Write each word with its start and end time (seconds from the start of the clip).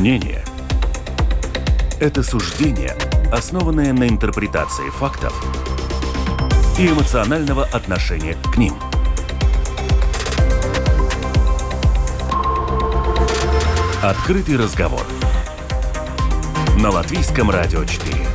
Мнение– 0.00 0.42
это 2.00 2.22
суждение, 2.22 2.96
основанное 3.30 3.92
на 3.92 4.08
интерпретации 4.08 4.88
фактов 4.88 5.34
и 6.78 6.88
эмоционального 6.88 7.66
отношения 7.66 8.34
к 8.50 8.56
ним. 8.56 8.72
Открытый 14.02 14.56
разговор 14.56 15.04
на 16.78 16.88
Латвийском 16.88 17.50
радио 17.50 17.84
4. 17.84 18.29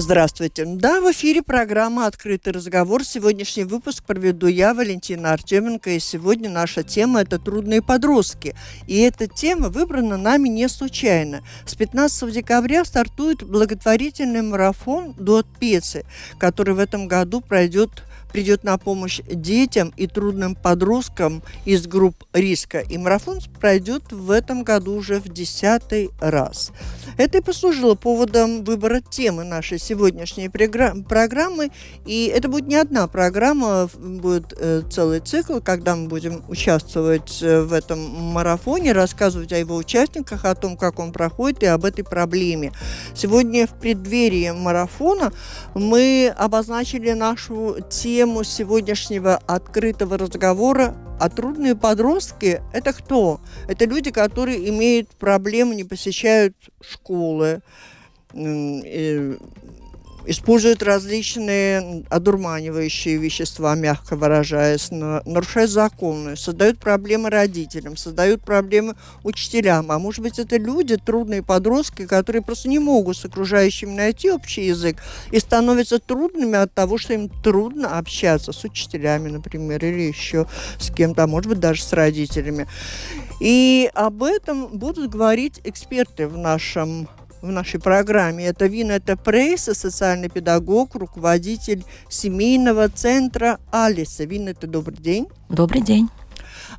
Здравствуйте. 0.00 0.64
Да, 0.64 1.00
в 1.00 1.10
эфире 1.10 1.42
программа 1.42 2.06
«Открытый 2.06 2.52
разговор». 2.52 3.02
Сегодняшний 3.02 3.64
выпуск 3.64 4.04
проведу 4.04 4.46
я, 4.46 4.72
Валентина 4.72 5.32
Артеменко, 5.32 5.90
и 5.90 5.98
сегодня 5.98 6.48
наша 6.48 6.84
тема– 6.84 7.20
это 7.22 7.40
трудные 7.40 7.82
подростки. 7.82 8.54
И 8.86 9.00
эта 9.00 9.26
тема 9.26 9.70
выбрана 9.70 10.16
нами 10.16 10.48
не 10.48 10.68
случайно. 10.68 11.42
С 11.66 11.74
15 11.74 12.32
декабря 12.32 12.84
стартует 12.84 13.42
благотворительный 13.42 14.42
марафон 14.42 15.14
«Дуот 15.18 15.48
Пецы», 15.58 16.04
который 16.38 16.74
в 16.74 16.78
этом 16.78 17.08
году 17.08 17.40
пройдет 17.40 18.04
придет 18.32 18.64
на 18.64 18.78
помощь 18.78 19.20
детям 19.26 19.92
и 19.96 20.06
трудным 20.06 20.54
подросткам 20.54 21.42
из 21.64 21.86
групп 21.86 22.24
риска. 22.32 22.80
И 22.80 22.98
марафон 22.98 23.40
пройдет 23.60 24.12
в 24.12 24.30
этом 24.30 24.64
году 24.64 24.94
уже 24.94 25.20
в 25.20 25.28
десятый 25.28 26.10
раз. 26.20 26.72
Это 27.16 27.38
и 27.38 27.40
послужило 27.40 27.94
поводом 27.94 28.64
выбора 28.64 29.00
темы 29.00 29.44
нашей 29.44 29.78
сегодняшней 29.78 30.48
программы. 30.48 31.70
И 32.06 32.26
это 32.34 32.48
будет 32.48 32.68
не 32.68 32.76
одна 32.76 33.06
программа, 33.06 33.88
будет 33.94 34.52
э, 34.56 34.82
целый 34.90 35.20
цикл, 35.20 35.58
когда 35.60 35.96
мы 35.96 36.08
будем 36.08 36.44
участвовать 36.48 37.42
э, 37.42 37.62
в 37.62 37.72
этом 37.72 37.98
марафоне, 37.98 38.92
рассказывать 38.92 39.52
о 39.52 39.58
его 39.58 39.76
участниках, 39.76 40.44
о 40.44 40.54
том, 40.54 40.76
как 40.76 40.98
он 40.98 41.12
проходит 41.12 41.62
и 41.62 41.66
об 41.66 41.84
этой 41.84 42.04
проблеме. 42.04 42.72
Сегодня 43.14 43.66
в 43.66 43.74
преддверии 43.74 44.50
марафона 44.50 45.32
мы 45.74 46.32
обозначили 46.36 47.12
нашу 47.12 47.76
тему 47.90 48.17
тему 48.18 48.42
сегодняшнего 48.42 49.36
открытого 49.46 50.18
разговора 50.18 50.96
а 51.20 51.28
трудные 51.28 51.76
подростки– 51.76 52.60
это 52.72 52.92
кто? 52.92 53.40
Это 53.68 53.84
люди, 53.84 54.10
которые 54.10 54.68
имеют 54.70 55.10
проблемы, 55.10 55.76
не 55.76 55.84
посещают 55.84 56.56
школы, 56.80 57.60
используют 60.28 60.82
различные 60.82 62.04
одурманивающие 62.10 63.16
вещества, 63.16 63.74
мягко 63.74 64.14
выражаясь, 64.14 64.90
нарушают 64.90 65.70
законы, 65.70 66.36
создают 66.36 66.78
проблемы 66.78 67.30
родителям, 67.30 67.96
создают 67.96 68.42
проблемы 68.42 68.94
учителям. 69.24 69.90
А 69.90 69.98
может 69.98 70.20
быть, 70.20 70.38
это 70.38 70.58
люди, 70.58 70.96
трудные 70.96 71.42
подростки, 71.42 72.06
которые 72.06 72.42
просто 72.42 72.68
не 72.68 72.78
могут 72.78 73.16
с 73.16 73.24
окружающими 73.24 73.94
найти 73.94 74.30
общий 74.30 74.66
язык 74.66 74.98
и 75.32 75.38
становятся 75.38 75.98
трудными 75.98 76.56
от 76.56 76.74
того, 76.74 76.98
что 76.98 77.14
им 77.14 77.30
трудно 77.30 77.96
общаться 77.98 78.52
с 78.52 78.62
учителями, 78.64 79.30
например, 79.30 79.82
или 79.82 80.02
еще 80.02 80.46
с 80.78 80.92
кем-то, 80.92 81.24
а 81.24 81.26
может 81.26 81.48
быть, 81.48 81.60
даже 81.60 81.82
с 81.82 81.92
родителями. 81.94 82.68
И 83.40 83.90
об 83.94 84.22
этом 84.22 84.66
будут 84.66 85.10
говорить 85.10 85.62
эксперты 85.64 86.28
в 86.28 86.36
нашем 86.36 87.08
в 87.42 87.50
нашей 87.50 87.80
программе. 87.80 88.46
Это 88.46 88.66
Винета 88.66 89.16
Прейса, 89.16 89.74
социальный 89.74 90.28
педагог, 90.28 90.94
руководитель 90.94 91.84
семейного 92.08 92.88
центра 92.88 93.58
Алиса. 93.70 94.24
Винета, 94.24 94.66
добрый 94.66 94.98
день. 94.98 95.28
Добрый 95.48 95.82
день. 95.82 96.08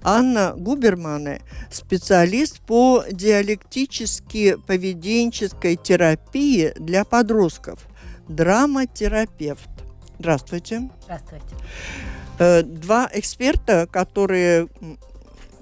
Анна 0.04 0.54
Губермане, 0.56 1.42
специалист 1.72 2.60
по 2.62 3.04
диалектически-поведенческой 3.12 5.76
терапии 5.76 6.74
для 6.78 7.04
подростков, 7.06 7.88
драматерапевт. 8.28 9.70
Здравствуйте. 10.20 10.90
Здравствуйте. 11.04 11.56
Э, 12.38 12.62
два 12.64 13.10
эксперта, 13.14 13.88
которые 13.92 14.68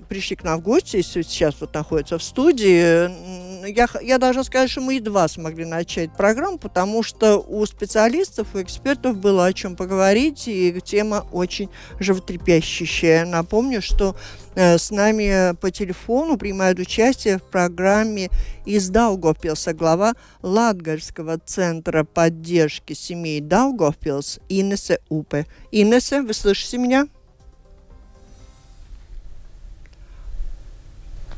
пришли 0.08 0.36
к 0.36 0.44
нам 0.44 0.60
в 0.60 0.64
гости, 0.64 1.02
сейчас 1.02 1.56
вот 1.60 1.74
находятся 1.74 2.18
в 2.18 2.24
студии, 2.24 3.47
я, 3.68 3.88
я 4.02 4.18
должна 4.18 4.44
сказать, 4.44 4.70
что 4.70 4.82
мы 4.82 4.96
едва 4.96 5.28
смогли 5.28 5.66
начать 5.66 6.16
программу, 6.16 6.58
потому 6.58 7.04
что 7.04 7.38
у 7.38 7.66
специалистов, 7.66 8.48
у 8.54 8.62
экспертов 8.62 9.18
было 9.18 9.46
о 9.46 9.54
чем 9.54 9.76
поговорить, 9.76 10.48
и 10.48 10.80
тема 10.84 11.26
очень 11.32 11.70
животрепещущая. 12.00 13.26
Напомню, 13.26 13.82
что 13.82 14.16
э, 14.56 14.78
с 14.78 14.92
нами 14.92 15.56
по 15.56 15.72
телефону 15.72 16.38
принимает 16.38 16.80
участие 16.80 17.40
в 17.40 17.44
программе 17.44 18.30
из 18.66 18.90
Даугавпилса 18.90 19.74
глава 19.74 20.14
Латгальского 20.42 21.38
центра 21.38 22.04
поддержки 22.04 22.94
семей 22.94 23.42
Даугавпилс 23.42 24.40
Инесе 24.50 25.00
Упе. 25.10 25.46
Инесе, 25.72 26.22
вы 26.22 26.34
слышите 26.34 26.78
меня? 26.78 27.08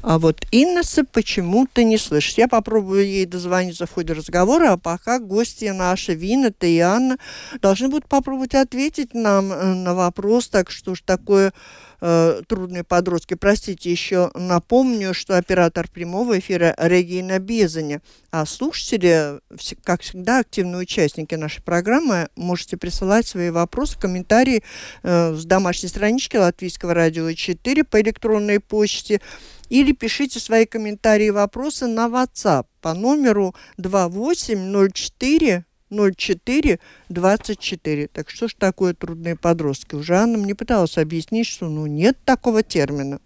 А 0.02 0.18
вот 0.18 0.42
Иннеса 0.52 1.04
почему-то 1.04 1.84
не 1.84 1.98
слышит. 1.98 2.38
Я 2.38 2.48
попробую 2.48 3.06
ей 3.06 3.26
дозвониться 3.26 3.86
в 3.86 3.92
ходе 3.92 4.14
разговора, 4.14 4.74
а 4.74 4.78
пока 4.78 5.20
гости 5.20 5.66
наши, 5.66 6.14
Вината 6.14 6.68
и 6.68 6.80
Анна, 6.80 7.18
должны 7.62 7.90
будут 7.90 8.08
попробовать 8.08 8.56
ответить 8.56 9.14
нам 9.14 9.52
э, 9.52 9.74
на 9.74 9.94
вопрос, 9.94 10.48
так 10.48 10.72
что 10.72 10.96
ж 10.96 11.02
такое 11.02 11.54
э, 12.02 12.42
трудные 12.48 12.84
подростки. 12.84 13.34
Простите, 13.36 13.92
еще 13.92 14.32
напомню, 14.36 15.14
что 15.14 15.38
оператор 15.38 15.88
прямого 15.90 16.40
эфира 16.40 16.76
Регина 16.78 17.40
Безаня, 17.40 18.02
а 18.32 18.46
слушатели, 18.46 19.40
как 19.84 20.02
всегда, 20.02 20.40
активные 20.40 20.82
участники 20.82 21.36
нашей 21.36 21.62
программы, 21.64 22.30
можете 22.36 22.78
присылать 22.78 23.28
свои 23.28 23.50
вопросы, 23.50 24.00
комментарии 24.00 24.64
э, 25.04 25.34
с 25.34 25.46
домашней 25.46 25.90
странички 25.90 26.38
Латвийского 26.38 26.94
радио 26.94 27.32
4 27.32 27.84
по 27.84 28.02
электронной 28.02 28.60
почте 28.60 29.22
или 29.70 29.92
пишите 29.94 30.40
свои 30.40 30.66
комментарии 30.66 31.28
и 31.28 31.32
вопросы 31.32 31.88
на 31.88 32.08
WhatsApp 32.08 32.66
по 32.82 32.94
номеру 32.94 33.56
2804 33.78 35.66
04 35.90 36.80
24. 37.10 38.08
Так 38.08 38.30
что 38.30 38.48
ж 38.48 38.54
такое 38.58 38.94
трудные 38.94 39.36
подростки? 39.36 39.96
Уже 39.96 40.16
Анна 40.16 40.38
мне 40.38 40.56
пыталась 40.56 40.98
объяснить, 40.98 41.48
что 41.48 41.70
ну 41.70 41.86
нет 41.88 42.18
такого 42.26 42.64
термина. 42.64 43.20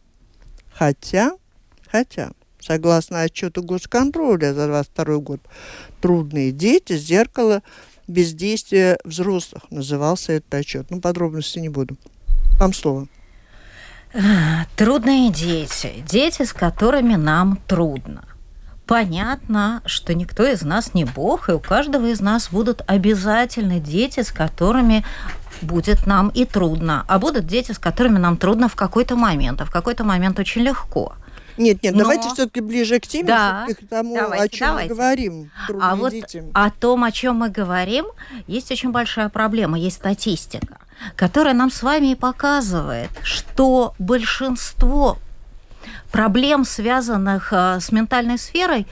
Хотя, 0.73 1.33
хотя, 1.87 2.31
согласно 2.59 3.21
отчету 3.21 3.63
госконтроля 3.63 4.53
за 4.53 4.67
22 4.67 5.17
год, 5.17 5.41
трудные 6.01 6.51
дети, 6.51 6.97
зеркало 6.97 7.61
бездействия 8.07 8.97
взрослых 9.03 9.63
назывался 9.69 10.33
этот 10.33 10.53
отчет. 10.55 10.87
Ну, 10.89 10.99
подробности 10.99 11.59
не 11.59 11.69
буду. 11.69 11.95
Вам 12.59 12.73
слово. 12.73 13.07
Трудные 14.75 15.31
дети. 15.31 16.03
Дети, 16.07 16.43
с 16.43 16.53
которыми 16.53 17.15
нам 17.15 17.57
трудно. 17.67 18.25
Понятно, 18.85 19.81
что 19.85 20.13
никто 20.13 20.45
из 20.45 20.61
нас 20.61 20.93
не 20.93 21.05
бог, 21.05 21.49
и 21.49 21.53
у 21.53 21.59
каждого 21.59 22.07
из 22.07 22.19
нас 22.19 22.49
будут 22.51 22.81
обязательно 22.85 23.79
дети, 23.79 24.21
с 24.21 24.31
которыми 24.31 25.05
будет 25.61 26.05
нам 26.05 26.29
и 26.29 26.45
трудно, 26.45 27.05
а 27.07 27.19
будут 27.19 27.47
дети, 27.47 27.71
с 27.71 27.79
которыми 27.79 28.17
нам 28.17 28.35
трудно 28.35 28.67
в 28.67 28.75
какой-то 28.75 29.15
момент, 29.15 29.61
а 29.61 29.65
в 29.65 29.71
какой-то 29.71 30.03
момент 30.03 30.37
очень 30.39 30.63
легко. 30.63 31.13
Нет, 31.55 31.83
нет, 31.83 31.93
Но... 31.93 31.99
давайте 31.99 32.29
все-таки 32.29 32.61
ближе 32.61 32.99
к 32.99 33.07
теме, 33.07 33.27
да, 33.27 33.67
к 33.69 33.87
тому, 33.87 34.15
давайте, 34.15 34.43
о 34.43 34.49
чем 34.49 34.67
давайте. 34.69 34.89
мы 34.89 34.95
говорим. 34.95 35.51
А 35.79 35.95
вот 35.95 36.11
детям. 36.11 36.45
о 36.53 36.71
том, 36.71 37.03
о 37.03 37.11
чем 37.11 37.35
мы 37.37 37.49
говорим, 37.49 38.05
есть 38.47 38.71
очень 38.71 38.91
большая 38.91 39.29
проблема, 39.29 39.77
есть 39.79 39.97
статистика 39.97 40.79
которая 41.15 41.53
нам 41.53 41.71
с 41.71 41.83
вами 41.83 42.11
и 42.11 42.15
показывает, 42.15 43.09
что 43.23 43.93
большинство 43.99 45.17
проблем, 46.13 46.63
связанных 46.63 47.51
э, 47.51 47.79
с 47.79 47.91
ментальной 47.91 48.37
сферой, 48.37 48.85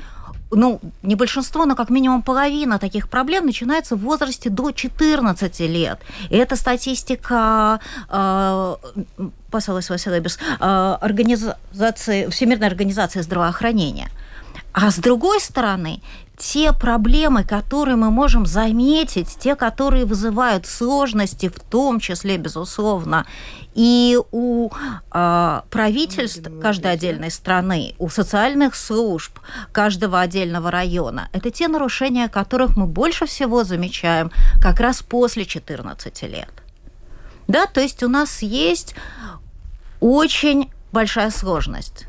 ну, 0.52 0.82
не 1.04 1.16
большинство, 1.16 1.66
но 1.66 1.76
как 1.76 1.90
минимум 1.90 2.24
половина 2.24 2.80
таких 2.80 3.08
проблем 3.08 3.46
начинается 3.46 3.96
в 3.96 4.00
возрасте 4.00 4.50
до 4.50 4.72
14 4.72 5.60
лет. 5.62 6.00
И 6.32 6.36
эта 6.36 6.56
статистика 6.56 7.80
э, 8.10 8.76
Василибис, 9.52 10.40
э, 10.60 10.98
организации, 11.02 12.28
Всемирной 12.30 12.68
организации 12.68 13.22
здравоохранения. 13.22 14.10
А 14.74 14.90
с 14.90 14.98
другой 14.98 15.42
стороны, 15.42 16.02
те 16.38 16.74
проблемы, 16.74 17.44
которые 17.44 17.98
мы 17.98 18.10
можем 18.10 18.46
заметить, 18.46 19.38
те, 19.40 19.56
которые 19.56 20.06
вызывают 20.06 20.66
сложности, 20.66 21.50
в 21.50 21.60
том 21.60 22.00
числе, 22.00 22.38
безусловно, 22.38 23.28
и 23.76 24.18
у 24.32 24.70
э, 25.14 25.62
правительств 25.70 26.50
каждой 26.62 26.94
отдельной 26.94 27.30
страны, 27.30 27.96
у 28.00 28.10
социальных 28.10 28.76
служб 28.76 29.40
каждого 29.72 30.20
отдельного 30.20 30.72
района, 30.72 31.30
это 31.32 31.52
те 31.52 31.68
нарушения, 31.68 32.28
которых 32.28 32.76
мы 32.76 32.88
больше 32.88 33.26
всего 33.28 33.64
замечаем 33.64 34.32
как 34.62 34.80
раз 34.80 35.04
после 35.04 35.46
14 35.46 36.24
лет. 36.24 36.50
Да, 37.48 37.68
то 37.68 37.82
есть 37.82 38.02
у 38.02 38.10
нас 38.10 38.42
есть 38.42 38.96
очень 40.00 40.72
большая 40.92 41.30
сложность. 41.30 42.08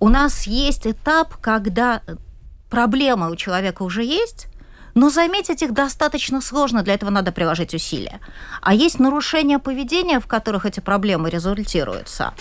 У 0.00 0.08
нас 0.08 0.46
есть 0.46 0.86
этап, 0.86 1.36
когда 1.36 2.02
проблемы 2.70 3.30
у 3.30 3.36
человека 3.36 3.82
уже 3.82 4.04
есть, 4.04 4.46
но 4.94 5.10
заметить 5.10 5.62
их 5.62 5.72
достаточно 5.72 6.40
сложно, 6.40 6.82
для 6.82 6.94
этого 6.94 7.10
надо 7.10 7.32
приложить 7.32 7.74
усилия. 7.74 8.20
А 8.60 8.74
есть 8.74 8.98
нарушения 8.98 9.58
поведения, 9.58 10.20
в 10.20 10.26
которых 10.26 10.66
эти 10.66 10.80
проблемы 10.80 11.30
результируются. 11.30 12.32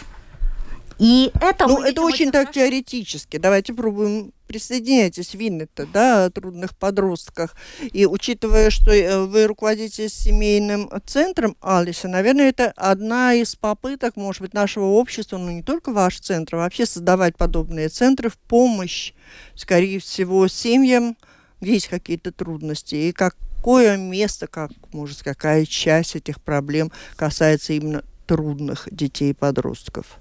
И 1.00 1.32
это... 1.42 1.68
Ну, 1.68 1.82
это 1.82 2.02
очень 2.02 2.32
так 2.32 2.52
теоретически. 2.52 3.38
Давайте 3.38 3.74
пробуем 3.74 4.34
присоединяйтесь, 4.48 5.34
Виннета, 5.34 5.86
да, 5.86 6.26
о 6.26 6.30
трудных 6.30 6.76
подростках. 6.76 7.56
И 7.92 8.06
учитывая, 8.06 8.70
что 8.70 8.92
э, 8.92 9.26
вы 9.26 9.46
руководите 9.46 10.10
семейным 10.10 10.90
центром 11.06 11.56
Алиса, 11.62 12.08
наверное, 12.08 12.50
это 12.50 12.74
одна 12.76 13.34
из 13.34 13.56
попыток, 13.56 14.16
может 14.16 14.42
быть, 14.42 14.54
нашего 14.54 14.86
общества, 14.86 15.38
ну 15.38 15.52
не 15.52 15.64
только 15.64 15.92
ваш 15.92 16.20
центр, 16.20 16.56
а 16.56 16.60
вообще 16.60 16.86
создавать 16.86 17.36
подобные 17.36 17.90
центры 17.90 18.30
в 18.30 18.38
помощь, 18.38 19.14
скорее 19.54 20.00
всего, 20.00 20.48
семьям, 20.48 21.18
где 21.60 21.74
есть 21.74 21.88
какие-то 21.88 22.32
трудности, 22.32 22.96
и 22.96 23.12
какое 23.12 23.98
место, 23.98 24.48
как, 24.48 24.72
может, 24.94 25.24
какая 25.24 25.66
часть 25.66 26.16
этих 26.16 26.42
проблем 26.42 26.92
касается 27.16 27.74
именно 27.74 28.04
трудных 28.26 28.88
детей 28.92 29.32
и 29.32 29.34
подростков? 29.34 30.20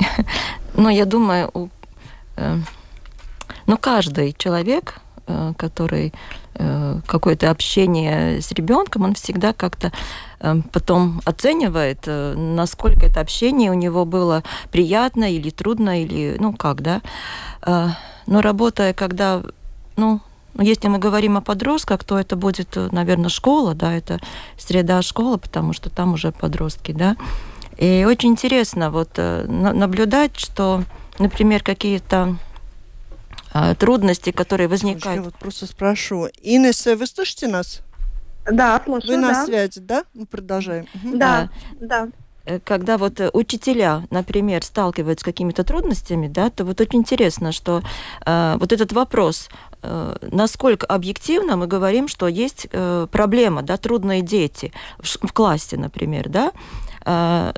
Ну, 0.74 0.88
я 0.88 1.04
думаю, 1.04 1.50
у, 1.52 1.68
э, 2.36 2.58
ну, 3.66 3.76
каждый 3.76 4.34
человек, 4.38 5.00
э, 5.26 5.52
который 5.58 6.14
э, 6.54 7.00
какое-то 7.06 7.50
общение 7.50 8.40
с 8.40 8.52
ребенком, 8.52 9.02
он 9.02 9.14
всегда 9.14 9.52
как-то 9.52 9.92
э, 10.40 10.62
потом 10.72 11.20
оценивает, 11.24 12.04
э, 12.06 12.34
насколько 12.36 13.06
это 13.06 13.20
общение 13.20 13.70
у 13.70 13.74
него 13.74 14.04
было 14.04 14.42
приятно 14.70 15.24
или 15.24 15.50
трудно, 15.50 16.02
или 16.02 16.36
ну 16.38 16.52
как, 16.52 16.82
да. 16.82 17.02
Э, 17.62 17.88
но 18.26 18.40
работая, 18.40 18.94
когда, 18.94 19.42
ну, 19.96 20.20
но 20.54 20.62
если 20.64 20.88
мы 20.88 20.98
говорим 20.98 21.36
о 21.36 21.40
подростках, 21.40 22.04
то 22.04 22.18
это 22.18 22.36
будет, 22.36 22.76
э, 22.76 22.88
наверное, 22.92 23.28
школа, 23.28 23.74
да, 23.74 23.92
это 23.92 24.20
среда 24.58 25.02
школы, 25.02 25.38
потому 25.38 25.72
что 25.72 25.90
там 25.90 26.14
уже 26.14 26.32
подростки, 26.32 26.92
да. 26.92 27.16
И 27.80 28.04
очень 28.06 28.30
интересно 28.30 28.90
вот 28.90 29.12
э, 29.16 29.46
наблюдать, 29.48 30.38
что, 30.38 30.84
например, 31.18 31.62
какие-то 31.62 32.36
а, 33.52 33.74
трудности, 33.74 34.30
которые 34.32 34.68
возникают. 34.68 35.16
Я 35.16 35.22
вот 35.22 35.34
просто 35.34 35.66
спрошу. 35.66 36.28
Инесса, 36.42 36.94
вы 36.94 37.06
слышите 37.06 37.48
нас? 37.48 37.80
Да, 38.50 38.80
слушаю. 38.84 39.10
Вы 39.10 39.16
на 39.16 39.28
да. 39.28 39.46
связи, 39.46 39.80
да? 39.80 40.04
Мы 40.14 40.26
продолжаем. 40.26 40.86
Да, 41.02 41.50
а, 41.80 41.84
да. 41.84 42.08
Э, 42.44 42.60
когда 42.60 42.98
вот 42.98 43.20
э, 43.20 43.30
учителя, 43.32 44.06
например, 44.10 44.62
сталкиваются 44.62 45.22
с 45.22 45.24
какими-то 45.24 45.64
трудностями, 45.64 46.28
да, 46.28 46.50
то 46.50 46.64
вот 46.64 46.80
очень 46.80 47.00
интересно, 47.00 47.50
что 47.50 47.82
э, 48.26 48.56
вот 48.58 48.72
этот 48.72 48.92
вопрос, 48.92 49.48
э, 49.82 50.16
насколько 50.20 50.86
объективно 50.86 51.56
мы 51.56 51.66
говорим, 51.66 52.08
что 52.08 52.28
есть 52.28 52.66
э, 52.70 53.06
проблема, 53.10 53.62
да, 53.62 53.76
трудные 53.76 54.22
дети 54.22 54.72
в, 54.98 55.26
в 55.26 55.32
классе, 55.32 55.76
например, 55.76 56.28
да. 56.28 56.52
Э, 57.04 57.52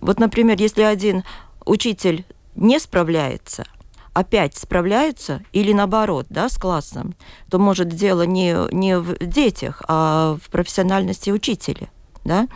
вот, 0.00 0.18
например, 0.18 0.56
если 0.58 0.82
один 0.82 1.24
учитель 1.64 2.24
не 2.54 2.78
справляется, 2.78 3.64
опять 4.12 4.56
справляются 4.56 5.42
или 5.52 5.72
наоборот, 5.72 6.26
да, 6.30 6.48
с 6.48 6.56
классом, 6.56 7.14
то 7.50 7.58
может 7.58 7.88
дело 7.88 8.22
не, 8.22 8.56
не 8.72 8.98
в 8.98 9.16
детях, 9.18 9.82
а 9.88 10.36
в 10.42 10.50
профессиональности 10.50 11.30
учителя 11.30 11.88
да. 12.24 12.48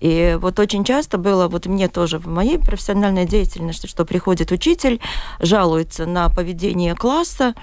И 0.00 0.36
вот 0.40 0.58
очень 0.60 0.84
часто 0.84 1.18
было, 1.18 1.48
вот 1.48 1.66
мне 1.66 1.88
тоже 1.88 2.18
в 2.18 2.26
моей 2.26 2.58
профессиональной 2.58 3.26
деятельности, 3.26 3.86
что 3.86 4.04
приходит 4.04 4.52
учитель, 4.52 5.00
жалуется 5.40 6.06
на 6.06 6.28
поведение 6.28 6.94
класса, 6.94 7.54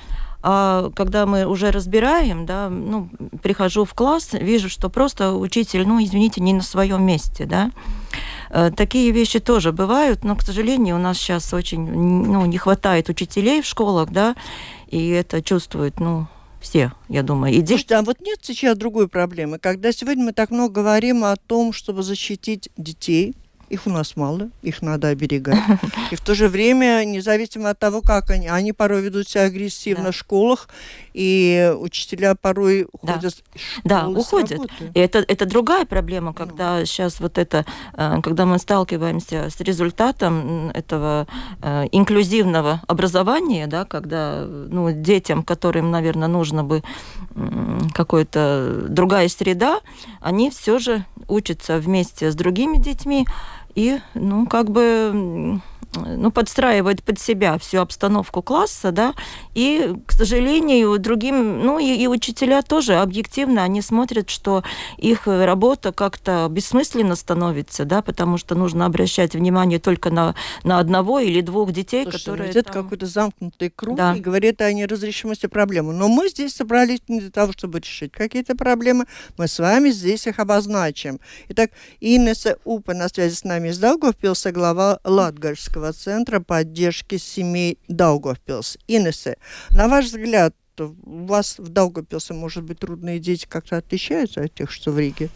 а 0.45 0.91
когда 0.93 1.25
мы 1.25 1.45
уже 1.45 1.71
разбираем, 1.71 2.45
да, 2.45 2.69
ну, 2.69 3.07
прихожу 3.41 3.85
в 3.85 3.93
класс, 3.93 4.33
вижу, 4.33 4.67
что 4.67 4.89
просто 4.89 5.33
учитель, 5.33 5.87
ну, 5.87 6.03
извините, 6.03 6.41
не 6.41 6.51
на 6.51 6.61
своем 6.61 7.05
месте, 7.05 7.45
да. 7.45 7.71
Э, 8.49 8.69
такие 8.75 9.11
вещи 9.11 9.39
тоже 9.39 9.71
бывают, 9.71 10.25
но, 10.25 10.35
к 10.35 10.41
сожалению, 10.41 10.97
у 10.97 10.99
нас 10.99 11.17
сейчас 11.17 11.53
очень 11.53 11.87
ну, 11.87 12.45
не 12.45 12.57
хватает 12.57 13.07
учителей 13.07 13.61
в 13.61 13.65
школах, 13.65 14.09
да, 14.11 14.35
и 14.87 15.07
это 15.07 15.41
чувствуют, 15.41 16.01
ну, 16.01 16.27
все, 16.59 16.91
я 17.07 17.23
думаю. 17.23 17.53
И 17.53 17.65
Слушайте, 17.65 17.95
а 17.95 18.01
вот 18.01 18.19
нет 18.19 18.39
сейчас 18.41 18.77
другой 18.77 19.07
проблемы, 19.07 19.59
когда 19.59 19.93
сегодня 19.93 20.25
мы 20.25 20.33
так 20.33 20.51
много 20.51 20.81
говорим 20.81 21.23
о 21.23 21.37
том, 21.37 21.71
чтобы 21.71 22.03
защитить 22.03 22.69
детей, 22.75 23.33
их 23.69 23.87
у 23.87 23.89
нас 23.89 24.15
мало, 24.15 24.49
их 24.61 24.81
надо 24.81 25.07
оберегать. 25.07 25.57
И 26.11 26.15
в 26.15 26.21
то 26.21 26.35
же 26.35 26.47
время, 26.47 27.03
независимо 27.05 27.69
от 27.69 27.79
того, 27.79 28.01
как 28.01 28.29
они, 28.29 28.47
они 28.47 28.73
порой 28.73 29.01
ведут 29.01 29.27
себя 29.27 29.43
агрессивно 29.43 30.05
да. 30.05 30.11
в 30.11 30.15
школах, 30.15 30.67
и 31.13 31.73
учителя 31.77 32.35
порой 32.35 32.87
уходят 32.91 33.43
да. 33.83 34.01
да, 34.01 34.07
уходят. 34.09 34.61
И 34.93 34.99
это, 34.99 35.19
это 35.19 35.45
другая 35.45 35.85
проблема, 35.85 36.33
когда 36.33 36.79
ну. 36.79 36.85
сейчас 36.85 37.19
вот 37.19 37.37
это, 37.37 37.65
э, 37.93 38.19
когда 38.21 38.45
мы 38.45 38.57
сталкиваемся 38.57 39.49
с 39.49 39.59
результатом 39.59 40.69
этого 40.71 41.27
э, 41.61 41.85
инклюзивного 41.91 42.81
образования, 42.87 43.67
да, 43.67 43.85
когда 43.85 44.45
ну, 44.45 44.91
детям, 44.91 45.43
которым, 45.43 45.91
наверное, 45.91 46.27
нужно 46.27 46.63
бы 46.63 46.83
какая-то 47.93 48.85
другая 48.89 49.27
среда, 49.27 49.79
они 50.21 50.49
все 50.51 50.79
же 50.79 51.05
учатся 51.27 51.77
вместе 51.77 52.31
с 52.31 52.35
другими 52.35 52.77
детьми, 52.77 53.25
и, 53.75 53.99
ну, 54.13 54.45
как 54.45 54.69
бы 54.69 55.59
ну, 55.95 56.31
подстраивает 56.31 57.03
под 57.03 57.19
себя 57.19 57.57
всю 57.57 57.79
обстановку 57.79 58.41
класса, 58.41 58.91
да, 58.91 59.13
и, 59.53 59.93
к 60.05 60.11
сожалению, 60.11 60.97
другим, 60.99 61.59
ну, 61.59 61.79
и, 61.79 61.93
и 61.95 62.07
учителя 62.07 62.61
тоже 62.61 62.95
объективно, 62.95 63.63
они 63.63 63.81
смотрят, 63.81 64.29
что 64.29 64.63
их 64.97 65.27
работа 65.27 65.91
как-то 65.91 66.47
бессмысленно 66.49 67.15
становится, 67.15 67.85
да, 67.85 68.01
потому 68.01 68.37
что 68.37 68.55
нужно 68.55 68.85
обращать 68.85 69.35
внимание 69.35 69.79
только 69.79 70.09
на, 70.09 70.35
на 70.63 70.79
одного 70.79 71.19
или 71.19 71.41
двух 71.41 71.71
детей, 71.71 72.03
Слушай, 72.03 72.19
которые... 72.19 72.49
Это 72.49 72.63
там... 72.63 72.83
какой-то 72.83 73.05
замкнутый 73.05 73.69
круг 73.69 73.97
да. 73.97 74.15
и 74.15 74.19
говорит 74.19 74.61
о 74.61 74.71
неразрешимости 74.71 75.47
проблемы. 75.47 75.93
Но 75.93 76.07
мы 76.07 76.29
здесь 76.29 76.55
собрались 76.55 77.01
не 77.07 77.19
для 77.19 77.31
того, 77.31 77.53
чтобы 77.53 77.79
решить 77.79 78.11
какие-то 78.11 78.55
проблемы, 78.55 79.05
мы 79.37 79.47
с 79.47 79.59
вами 79.59 79.89
здесь 79.89 80.27
их 80.27 80.39
обозначим. 80.39 81.19
Итак, 81.49 81.71
Инесса 81.99 82.57
Упа 82.63 82.93
на 82.93 83.09
связи 83.09 83.35
с 83.35 83.43
нами 83.43 83.69
из 83.69 83.77
Даугавпилса, 83.77 84.51
глава 84.51 84.99
Латгальского 85.03 85.82
Международного 85.83 85.93
центра 85.93 86.39
поддержки 86.39 87.17
семей 87.17 87.77
Даугавпилс. 87.87 88.77
Инессе, 88.87 89.37
на 89.71 89.87
ваш 89.87 90.05
взгляд, 90.05 90.55
у 90.79 91.25
вас 91.25 91.59
в 91.59 91.69
Даугавпилсе, 91.69 92.33
может 92.33 92.63
быть, 92.63 92.79
трудные 92.79 93.19
дети 93.19 93.45
как-то 93.47 93.77
отличаются 93.77 94.41
от 94.41 94.53
тех, 94.53 94.71
что 94.71 94.91
в 94.91 94.99
Риге? 94.99 95.29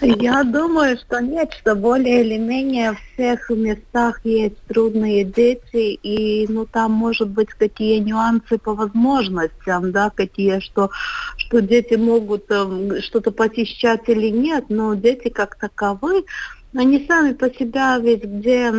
Я 0.00 0.44
думаю, 0.44 0.96
что 0.96 1.20
нет, 1.20 1.52
что 1.60 1.74
более 1.74 2.24
или 2.24 2.38
менее 2.38 2.92
в 2.92 2.98
всех 3.12 3.50
местах 3.50 4.20
есть 4.24 4.56
трудные 4.66 5.24
дети, 5.24 5.92
и 5.92 6.46
ну 6.48 6.64
там 6.66 6.92
может 6.92 7.28
быть 7.28 7.50
какие 7.50 7.98
нюансы 7.98 8.58
по 8.58 8.74
возможностям, 8.74 9.92
да, 9.92 10.10
какие, 10.10 10.60
что, 10.60 10.90
что 11.36 11.60
дети 11.60 11.94
могут 11.94 12.46
э, 12.50 13.00
что-то 13.02 13.30
посещать 13.30 14.08
или 14.08 14.30
нет, 14.30 14.64
но 14.70 14.94
дети 14.94 15.28
как 15.28 15.56
таковы, 15.56 16.24
они 16.74 17.06
сами 17.06 17.32
по 17.32 17.50
себе 17.50 18.00
ведь 18.00 18.24
где 18.24 18.72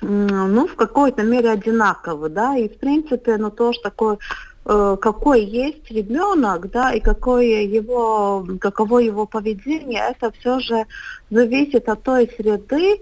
ну, 0.00 0.66
в 0.66 0.74
какой-то 0.76 1.22
мере 1.22 1.50
одинаковы, 1.50 2.28
да, 2.28 2.56
и 2.56 2.68
в 2.68 2.78
принципе, 2.78 3.36
ну, 3.36 3.50
тоже 3.50 3.80
такое 3.82 4.18
э, 4.66 4.96
какой 5.00 5.44
есть 5.44 5.90
ребенок, 5.90 6.70
да, 6.70 6.92
и 6.92 7.00
какое 7.00 7.62
его, 7.62 8.46
каково 8.60 8.98
его 8.98 9.26
поведение, 9.26 10.02
это 10.10 10.30
все 10.38 10.58
же 10.60 10.86
зависит 11.30 11.88
от 11.88 12.02
той 12.02 12.30
среды, 12.36 13.00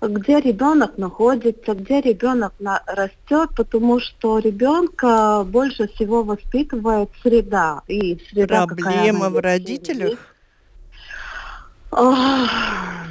где 0.00 0.40
ребенок 0.40 0.96
находится, 0.96 1.74
где 1.74 2.00
ребенок 2.00 2.52
на, 2.58 2.82
растет, 2.86 3.50
потому 3.54 4.00
что 4.00 4.38
ребенка 4.38 5.44
больше 5.44 5.88
всего 5.88 6.22
воспитывает 6.22 7.10
среда. 7.22 7.82
И 7.86 8.18
среда 8.30 8.66
Проблема 8.66 9.28
в 9.28 9.38
родителях? 9.38 10.18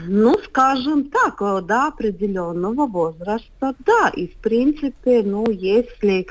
Ну, 0.07 0.37
скажем 0.45 1.09
так, 1.09 1.41
э, 1.41 1.61
до 1.61 1.87
определенного 1.87 2.85
возраста, 2.87 3.75
да. 3.85 4.09
И, 4.15 4.27
в 4.27 4.35
принципе, 4.35 5.23
ну, 5.23 5.49
если, 5.49 6.27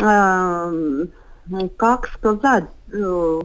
э, 0.00 1.06
как 1.76 2.08
сказать, 2.08 2.66
э, 2.92 3.40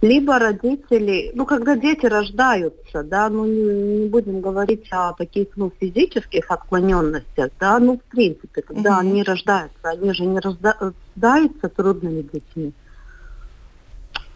либо 0.00 0.38
родители, 0.38 1.32
ну, 1.34 1.46
когда 1.46 1.76
дети 1.76 2.06
рождаются, 2.06 3.02
да, 3.02 3.28
ну, 3.28 3.46
не, 3.46 4.00
не 4.00 4.08
будем 4.08 4.40
говорить 4.40 4.86
о 4.90 5.12
таких, 5.14 5.48
ну, 5.56 5.72
физических 5.80 6.50
отклоненностях, 6.50 7.50
да, 7.58 7.78
ну, 7.78 7.98
в 7.98 8.10
принципе, 8.10 8.62
когда 8.62 8.90
mm-hmm. 8.90 9.00
они 9.00 9.22
рождаются, 9.22 9.88
они 9.88 10.12
же 10.12 10.24
не 10.26 10.40
рождаются 10.40 11.68
трудными 11.68 12.22
детьми. 12.22 12.72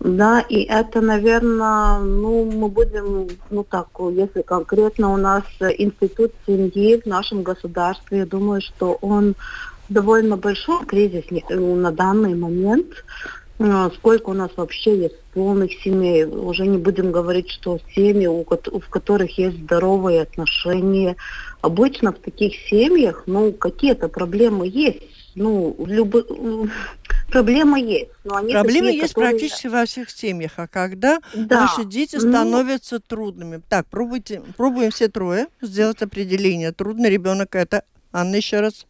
Да, 0.00 0.40
и 0.40 0.62
это, 0.62 1.00
наверное, 1.00 1.98
ну, 1.98 2.44
мы 2.44 2.68
будем, 2.68 3.28
ну 3.50 3.64
так, 3.64 3.88
если 4.12 4.42
конкретно 4.42 5.12
у 5.12 5.16
нас 5.16 5.42
институт 5.60 6.32
семьи 6.46 7.00
в 7.00 7.06
нашем 7.06 7.42
государстве, 7.42 8.18
я 8.18 8.26
думаю, 8.26 8.60
что 8.60 8.96
он 9.00 9.34
довольно 9.88 10.36
большой 10.36 10.86
кризис 10.86 11.24
на 11.50 11.90
данный 11.90 12.34
момент. 12.34 13.04
А, 13.60 13.90
сколько 13.90 14.30
у 14.30 14.34
нас 14.34 14.50
вообще 14.56 14.96
есть 15.02 15.20
полных 15.34 15.72
семей. 15.82 16.24
Уже 16.24 16.64
не 16.66 16.78
будем 16.78 17.10
говорить, 17.10 17.50
что 17.50 17.80
семьи, 17.94 18.28
в 18.28 18.88
которых 18.88 19.36
есть 19.36 19.58
здоровые 19.58 20.22
отношения. 20.22 21.16
Обычно 21.60 22.12
в 22.12 22.18
таких 22.18 22.54
семьях, 22.68 23.24
ну, 23.26 23.52
какие-то 23.52 24.08
проблемы 24.08 24.68
есть. 24.68 25.02
Ну, 25.38 25.76
любы... 25.86 26.24
проблема 27.30 27.78
есть. 27.78 28.10
Но 28.24 28.36
они 28.36 28.52
Проблемы 28.52 28.88
такие, 28.88 29.02
есть 29.02 29.14
которые... 29.14 29.38
практически 29.38 29.66
во 29.68 29.86
всех 29.86 30.10
семьях. 30.10 30.52
А 30.56 30.66
когда 30.66 31.20
да. 31.34 31.60
наши 31.60 31.84
дети 31.84 32.16
ну. 32.16 32.28
становятся 32.28 32.96
ну... 32.96 33.00
трудными? 33.06 33.62
Так, 33.68 33.86
пробуйте, 33.86 34.42
пробуем 34.56 34.90
все 34.90 35.08
трое 35.08 35.46
сделать 35.62 36.02
определение. 36.02 36.72
Трудный 36.72 37.10
ребенок 37.10 37.54
это... 37.54 37.84
Анна, 38.12 38.36
еще 38.36 38.60
раз 38.60 38.86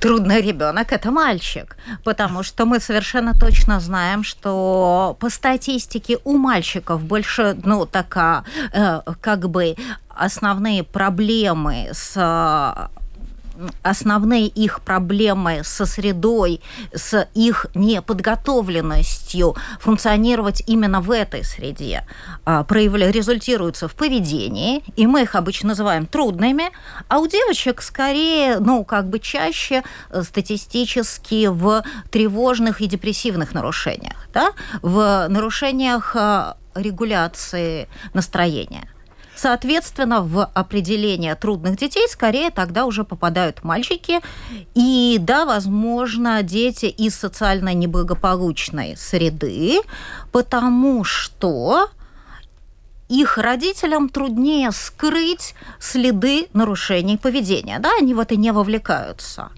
трудный 0.00 0.40
ребенок 0.40 0.92
это 0.92 1.10
мальчик, 1.10 1.76
потому 2.04 2.42
что 2.42 2.66
мы 2.66 2.80
совершенно 2.80 3.34
точно 3.34 3.80
знаем, 3.80 4.22
что 4.22 5.16
по 5.18 5.30
статистике 5.30 6.18
у 6.24 6.36
мальчиков 6.36 7.02
больше, 7.02 7.56
ну, 7.64 7.86
такая, 7.86 8.44
э, 8.72 9.00
как 9.20 9.48
бы 9.48 9.76
основные 10.08 10.82
проблемы 10.82 11.88
с 11.92 12.90
основные 13.82 14.46
их 14.46 14.80
проблемы 14.82 15.62
со 15.64 15.86
средой, 15.86 16.60
с 16.94 17.28
их 17.34 17.66
неподготовленностью 17.74 19.56
функционировать 19.80 20.62
именно 20.66 21.00
в 21.00 21.10
этой 21.10 21.44
среде 21.44 22.04
а, 22.44 22.64
проявля, 22.64 23.10
результируются 23.10 23.88
в 23.88 23.94
поведении, 23.94 24.82
и 24.96 25.06
мы 25.06 25.22
их 25.22 25.34
обычно 25.34 25.68
называем 25.68 26.06
трудными, 26.06 26.70
а 27.08 27.18
у 27.18 27.26
девочек 27.26 27.82
скорее, 27.82 28.58
ну, 28.58 28.84
как 28.84 29.08
бы 29.08 29.18
чаще 29.18 29.82
э, 30.10 30.22
статистически 30.22 31.46
в 31.46 31.82
тревожных 32.10 32.80
и 32.80 32.86
депрессивных 32.86 33.54
нарушениях, 33.54 34.28
да, 34.32 34.52
в 34.82 35.26
нарушениях 35.28 36.14
э, 36.14 36.54
регуляции 36.74 37.88
настроения. 38.14 38.88
Соответственно, 39.38 40.20
в 40.20 40.44
определение 40.52 41.36
трудных 41.36 41.76
детей 41.76 42.08
скорее 42.08 42.50
тогда 42.50 42.86
уже 42.86 43.04
попадают 43.04 43.62
мальчики. 43.62 44.18
И 44.74 45.16
да, 45.20 45.44
возможно, 45.44 46.42
дети 46.42 46.86
из 46.86 47.14
социально 47.14 47.72
неблагополучной 47.72 48.96
среды, 48.96 49.78
потому 50.32 51.04
что 51.04 51.88
их 53.08 53.38
родителям 53.38 54.08
труднее 54.08 54.72
скрыть 54.72 55.54
следы 55.78 56.48
нарушений 56.52 57.16
поведения. 57.16 57.78
Да, 57.78 57.90
они 57.96 58.14
в 58.14 58.18
это 58.18 58.34
не 58.34 58.50
вовлекаются. 58.50 59.50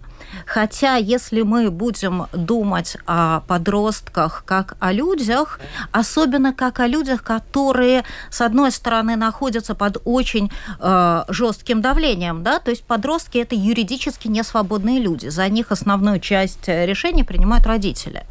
Хотя, 0.47 0.97
если 0.97 1.43
мы 1.43 1.71
будем 1.71 2.27
думать 2.33 2.97
о 3.07 3.41
подростках 3.41 4.45
как 4.47 4.77
о 4.81 4.93
людях, 4.93 5.61
особенно 5.93 6.53
как 6.53 6.81
о 6.81 6.87
людях, 6.87 7.23
которые, 7.23 8.05
с 8.31 8.41
одной 8.41 8.71
стороны, 8.71 9.17
находятся 9.17 9.75
под 9.75 9.99
очень 10.05 10.51
э, 10.79 11.25
жестким 11.29 11.81
давлением, 11.81 12.43
да, 12.43 12.59
то 12.59 12.71
есть 12.71 12.85
подростки 12.85 13.39
это 13.39 13.55
юридически 13.55 14.29
несвободные 14.29 14.99
люди, 14.99 15.29
за 15.29 15.49
них 15.49 15.73
основную 15.73 16.21
часть 16.21 16.69
решений 16.69 17.25
принимают 17.25 17.67
родители. 17.67 18.25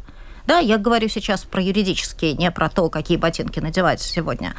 Да, 0.46 0.58
я 0.58 0.78
говорю 0.78 1.08
сейчас 1.08 1.44
про 1.44 1.62
юридические, 1.62 2.34
не 2.34 2.50
про 2.50 2.68
то, 2.68 2.88
какие 2.88 3.16
ботинки 3.16 3.60
надевать 3.60 4.00
сегодня. 4.00 4.54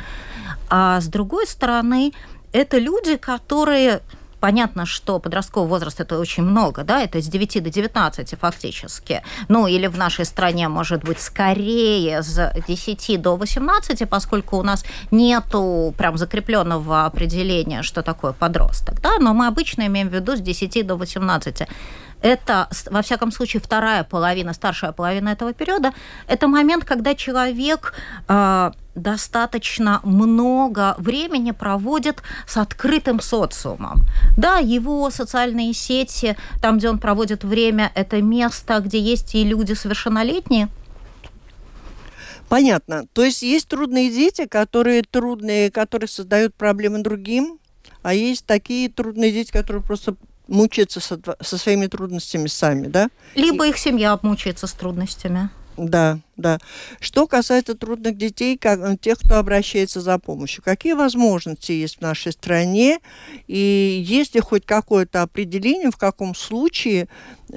А 0.70 1.02
с 1.02 1.08
другой 1.08 1.48
стороны, 1.48 2.14
это 2.54 2.78
люди, 2.78 3.18
которые 3.18 4.02
Понятно, 4.42 4.88
что 4.88 5.20
подростковый 5.20 5.70
возраст 5.70 6.02
это 6.02 6.20
очень 6.20 6.44
много, 6.44 6.84
да, 6.84 7.02
это 7.02 7.22
с 7.22 7.28
9 7.28 7.64
до 7.64 7.70
19 7.70 8.40
фактически. 8.40 9.22
Ну, 9.50 9.68
или 9.68 9.86
в 9.86 9.98
нашей 9.98 10.26
стране, 10.26 10.68
может 10.68 11.04
быть, 11.04 11.20
скорее 11.20 12.24
с 12.24 12.52
10 12.68 13.22
до 13.22 13.36
18, 13.38 14.10
поскольку 14.10 14.58
у 14.58 14.64
нас 14.64 14.84
нету 15.12 15.94
прям 15.96 16.18
закрепленного 16.18 17.06
определения, 17.06 17.84
что 17.84 18.02
такое 18.02 18.34
подросток, 18.34 19.00
да, 19.00 19.20
но 19.20 19.36
мы 19.36 19.46
обычно 19.46 19.86
имеем 19.86 20.10
в 20.10 20.14
виду 20.14 20.36
с 20.36 20.40
10 20.40 20.88
до 20.88 20.96
18 20.96 21.68
это, 22.22 22.70
во 22.90 23.02
всяком 23.02 23.32
случае, 23.32 23.62
вторая 23.62 24.04
половина, 24.04 24.54
старшая 24.54 24.92
половина 24.92 25.30
этого 25.30 25.54
периода, 25.54 25.94
это 26.28 26.48
момент, 26.48 26.86
когда 26.86 27.16
человек 27.16 27.94
э, 28.28 28.72
достаточно 28.96 30.00
много 30.04 30.96
времени 30.98 31.52
проводит 31.52 32.22
с 32.48 32.58
открытым 32.58 33.20
социумом. 33.20 34.04
Да, 34.38 34.58
его 34.58 35.10
социальные 35.10 35.74
сети, 35.74 36.38
там, 36.62 36.78
где 36.78 36.90
он 36.90 37.00
проводит 37.00 37.44
время, 37.44 37.92
это 37.96 38.22
место, 38.22 38.80
где 38.80 39.00
есть 39.00 39.36
и 39.36 39.44
люди 39.44 39.74
совершеннолетние, 39.74 40.70
Понятно. 42.52 43.06
То 43.14 43.24
есть 43.24 43.44
есть 43.44 43.70
трудные 43.70 44.10
дети, 44.12 44.46
которые 44.46 45.04
трудные, 45.10 45.72
которые 45.72 46.10
создают 46.10 46.54
проблемы 46.54 47.02
другим, 47.02 47.60
а 48.02 48.14
есть 48.14 48.46
такие 48.46 48.90
трудные 48.90 49.32
дети, 49.32 49.54
которые 49.54 49.82
просто 49.82 50.18
мучаются 50.52 51.00
со, 51.00 51.20
со 51.40 51.58
своими 51.58 51.88
трудностями 51.88 52.48
сами, 52.48 52.88
да? 52.88 53.10
Либо 53.36 53.68
их 53.68 53.78
семья 53.78 54.20
мучается 54.22 54.68
с 54.68 54.74
трудностями. 54.74 55.50
Да, 55.78 56.20
да. 56.36 56.60
Что 57.00 57.28
касается 57.28 57.76
трудных 57.76 58.18
детей, 58.18 58.58
как, 58.58 58.80
э, 58.80 58.98
тех, 59.00 59.18
кто 59.18 59.38
обращается 59.38 60.02
за 60.02 60.20
помощью, 60.20 60.64
какие 60.64 60.94
возможности 60.94 61.72
есть 61.72 61.98
в 61.98 62.02
нашей 62.02 62.34
стране, 62.34 63.00
и 63.48 64.04
есть 64.06 64.36
ли 64.36 64.42
хоть 64.42 64.66
какое-то 64.66 65.22
определение, 65.22 65.90
в 65.90 65.98
каком 65.98 66.36
случае 66.36 67.08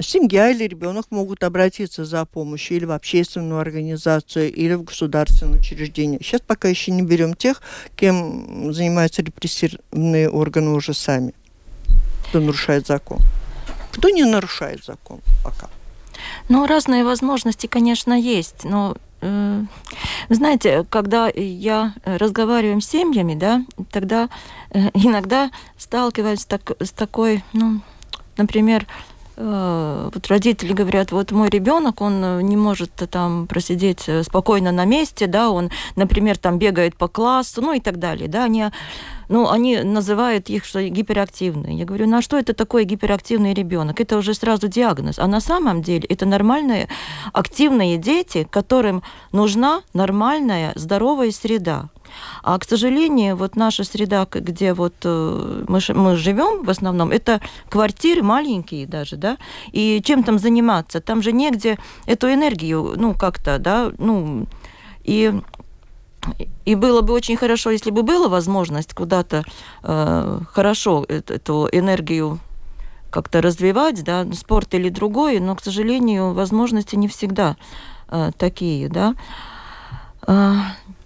семья 0.00 0.50
или 0.50 0.64
ребенок 0.64 1.06
могут 1.10 1.42
обратиться 1.42 2.04
за 2.04 2.24
помощью 2.24 2.76
или 2.76 2.84
в 2.84 2.92
общественную 2.92 3.60
организацию, 3.60 4.52
или 4.52 4.74
в 4.74 4.84
государственное 4.84 5.58
учреждение. 5.58 6.20
Сейчас 6.22 6.40
пока 6.40 6.68
еще 6.68 6.92
не 6.92 7.02
берем 7.02 7.34
тех, 7.34 7.60
кем 7.96 8.72
занимаются 8.72 9.22
репрессивные 9.22 10.30
органы 10.30 10.70
уже 10.70 10.94
сами 10.94 11.34
кто 12.34 12.40
нарушает 12.40 12.84
закон. 12.88 13.20
Кто 13.92 14.08
не 14.08 14.24
нарушает 14.24 14.84
закон 14.84 15.20
пока? 15.44 15.68
Ну, 16.48 16.66
разные 16.66 17.04
возможности, 17.04 17.68
конечно, 17.68 18.12
есть, 18.12 18.64
но 18.64 18.96
э, 19.20 19.62
знаете, 20.30 20.84
когда 20.90 21.28
я 21.28 21.94
разговариваю 22.04 22.80
с 22.80 22.88
семьями, 22.88 23.36
да, 23.36 23.64
тогда 23.92 24.30
э, 24.70 24.90
иногда 24.94 25.52
сталкиваюсь 25.78 26.44
так, 26.44 26.72
с 26.80 26.90
такой, 26.90 27.44
ну, 27.52 27.82
например, 28.36 28.84
Э, 29.36 30.10
вот 30.14 30.26
родители 30.28 30.72
говорят, 30.72 31.10
вот 31.10 31.32
мой 31.32 31.48
ребенок, 31.48 32.00
он 32.00 32.40
не 32.40 32.56
может 32.56 32.92
там 33.10 33.46
просидеть 33.46 34.04
э, 34.06 34.22
спокойно 34.22 34.70
на 34.70 34.84
месте, 34.84 35.26
да, 35.26 35.50
он, 35.50 35.70
например, 35.96 36.38
там 36.38 36.58
бегает 36.58 36.96
по 36.96 37.08
классу, 37.08 37.60
ну 37.60 37.72
и 37.72 37.80
так 37.80 37.98
далее, 37.98 38.28
да, 38.28 38.44
они, 38.44 38.66
ну, 39.28 39.50
они 39.50 39.78
называют 39.78 40.50
их 40.50 40.64
что 40.64 40.82
гиперактивные. 40.82 41.78
Я 41.78 41.84
говорю, 41.84 42.06
ну 42.06 42.18
а 42.18 42.22
что 42.22 42.38
это 42.38 42.54
такое 42.54 42.84
гиперактивный 42.84 43.54
ребенок? 43.54 44.00
Это 44.00 44.16
уже 44.16 44.34
сразу 44.34 44.68
диагноз. 44.68 45.18
А 45.18 45.26
на 45.26 45.40
самом 45.40 45.82
деле 45.82 46.06
это 46.08 46.26
нормальные 46.26 46.88
активные 47.32 47.98
дети, 47.98 48.46
которым 48.50 49.02
нужна 49.32 49.82
нормальная 49.92 50.72
здоровая 50.74 51.30
среда. 51.30 51.88
А, 52.42 52.58
к 52.58 52.64
сожалению, 52.64 53.36
вот 53.36 53.56
наша 53.56 53.84
среда, 53.84 54.26
где 54.30 54.72
вот 54.72 54.94
э, 55.04 55.64
мы, 55.68 55.80
мы 55.94 56.16
живем 56.16 56.64
в 56.64 56.70
основном, 56.70 57.10
это 57.10 57.40
квартиры 57.68 58.22
маленькие 58.22 58.86
даже, 58.86 59.16
да, 59.16 59.36
и 59.72 60.00
чем 60.04 60.22
там 60.22 60.38
заниматься? 60.38 61.00
Там 61.00 61.22
же 61.22 61.32
негде 61.32 61.78
эту 62.06 62.32
энергию, 62.32 62.94
ну, 62.96 63.14
как-то, 63.14 63.58
да, 63.58 63.92
ну, 63.98 64.46
и 65.02 65.32
и 66.64 66.74
было 66.74 67.02
бы 67.02 67.12
очень 67.12 67.36
хорошо, 67.36 67.70
если 67.70 67.90
бы 67.90 68.02
была 68.02 68.28
возможность 68.28 68.94
куда-то 68.94 69.44
э, 69.82 70.40
хорошо 70.50 71.04
эту 71.08 71.68
энергию 71.72 72.40
как-то 73.10 73.40
развивать, 73.40 74.02
да, 74.02 74.26
спорт 74.32 74.74
или 74.74 74.88
другое, 74.88 75.40
но, 75.40 75.54
к 75.54 75.62
сожалению, 75.62 76.32
возможности 76.32 76.96
не 76.96 77.08
всегда 77.08 77.56
э, 78.08 78.30
такие, 78.36 78.88
да. 78.88 79.14
Э, 80.26 80.54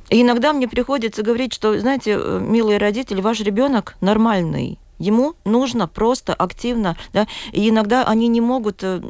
и 0.09 0.23
иногда 0.23 0.53
мне 0.53 0.69
приходится 0.69 1.23
говорить, 1.23 1.53
что, 1.53 1.79
знаете, 1.79 2.17
э, 2.19 2.41
милые 2.41 2.79
родители, 2.79 3.21
ваш 3.21 3.41
ребенок 3.41 3.97
нормальный, 4.01 4.79
Ему 4.99 5.35
нужно 5.45 5.87
просто 5.87 6.35
активно, 6.35 6.97
да, 7.13 7.29
и 7.53 7.69
иногда 7.69 8.05
они 8.05 8.27
не 8.27 8.41
могут 8.41 8.81
э, 8.83 9.01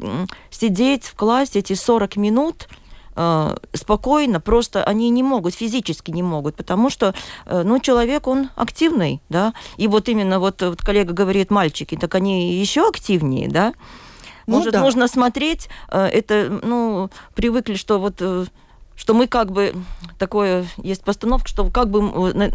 сидеть 0.51 1.05
в 1.05 1.15
классе 1.15 1.59
эти 1.59 1.73
40 1.73 2.15
минут, 2.17 2.69
э, 3.19 3.55
спокойно, 3.73 4.39
просто 4.39 4.83
они 4.83 5.09
не 5.09 5.23
могут, 5.23 5.53
физически 5.53 6.11
не 6.11 6.23
могут, 6.23 6.55
потому 6.55 6.89
что, 6.89 7.13
э, 7.45 7.63
ну, 7.65 7.79
человек, 7.79 8.27
он 8.27 8.49
активный, 8.55 9.21
да, 9.29 9.53
и 9.77 9.87
вот 9.87 10.09
именно 10.09 10.39
вот, 10.39 10.61
вот 10.61 10.81
коллега 10.81 11.13
говорит, 11.13 11.51
мальчики, 11.51 11.97
так 11.97 12.15
они 12.15 12.53
еще 12.53 12.87
активнее, 12.87 13.49
да, 13.49 13.73
Ну, 14.47 14.57
Может, 14.57 14.73
да. 14.73 14.81
нужно 14.81 15.07
смотреть, 15.07 15.69
э, 15.91 16.05
это, 16.05 16.59
ну, 16.63 17.09
привыкли, 17.35 17.75
что 17.75 17.99
вот 17.99 18.15
э, 18.21 18.45
что 18.95 19.13
мы 19.13 19.27
как 19.27 19.51
бы 19.51 19.73
такое 20.17 20.65
есть 20.83 21.03
постановка, 21.03 21.47
что 21.47 21.69
как 21.69 21.89
бы 21.89 22.01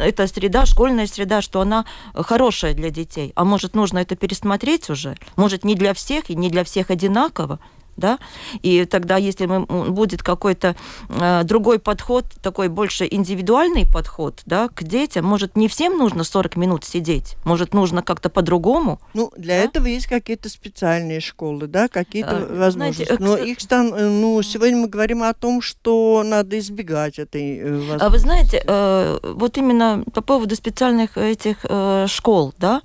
эта 0.00 0.26
среда, 0.26 0.66
школьная 0.66 1.06
среда, 1.06 1.40
что 1.40 1.61
она 1.61 1.85
хорошая 2.14 2.75
для 2.75 2.90
детей. 2.90 3.33
А 3.35 3.44
может 3.44 3.75
нужно 3.75 3.99
это 4.00 4.14
пересмотреть 4.14 4.90
уже? 4.90 5.16
Может 5.37 5.64
не 5.64 5.75
для 5.75 5.92
всех 5.94 6.28
и 6.30 6.35
не 6.35 6.50
для 6.50 6.62
всех 6.62 6.90
одинаково? 6.90 7.61
Да, 7.97 8.19
и 8.63 8.85
тогда, 8.85 9.17
если 9.17 9.47
мы, 9.47 9.65
будет 9.91 10.23
какой-то 10.23 10.77
э, 11.09 11.43
другой 11.45 11.79
подход, 11.79 12.25
такой 12.43 12.69
больше 12.69 13.07
индивидуальный 13.11 13.87
подход, 13.87 14.43
да, 14.47 14.69
к 14.69 14.83
детям, 14.83 15.25
может, 15.25 15.57
не 15.57 15.69
всем 15.69 15.99
нужно 15.99 16.25
40 16.25 16.57
минут 16.57 16.85
сидеть, 16.85 17.37
может, 17.45 17.75
нужно 17.75 18.03
как-то 18.03 18.31
по-другому. 18.31 19.01
Ну, 19.15 19.33
для 19.37 19.59
да? 19.59 19.65
этого 19.65 19.87
есть 19.87 20.07
какие-то 20.07 20.49
специальные 20.49 21.21
школы, 21.21 21.67
да, 21.67 21.89
какие-то 21.89 22.37
а, 22.37 22.57
возможности. 22.57 23.05
Знаете, 23.05 23.25
Но 23.25 23.37
их 23.37 23.59
там, 23.67 23.95
э, 23.95 24.09
ну, 24.09 24.43
сегодня 24.43 24.77
мы 24.77 24.89
говорим 24.89 25.23
о 25.23 25.33
том, 25.35 25.61
что 25.61 26.23
надо 26.25 26.59
избегать 26.59 27.19
этой 27.19 27.63
возможности. 27.63 28.05
А 28.05 28.11
вы 28.11 28.19
знаете, 28.19 28.63
э, 28.67 29.19
вот 29.23 29.57
именно 29.57 30.05
по 30.13 30.21
поводу 30.21 30.57
специальных 30.57 31.17
этих 31.17 31.59
э, 31.69 32.07
школ, 32.09 32.55
да, 32.59 32.83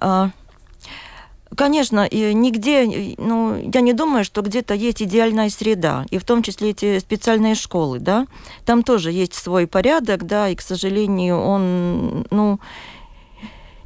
э, 0.00 0.28
Конечно, 1.56 2.04
и 2.04 2.34
нигде, 2.34 3.16
ну, 3.16 3.56
я 3.56 3.80
не 3.80 3.94
думаю, 3.94 4.24
что 4.24 4.42
где-то 4.42 4.74
есть 4.74 5.02
идеальная 5.02 5.48
среда, 5.48 6.04
и 6.10 6.18
в 6.18 6.24
том 6.24 6.42
числе 6.42 6.70
эти 6.70 6.98
специальные 6.98 7.54
школы, 7.54 7.98
да, 7.98 8.26
там 8.66 8.82
тоже 8.82 9.10
есть 9.10 9.32
свой 9.32 9.66
порядок, 9.66 10.26
да, 10.26 10.50
и, 10.50 10.54
к 10.54 10.60
сожалению, 10.60 11.40
он, 11.40 12.26
ну, 12.30 12.60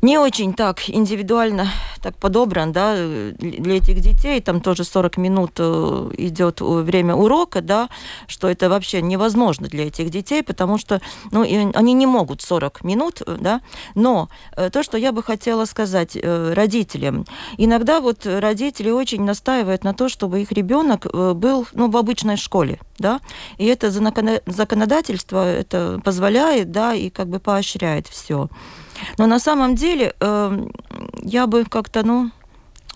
не 0.03 0.19
очень 0.19 0.55
так 0.55 0.89
индивидуально 0.89 1.69
так 2.01 2.17
подобран, 2.17 2.73
да, 2.73 2.97
для 2.97 3.77
этих 3.77 4.01
детей, 4.01 4.41
там 4.41 4.61
тоже 4.61 4.85
40 4.85 5.19
минут 5.19 5.53
э, 5.59 6.11
идет 6.17 6.61
время 6.61 7.15
урока, 7.15 7.61
да, 7.61 7.89
что 8.27 8.49
это 8.49 8.71
вообще 8.71 9.03
невозможно 9.03 9.69
для 9.69 9.89
этих 9.89 10.11
детей, 10.11 10.43
потому 10.43 10.79
что, 10.79 11.01
ну, 11.31 11.43
они 11.43 11.93
не 11.93 12.07
могут 12.07 12.41
40 12.41 12.85
минут, 12.85 13.21
э, 13.27 13.37
да, 13.39 13.61
но 13.95 14.31
э, 14.57 14.71
то, 14.71 14.83
что 14.83 14.97
я 14.97 15.13
бы 15.13 15.23
хотела 15.23 15.67
сказать 15.67 16.17
родителям, 16.17 17.27
иногда 17.59 18.01
вот 18.01 18.25
родители 18.25 18.91
очень 18.91 19.23
настаивают 19.23 19.85
на 19.85 19.93
то, 19.93 20.09
чтобы 20.09 20.41
их 20.41 20.53
ребенок 20.53 21.07
был, 21.13 21.67
ну, 21.75 21.91
в 21.91 21.97
обычной 21.97 22.37
школе, 22.37 22.81
да, 22.99 23.21
и 23.59 23.67
это 23.67 23.91
законодательство 23.91 25.47
это 25.47 26.01
позволяет, 26.03 26.71
да, 26.71 26.95
и 26.95 27.11
как 27.11 27.29
бы 27.29 27.41
поощряет 27.41 28.07
все. 28.09 28.49
Но 29.19 29.27
на 29.27 29.39
самом 29.39 29.75
деле 29.75 30.15
э, 30.21 30.67
я 31.23 31.47
бы 31.47 31.65
как-то, 31.65 32.03
ну, 32.03 32.31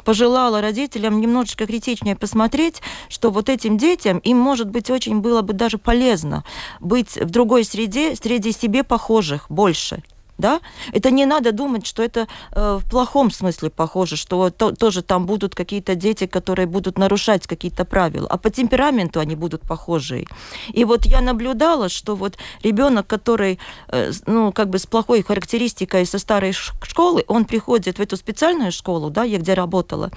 пожелала 0.04 0.60
родителям 0.60 1.20
немножечко 1.20 1.66
критичнее 1.66 2.16
посмотреть, 2.16 2.82
что 3.08 3.30
вот 3.30 3.48
этим 3.48 3.78
детям 3.78 4.18
им, 4.18 4.38
может 4.38 4.68
быть, 4.68 4.90
очень 4.90 5.20
было 5.20 5.42
бы 5.42 5.52
даже 5.52 5.78
полезно 5.78 6.44
быть 6.80 7.16
в 7.16 7.30
другой 7.30 7.64
среде, 7.64 8.16
среди 8.16 8.52
себе 8.52 8.84
похожих 8.84 9.46
больше 9.48 10.02
да? 10.38 10.60
Это 10.92 11.10
не 11.10 11.26
надо 11.26 11.52
думать, 11.52 11.86
что 11.86 12.02
это 12.02 12.26
э, 12.52 12.78
в 12.80 12.88
плохом 12.88 13.30
смысле 13.30 13.70
похоже, 13.70 14.16
что 14.16 14.50
то, 14.50 14.72
тоже 14.72 15.02
там 15.02 15.26
будут 15.26 15.54
какие-то 15.54 15.94
дети, 15.94 16.26
которые 16.26 16.66
будут 16.66 16.98
нарушать 16.98 17.46
какие-то 17.46 17.84
правила, 17.84 18.26
а 18.28 18.36
по 18.36 18.50
темпераменту 18.50 19.20
они 19.20 19.36
будут 19.36 19.62
похожие. 19.62 20.26
И 20.72 20.84
вот 20.84 21.06
я 21.06 21.20
наблюдала, 21.20 21.88
что 21.88 22.16
вот 22.16 22.36
ребенок, 22.62 23.06
который, 23.06 23.58
э, 23.88 24.12
ну, 24.26 24.52
как 24.52 24.70
бы 24.70 24.78
с 24.78 24.86
плохой 24.86 25.22
характеристикой 25.22 26.06
со 26.06 26.18
старой 26.18 26.52
школы, 26.52 27.24
он 27.28 27.44
приходит 27.44 27.98
в 27.98 28.02
эту 28.02 28.16
специальную 28.16 28.72
школу, 28.72 29.10
да, 29.10 29.24
я 29.24 29.38
где 29.38 29.54
работала, 29.54 30.10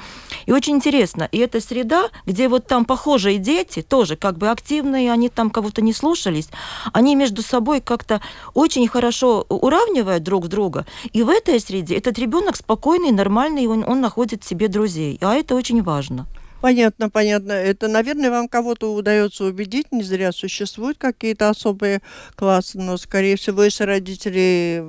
и 0.46 0.52
очень 0.52 0.76
интересно, 0.76 1.30
и 1.32 1.38
эта 1.38 1.62
среда, 1.62 2.10
где 2.26 2.48
вот 2.48 2.68
там 2.68 2.86
похожие 2.86 3.38
дети, 3.38 3.82
тоже 3.82 4.16
как 4.16 4.38
бы 4.38 4.50
активные, 4.50 5.12
они 5.12 5.30
там 5.30 5.50
кого-то 5.50 5.82
не 5.82 5.94
слушались, 5.94 6.50
они 6.94 7.16
между 7.16 7.42
собой 7.42 7.82
как-то 7.82 8.22
очень 8.54 8.88
хорошо 8.88 9.46
уравнивают 9.50 10.07
поддерживая 10.08 10.20
друг 10.20 10.48
друга. 10.48 10.86
И 11.14 11.24
в 11.24 11.30
этой 11.30 11.60
среде 11.60 11.96
этот 11.96 12.20
ребенок 12.20 12.56
спокойный, 12.56 13.12
нормальный, 13.12 13.68
он, 13.68 13.84
он 13.84 14.02
находит 14.02 14.44
себе 14.44 14.68
друзей. 14.68 15.18
А 15.22 15.36
это 15.36 15.56
очень 15.56 15.84
важно. 15.84 16.26
Понятно, 16.62 17.10
понятно. 17.10 17.52
Это, 17.52 17.88
наверное, 17.88 18.32
вам 18.32 18.48
кого-то 18.48 18.94
удается 18.94 19.46
убедить, 19.46 19.92
не 19.92 20.04
зря 20.04 20.32
существуют 20.32 20.98
какие-то 20.98 21.50
особые 21.50 22.02
классы, 22.36 22.80
но, 22.80 22.98
скорее 22.98 23.36
всего, 23.36 23.64
если 23.64 23.86
родители 23.86 24.84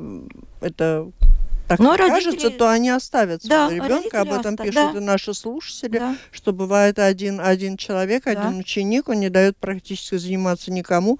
это 0.61 1.11
так 1.69 1.81
Но 1.81 1.97
кажется, 1.97 2.31
родители... 2.31 2.57
то 2.57 2.71
они 2.71 2.89
оставят 2.89 3.43
своего 3.43 3.69
да, 3.69 3.75
ребенка. 3.75 4.21
Об 4.23 4.33
этом 4.33 4.55
оста... 4.55 4.65
пишут 4.65 4.93
да. 4.95 4.99
и 4.99 5.01
наши 5.01 5.35
слушатели, 5.35 5.99
да. 5.99 6.17
что 6.33 6.53
бывает 6.53 6.99
один, 6.99 7.41
один 7.41 7.77
человек, 7.77 8.25
да. 8.25 8.31
один 8.31 8.61
ученик, 8.61 9.11
он 9.11 9.21
не 9.21 9.29
дает 9.29 9.59
практически 9.59 10.17
заниматься 10.17 10.73
никому. 10.73 11.19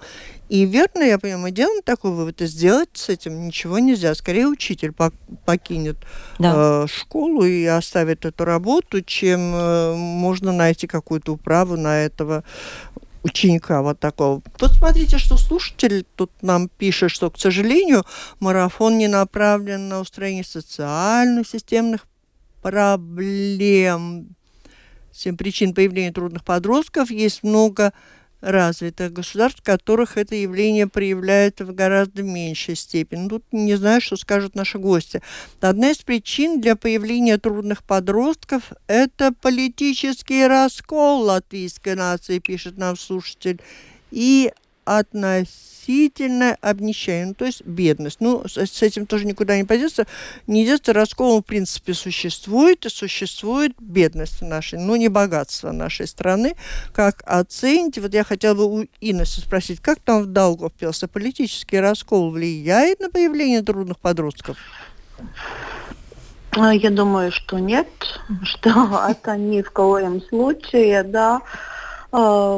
И 0.49 0.65
верно, 0.65 1.03
я 1.03 1.19
понимаю, 1.19 1.43
мы 1.43 1.51
делаем 1.51 1.83
такой 1.83 2.13
вывод, 2.13 2.41
и 2.41 2.47
сделать 2.47 2.89
с 2.95 3.11
этим 3.11 3.47
ничего 3.47 3.79
нельзя. 3.79 4.15
Скорее 4.15 4.47
учитель 4.47 4.95
покинет 5.45 5.99
да. 6.39 6.85
э, 6.85 6.87
школу 6.89 7.45
и 7.45 7.67
оставит 7.67 8.25
эту 8.25 8.47
работу, 8.47 9.03
чем 9.03 9.55
э, 9.55 9.95
можно 9.95 10.53
найти 10.53 10.87
какую-то 10.87 11.35
управу 11.35 11.77
на 11.77 11.99
этого 11.99 12.45
ученика 13.23 13.83
вот 13.83 13.99
такого. 14.01 14.43
Вот 14.59 14.73
смотрите, 14.73 15.19
что 15.19 15.37
слушатель 15.37 16.05
тут 16.17 16.31
нам 16.43 16.69
пишет, 16.69 17.11
что, 17.11 17.31
к 17.31 17.39
сожалению, 17.39 18.05
марафон 18.41 18.99
не 18.99 19.09
направлен 19.09 19.89
на 19.89 20.01
устранение 20.01 20.45
социальных, 20.45 21.49
системных 21.49 22.07
проблем. 22.63 24.37
Семь 25.13 25.37
причин 25.37 25.75
появления 25.75 26.13
трудных 26.13 26.45
подростков. 26.45 27.11
Есть 27.11 27.43
много 27.43 27.93
развитых 28.41 29.13
государств, 29.13 29.61
в 29.61 29.65
которых 29.65 30.17
это 30.17 30.35
явление 30.35 30.87
проявляется 30.87 31.65
в 31.65 31.75
гораздо 31.75 32.23
меньшей 32.23 32.77
степени. 32.77 33.29
Тут 33.29 33.45
не 33.53 33.75
знаю, 33.77 34.01
что 34.01 34.17
скажут 34.17 34.55
наши 34.55 34.79
гости. 34.79 35.23
Одна 35.61 35.91
из 35.91 35.99
причин 35.99 36.61
для 36.61 36.77
появления 36.77 37.39
трудных 37.39 37.83
подростков– 37.83 38.73
это 38.87 39.33
политический 39.33 40.47
раскол 40.47 41.23
латвийской 41.23 41.95
нации, 41.95 42.39
пишет 42.39 42.79
нам 42.79 42.97
слушатель, 42.97 43.61
и 44.11 44.53
относительное 44.97 46.57
обнищание, 46.61 47.27
ну, 47.27 47.35
то 47.35 47.45
есть 47.45 47.65
бедность. 47.65 48.21
Ну, 48.21 48.47
с, 48.47 48.57
с 48.57 48.83
этим 48.83 49.07
тоже 49.07 49.27
никуда 49.27 49.57
не 49.57 49.65
пойдется. 49.65 50.07
Не 50.47 50.67
раскол, 50.87 51.41
в 51.41 51.45
принципе, 51.45 51.95
существует, 51.95 52.87
и 52.87 52.89
существует 52.89 53.73
бедность 53.79 54.43
нашей, 54.43 54.79
ну, 54.79 54.97
не 54.97 55.09
богатство 55.09 55.73
нашей 55.73 56.07
страны. 56.07 56.57
Как 56.93 57.23
оцените? 57.27 58.01
Вот 58.01 58.15
я 58.15 58.25
хотела 58.25 58.55
бы 58.55 58.65
у 58.65 58.87
Инессы 59.01 59.41
спросить, 59.41 59.81
как 59.81 60.01
там 60.01 60.23
в 60.23 60.27
Даугавпилсе 60.27 61.07
политический 61.09 61.81
раскол 61.81 62.31
влияет 62.31 63.01
на 63.01 63.11
появление 63.11 63.63
трудных 63.63 63.99
подростков? 63.99 64.57
Я 66.57 66.91
думаю, 66.91 67.31
что 67.31 67.59
нет, 67.59 67.89
что 68.43 69.07
это 69.09 69.37
ни 69.37 69.63
в 69.63 69.71
коем 69.71 70.23
случае, 70.23 71.03
да. 71.03 71.41
А, 72.11 72.57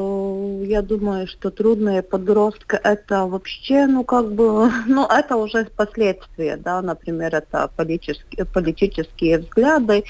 я 0.64 0.80
думаю, 0.80 1.26
что 1.26 1.50
трудные 1.50 2.02
подростка 2.02 2.80
это 2.82 3.26
вообще, 3.26 3.86
ну 3.86 4.04
как 4.04 4.32
бы, 4.32 4.70
ну 4.86 5.06
это 5.06 5.36
уже 5.36 5.64
последствия, 5.64 6.56
да, 6.56 6.80
например, 6.80 7.34
это 7.34 7.68
политические, 7.76 8.44
политические 8.44 9.38
взгляды 9.38 10.04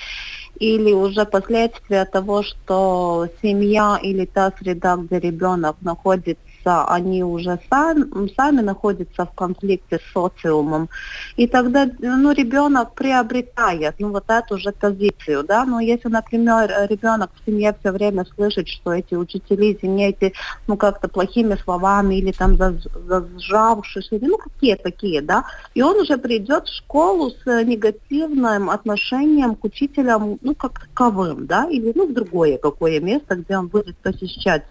или 0.59 0.93
уже 0.93 1.25
последствия 1.25 2.05
того, 2.05 2.43
что 2.43 3.29
семья 3.41 3.99
или 4.03 4.27
та 4.27 4.53
среда, 4.59 4.97
где 4.97 5.19
ребенок 5.19 5.77
находится, 5.81 6.45
они 6.65 7.23
уже 7.23 7.59
сам, 7.69 8.29
сами 8.37 8.61
находятся 8.61 9.27
в 9.27 9.33
конфликте 9.35 9.99
с 9.99 10.13
социумом. 10.13 10.89
И 11.37 11.47
тогда 11.47 11.87
ну, 11.99 12.33
ребенок 12.33 12.95
приобретает 12.95 13.95
ну, 13.99 14.11
вот 14.11 14.25
эту 14.29 14.59
же 14.59 14.73
позицию. 14.73 15.45
Да? 15.45 15.65
Но 15.65 15.81
если, 15.81 16.09
например, 16.09 16.71
ребенок 16.89 17.31
в 17.35 17.47
семье 17.47 17.75
все 17.81 17.93
время 17.93 18.25
слышит, 18.35 18.69
что 18.69 18.93
эти 18.93 19.15
учителя, 19.15 19.73
извините, 19.73 20.33
ну 20.67 20.77
как-то 20.77 21.09
плохими 21.09 21.57
словами 21.57 22.17
или 22.17 22.33
там 22.33 22.57
зажавшись, 22.57 24.09
или 24.13 24.27
ну 24.27 24.39
какие 24.39 24.77
такие, 24.77 25.23
да, 25.23 25.45
и 25.75 25.83
он 25.83 25.97
уже 25.97 26.17
придет 26.17 26.67
в 26.67 26.77
школу 26.77 27.31
с 27.31 27.65
негативным 27.65 28.71
отношением 28.71 29.55
к 29.55 29.65
учителям, 29.65 30.39
ну 30.43 30.55
как 30.55 30.81
таковым, 30.81 31.47
да, 31.47 31.69
или 31.71 31.93
ну 31.95 32.07
в 32.07 32.13
другое 32.13 32.59
какое 32.59 33.01
место, 33.01 33.37
где 33.37 33.59
он 33.59 33.69
будет 33.69 33.97
посещать 33.99 34.65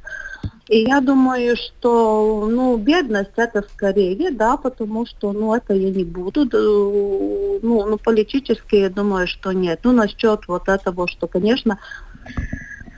и 0.67 0.81
я 0.81 1.01
думаю, 1.01 1.55
что, 1.55 2.47
ну, 2.49 2.77
бедность 2.77 3.31
это 3.37 3.63
скорее, 3.73 4.31
да, 4.31 4.57
потому 4.57 5.05
что, 5.05 5.31
ну, 5.31 5.53
это 5.53 5.73
я 5.73 5.89
не 5.89 6.03
буду, 6.03 6.45
ну, 7.61 7.85
ну, 7.85 7.97
политически 7.97 8.75
я 8.75 8.89
думаю, 8.89 9.27
что 9.27 9.51
нет. 9.51 9.79
Ну, 9.83 9.91
насчет 9.91 10.47
вот 10.47 10.69
этого, 10.69 11.07
что, 11.07 11.27
конечно, 11.27 11.79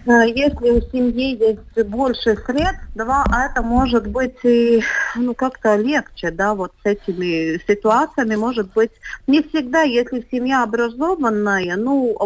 Э, 0.06 0.28
если 0.28 0.72
у 0.72 0.82
семьи 0.82 1.38
есть 1.38 1.88
больше 1.88 2.36
средств, 2.46 2.82
да, 2.96 3.24
это 3.52 3.62
может 3.62 4.08
быть 4.08 4.38
ну, 5.16 5.34
как-то 5.36 5.76
легче, 5.76 6.32
да, 6.32 6.56
вот 6.56 6.72
с 6.84 6.86
этими 6.86 7.62
ситуациями, 7.68 8.36
может 8.36 8.74
быть, 8.74 8.92
не 9.28 9.44
всегда, 9.44 9.82
если 9.82 10.26
семья 10.32 10.64
образованная, 10.64 11.76
ну, 11.78 12.18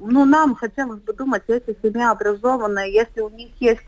ну, 0.00 0.24
нам 0.24 0.54
хотелось 0.56 1.00
бы 1.00 1.12
думать, 1.12 1.42
если 1.46 1.76
семья 1.82 2.10
образованная, 2.10 2.86
если 2.86 3.20
у 3.20 3.30
них 3.30 3.50
есть 3.60 3.82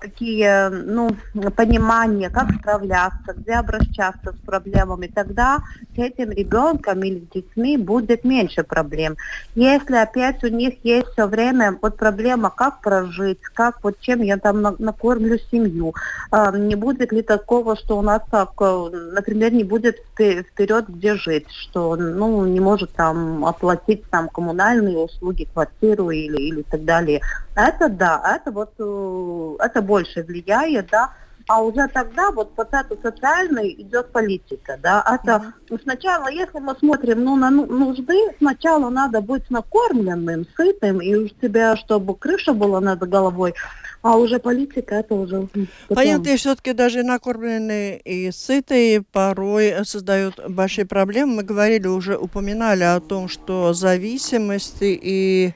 такие, 0.00 0.68
ну, 0.70 1.10
понимания, 1.56 2.30
как 2.30 2.50
справляться, 2.58 3.34
где 3.34 3.54
обращаться 3.54 4.32
с 4.32 4.46
проблемами, 4.46 5.06
тогда 5.06 5.58
с 5.94 5.98
этим 5.98 6.30
ребенком 6.30 7.02
или 7.02 7.20
с 7.20 7.34
детьми 7.34 7.76
будет 7.76 8.24
меньше 8.24 8.64
проблем. 8.64 9.16
Если 9.54 9.96
опять 9.96 10.42
у 10.44 10.48
них 10.48 10.74
есть 10.82 11.08
все 11.08 11.26
время 11.26 11.78
вот 11.80 11.96
проблема, 11.96 12.50
как 12.50 12.80
прожить, 12.80 13.40
как 13.40 13.82
вот 13.82 14.00
чем 14.00 14.22
я 14.22 14.36
там 14.38 14.62
накормлю 14.62 15.38
семью, 15.50 15.94
э, 16.32 16.58
не 16.58 16.74
будет 16.74 17.12
ли 17.12 17.22
такого, 17.22 17.76
что 17.76 17.98
у 17.98 18.02
нас 18.02 18.22
так, 18.30 18.50
э, 18.60 18.90
например, 19.12 19.52
не 19.52 19.64
будет 19.64 19.96
вперед 20.14 20.84
где 20.88 21.14
жить, 21.14 21.46
что, 21.50 21.96
ну, 21.96 22.44
не 22.46 22.60
может 22.60 22.92
там 22.92 23.44
оплатить 23.44 24.08
там 24.10 24.28
коммунальные 24.28 24.98
услуги, 24.98 25.48
квартиру 25.52 26.10
или, 26.10 26.36
или 26.36 26.62
так 26.62 26.84
далее. 26.84 27.20
Это 27.54 27.88
да, 27.88 28.22
это 28.36 28.52
вот 28.52 28.72
э, 28.78 29.56
это 29.68 29.82
больше 29.82 30.22
влияет, 30.22 30.88
да, 30.90 31.12
а 31.48 31.62
уже 31.62 31.88
тогда 31.88 32.30
вот 32.30 32.54
под 32.54 32.74
эту 32.74 32.98
социальную 33.02 33.80
идет 33.80 34.12
политика, 34.12 34.78
да. 34.82 35.02
Это 35.06 35.54
mm-hmm. 35.70 35.82
сначала, 35.82 36.28
если 36.28 36.58
мы 36.58 36.76
смотрим 36.78 37.24
ну, 37.24 37.36
на 37.36 37.50
ну, 37.50 37.66
нужды, 37.66 38.18
сначала 38.38 38.90
надо 38.90 39.22
быть 39.22 39.50
накормленным, 39.50 40.46
сытым, 40.56 41.00
и 41.00 41.14
у 41.14 41.28
тебя, 41.28 41.76
чтобы 41.76 42.14
крыша 42.14 42.52
была 42.52 42.80
над 42.80 43.00
головой, 43.08 43.54
а 44.02 44.16
уже 44.18 44.38
политика 44.38 44.96
это 44.96 45.14
уже... 45.14 45.40
Потом. 45.40 45.68
Понятно, 45.88 46.28
и 46.28 46.36
все-таки 46.36 46.72
даже 46.74 47.02
накормленные 47.02 47.98
и 47.98 48.30
сытые 48.30 49.02
порой 49.02 49.74
создают 49.84 50.38
большие 50.48 50.84
проблемы. 50.84 51.36
Мы 51.36 51.42
говорили, 51.44 51.86
уже 51.86 52.16
упоминали 52.16 52.84
о 52.84 53.00
том, 53.00 53.28
что 53.28 53.72
зависимости 53.72 54.98
и 55.02 55.54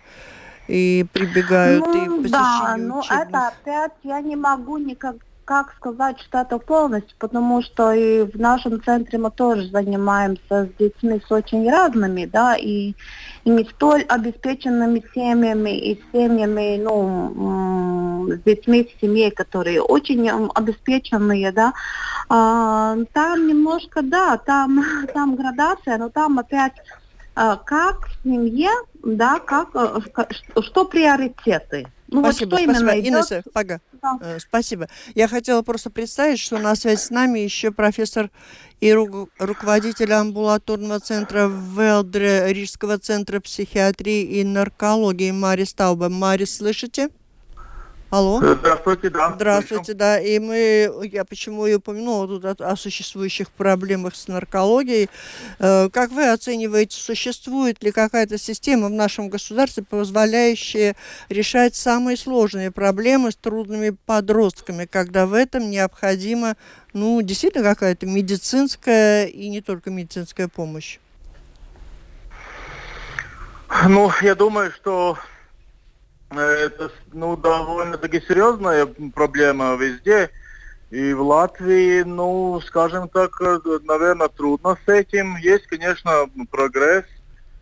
и 0.68 1.04
прибегают 1.12 1.86
ну, 1.86 2.22
и. 2.22 2.28
Да, 2.28 2.76
но 2.78 2.96
ну, 2.96 3.02
это 3.10 3.48
опять 3.48 3.92
я 4.02 4.20
не 4.20 4.36
могу 4.36 4.78
никак 4.78 5.16
как 5.44 5.74
сказать, 5.74 6.20
что 6.20 6.38
это 6.38 6.58
полностью, 6.58 7.14
потому 7.18 7.62
что 7.62 7.92
и 7.92 8.22
в 8.22 8.38
нашем 8.38 8.82
центре 8.82 9.18
мы 9.18 9.30
тоже 9.30 9.68
занимаемся 9.68 10.66
с 10.66 10.68
детьми 10.78 11.20
с 11.26 11.30
очень 11.30 11.68
разными, 11.70 12.26
да, 12.26 12.56
и, 12.56 12.94
и 13.44 13.50
не 13.50 13.64
столь 13.64 14.02
обеспеченными 14.02 15.04
семьями 15.12 15.76
и 15.76 16.00
семьями, 16.12 16.80
ну, 16.80 18.28
с 18.30 18.38
детьми 18.44 18.88
с 18.88 19.00
семей, 19.00 19.30
которые 19.30 19.82
очень 19.82 20.30
обеспеченные, 20.30 21.50
да, 21.52 21.72
а, 22.28 22.96
там 23.12 23.46
немножко, 23.46 24.02
да, 24.02 24.36
там, 24.38 24.84
там 25.12 25.34
градация, 25.34 25.98
но 25.98 26.08
там 26.08 26.38
опять 26.38 26.74
а, 27.34 27.56
как 27.56 28.06
в 28.06 28.22
семье, 28.22 28.70
да, 29.02 29.38
как, 29.40 29.70
э, 29.74 30.00
что 30.60 30.84
приоритеты. 30.84 31.86
Ну, 32.08 32.20
спасибо, 32.20 32.50
вот 32.50 32.60
что 32.60 32.74
спасибо. 32.74 33.08
Инесса, 33.08 33.42
пога. 33.54 33.80
Да. 34.02 34.18
Э, 34.20 34.38
спасибо. 34.38 34.88
Я 35.14 35.28
хотела 35.28 35.62
просто 35.62 35.90
представить, 35.90 36.38
что 36.38 36.58
на 36.58 36.74
связи 36.76 37.00
с 37.00 37.10
нами 37.10 37.38
еще 37.38 37.72
профессор 37.72 38.30
и 38.80 38.92
ру 38.92 39.30
руководитель 39.38 40.12
амбулаторного 40.12 41.00
центра 41.00 41.48
Велдре 41.48 42.52
Рижского 42.52 42.98
центра 42.98 43.40
психиатрии 43.40 44.22
и 44.22 44.44
наркологии 44.44 45.30
Марис 45.30 45.72
Тауба. 45.72 46.10
Марис, 46.10 46.56
слышите? 46.56 47.08
Алло. 48.12 48.42
Здравствуйте, 48.42 49.08
да. 49.08 49.32
Здравствуйте, 49.34 49.94
да. 49.94 50.20
И 50.20 50.38
мы, 50.38 51.08
я 51.10 51.24
почему 51.24 51.66
и 51.66 51.72
упомянула 51.72 52.28
тут 52.28 52.44
о, 52.44 52.70
о 52.70 52.76
существующих 52.76 53.50
проблемах 53.50 54.14
с 54.14 54.28
наркологией. 54.28 55.08
Э, 55.58 55.88
как 55.88 56.10
вы 56.10 56.30
оцениваете, 56.30 57.00
существует 57.00 57.82
ли 57.82 57.90
какая-то 57.90 58.36
система 58.36 58.88
в 58.88 58.90
нашем 58.90 59.30
государстве, 59.30 59.82
позволяющая 59.82 60.94
решать 61.30 61.74
самые 61.74 62.18
сложные 62.18 62.70
проблемы 62.70 63.32
с 63.32 63.36
трудными 63.36 63.96
подростками, 64.04 64.84
когда 64.84 65.24
в 65.24 65.32
этом 65.32 65.70
необходима, 65.70 66.58
ну, 66.92 67.22
действительно 67.22 67.64
какая-то 67.64 68.04
медицинская 68.04 69.24
и 69.24 69.48
не 69.48 69.62
только 69.62 69.88
медицинская 69.88 70.48
помощь? 70.48 70.98
Ну, 73.88 74.12
я 74.20 74.34
думаю, 74.34 74.70
что 74.70 75.16
это 76.40 76.90
ну, 77.12 77.36
довольно-таки 77.36 78.20
серьезная 78.20 78.86
проблема 79.14 79.74
везде. 79.74 80.30
И 80.90 81.14
в 81.14 81.22
Латвии, 81.22 82.02
ну, 82.02 82.60
скажем 82.66 83.08
так, 83.08 83.40
наверное, 83.40 84.28
трудно 84.28 84.76
с 84.84 84.88
этим. 84.88 85.36
Есть, 85.36 85.66
конечно, 85.66 86.28
прогресс, 86.50 87.04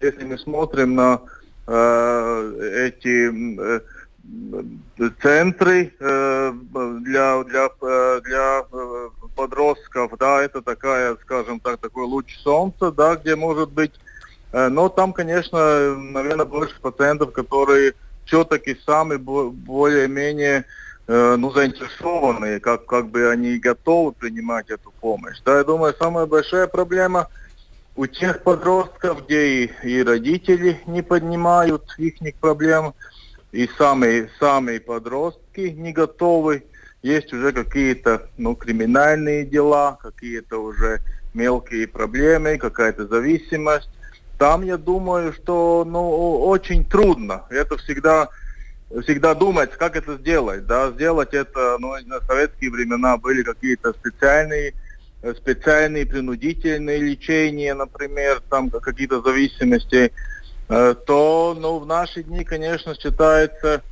если 0.00 0.24
мы 0.24 0.36
смотрим 0.38 0.96
на 0.96 1.20
э, 1.66 2.88
эти 2.88 3.30
э, 3.60 3.80
центры 5.22 5.92
э, 5.98 6.52
для, 7.00 7.44
для, 7.44 7.68
э, 7.82 8.20
для 8.24 8.64
э, 8.72 9.08
подростков, 9.36 10.12
да, 10.18 10.42
это 10.42 10.62
такая, 10.62 11.16
скажем 11.22 11.60
так, 11.60 11.78
такой 11.78 12.06
луч 12.06 12.36
солнца, 12.38 12.90
да, 12.90 13.16
где 13.16 13.36
может 13.36 13.70
быть, 13.70 13.92
э, 14.52 14.68
но 14.68 14.88
там, 14.88 15.12
конечно, 15.12 15.94
наверное, 15.94 16.46
больше 16.46 16.80
пациентов, 16.80 17.32
которые 17.32 17.94
все-таки 18.24 18.76
сами 18.86 19.16
более-менее 19.16 20.64
э, 21.06 21.36
ну, 21.36 21.50
заинтересованные, 21.52 22.60
как, 22.60 22.86
как 22.86 23.08
бы 23.08 23.30
они 23.30 23.58
готовы 23.58 24.12
принимать 24.12 24.70
эту 24.70 24.92
помощь. 25.00 25.38
Да, 25.44 25.58
я 25.58 25.64
думаю, 25.64 25.94
самая 25.98 26.26
большая 26.26 26.66
проблема 26.66 27.28
у 27.96 28.06
тех 28.06 28.42
подростков, 28.42 29.24
где 29.24 29.64
и, 29.64 29.70
и 29.82 30.02
родители 30.02 30.80
не 30.86 31.02
поднимают 31.02 31.84
их 31.98 32.14
проблем, 32.40 32.94
и 33.52 33.68
самые, 33.76 34.30
самые 34.38 34.80
подростки 34.80 35.60
не 35.60 35.92
готовы. 35.92 36.64
Есть 37.02 37.32
уже 37.32 37.52
какие-то 37.52 38.28
ну, 38.36 38.54
криминальные 38.54 39.44
дела, 39.44 39.98
какие-то 40.00 40.62
уже 40.62 41.00
мелкие 41.34 41.86
проблемы, 41.88 42.58
какая-то 42.58 43.06
зависимость. 43.06 43.90
Там, 44.40 44.62
я 44.62 44.78
думаю, 44.78 45.34
что 45.34 45.84
ну, 45.86 46.46
очень 46.46 46.82
трудно. 46.82 47.44
Это 47.50 47.76
всегда, 47.76 48.30
всегда 49.02 49.34
думать, 49.34 49.72
как 49.72 49.96
это 49.96 50.16
сделать. 50.16 50.66
Да? 50.66 50.92
Сделать 50.92 51.34
это, 51.34 51.76
ну, 51.78 51.94
на 52.06 52.20
советские 52.22 52.70
времена 52.70 53.18
были 53.18 53.42
какие-то 53.42 53.92
специальные 53.92 54.72
специальные 55.36 56.06
принудительные 56.06 57.00
лечения, 57.00 57.74
например, 57.74 58.40
там 58.48 58.70
какие-то 58.70 59.20
зависимости, 59.20 60.10
э, 60.70 60.94
то 61.06 61.54
ну, 61.60 61.78
в 61.78 61.84
наши 61.84 62.22
дни, 62.22 62.42
конечно, 62.42 62.94
считается, 62.94 63.82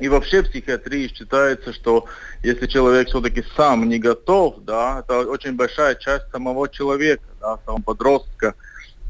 и 0.00 0.08
вообще 0.08 0.42
в 0.42 0.50
психиатрии 0.50 1.06
считается, 1.06 1.72
что 1.72 2.06
если 2.42 2.66
человек 2.66 3.06
все-таки 3.06 3.44
сам 3.56 3.88
не 3.88 4.00
готов, 4.00 4.64
да, 4.64 5.04
это 5.04 5.20
очень 5.20 5.54
большая 5.54 5.94
часть 5.94 6.28
самого 6.32 6.68
человека, 6.68 7.22
да, 7.40 7.58
самого 7.64 7.82
подростка, 7.82 8.56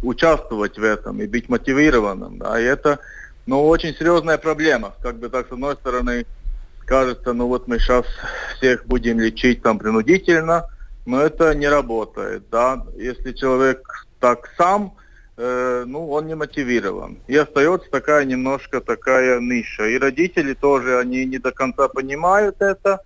участвовать 0.04 0.78
в 0.78 0.82
этом 0.82 1.20
и 1.20 1.26
быть 1.26 1.48
мотивированным. 1.48 2.38
Да, 2.38 2.60
и 2.60 2.64
это 2.64 2.98
ну, 3.46 3.66
очень 3.66 3.94
серьезная 3.94 4.38
проблема. 4.38 4.94
Как 5.02 5.16
бы 5.16 5.28
так, 5.28 5.48
с 5.48 5.52
одной 5.52 5.74
стороны, 5.76 6.26
кажется, 6.86 7.32
ну 7.32 7.46
вот 7.46 7.68
мы 7.68 7.78
сейчас 7.78 8.06
всех 8.56 8.86
будем 8.86 9.20
лечить 9.20 9.62
там 9.62 9.78
принудительно, 9.78 10.68
но 11.06 11.20
это 11.20 11.54
не 11.54 11.68
работает. 11.68 12.44
Да? 12.50 12.84
Если 12.96 13.32
человек 13.32 14.06
так 14.20 14.50
сам, 14.56 14.94
э, 15.36 15.84
ну, 15.86 16.10
он 16.10 16.26
не 16.26 16.34
мотивирован. 16.34 17.18
И 17.26 17.36
остается 17.36 17.90
такая 17.90 18.24
немножко 18.24 18.80
такая 18.80 19.40
ниша. 19.40 19.86
И 19.88 19.98
родители 19.98 20.54
тоже, 20.54 20.98
они 20.98 21.24
не 21.26 21.38
до 21.38 21.52
конца 21.52 21.88
понимают 21.88 22.56
это, 22.60 23.00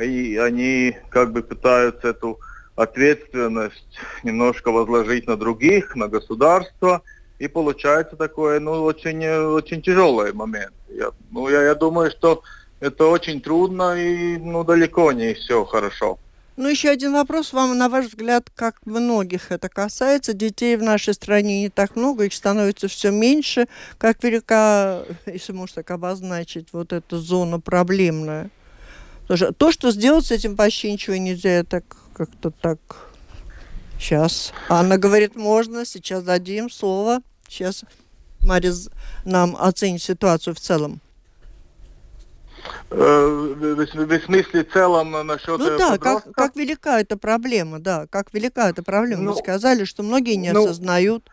и 0.00 0.36
они 0.36 0.96
как 1.10 1.32
бы 1.32 1.42
пытаются 1.42 2.08
эту 2.08 2.38
ответственность 2.76 3.98
немножко 4.22 4.70
возложить 4.70 5.26
на 5.26 5.36
других, 5.36 5.94
на 5.96 6.08
государство, 6.08 7.02
и 7.38 7.48
получается 7.48 8.16
такое, 8.16 8.60
ну, 8.60 8.82
очень, 8.82 9.26
очень 9.26 9.82
тяжелый 9.82 10.32
момент. 10.32 10.72
Я, 10.88 11.10
ну, 11.30 11.48
я, 11.48 11.62
я 11.62 11.74
думаю, 11.74 12.10
что 12.10 12.42
это 12.80 13.06
очень 13.06 13.40
трудно 13.40 13.96
и, 13.96 14.36
ну, 14.38 14.64
далеко 14.64 15.12
не 15.12 15.34
все 15.34 15.64
хорошо. 15.64 16.18
Ну, 16.56 16.68
еще 16.68 16.90
один 16.90 17.12
вопрос 17.14 17.52
вам, 17.52 17.76
на 17.76 17.88
ваш 17.88 18.06
взгляд, 18.06 18.48
как 18.54 18.76
многих 18.86 19.50
это 19.50 19.68
касается? 19.68 20.34
Детей 20.34 20.76
в 20.76 20.82
нашей 20.84 21.12
стране 21.12 21.62
не 21.62 21.68
так 21.68 21.96
много, 21.96 22.24
их 22.24 22.32
становится 22.32 22.86
все 22.86 23.10
меньше. 23.10 23.66
Как 23.98 24.22
велика, 24.22 25.02
если 25.26 25.52
можно 25.52 25.76
так 25.82 25.90
обозначить, 25.90 26.68
вот 26.72 26.92
эта 26.92 27.18
зона 27.18 27.58
проблемная? 27.58 28.50
То, 29.26 29.72
что 29.72 29.90
сделать 29.90 30.26
с 30.26 30.30
этим 30.30 30.54
почти 30.54 30.92
ничего 30.92 31.16
нельзя, 31.16 31.56
я 31.56 31.64
так 31.64 31.84
как-то 32.14 32.50
так. 32.50 32.78
Сейчас. 33.98 34.52
Анна 34.68 34.98
говорит, 34.98 35.36
можно, 35.36 35.84
сейчас 35.84 36.22
дадим 36.22 36.70
слово. 36.70 37.20
Сейчас 37.48 37.84
Мария 38.42 38.72
нам 39.24 39.56
оценит 39.58 40.02
ситуацию 40.02 40.54
в 40.54 40.60
целом. 40.60 41.00
Э, 42.90 43.54
в 43.56 44.24
смысле 44.24 44.64
целом 44.64 45.26
насчет 45.26 45.58
Ну 45.58 45.78
да, 45.78 45.98
как, 45.98 46.30
как 46.32 46.56
велика 46.56 47.00
эта 47.00 47.16
проблема, 47.16 47.78
да, 47.78 48.06
как 48.10 48.32
велика 48.32 48.70
эта 48.70 48.82
проблема. 48.82 49.22
Ну, 49.22 49.32
Вы 49.32 49.38
сказали, 49.38 49.84
что 49.84 50.02
многие 50.02 50.36
не 50.36 50.52
ну, 50.52 50.64
осознают. 50.64 51.28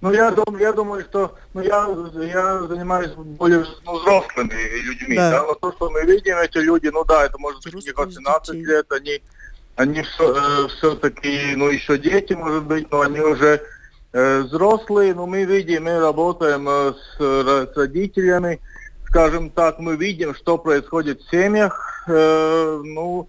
Ну, 0.00 0.12
я, 0.12 0.30
дум, 0.30 0.56
я 0.58 0.72
думаю, 0.72 1.04
что 1.04 1.36
ну, 1.52 1.60
я, 1.60 1.86
я 2.24 2.62
занимаюсь 2.62 3.10
более 3.12 3.66
ну, 3.84 3.98
взрослыми 3.98 4.54
людьми. 4.82 5.16
Да. 5.16 5.30
Да? 5.30 5.44
Вот 5.44 5.60
то, 5.60 5.72
что 5.72 5.90
мы 5.90 6.04
видим, 6.04 6.38
эти 6.38 6.58
люди, 6.58 6.88
ну 6.88 7.04
да, 7.04 7.26
это 7.26 7.36
может 7.38 7.62
быть 7.62 7.74
не 7.74 7.92
18 7.92 8.52
детей. 8.52 8.66
лет, 8.66 8.90
они, 8.92 9.22
они 9.76 10.00
э, 10.00 10.68
все-таки, 10.76 11.54
ну, 11.56 11.68
еще 11.68 11.98
дети, 11.98 12.34
может 12.34 12.64
быть, 12.64 12.90
но 12.90 13.00
они 13.00 13.20
уже 13.20 13.62
э, 14.12 14.40
взрослые. 14.42 15.14
Но 15.14 15.26
мы 15.26 15.44
видим, 15.44 15.84
мы 15.84 15.98
работаем 15.98 16.68
э, 16.68 16.92
с, 16.92 17.18
с 17.18 17.76
родителями, 17.76 18.60
скажем 19.06 19.50
так, 19.50 19.78
мы 19.78 19.96
видим, 19.96 20.34
что 20.34 20.58
происходит 20.58 21.20
в 21.20 21.30
семьях. 21.30 22.04
Э, 22.08 22.80
ну, 22.84 23.28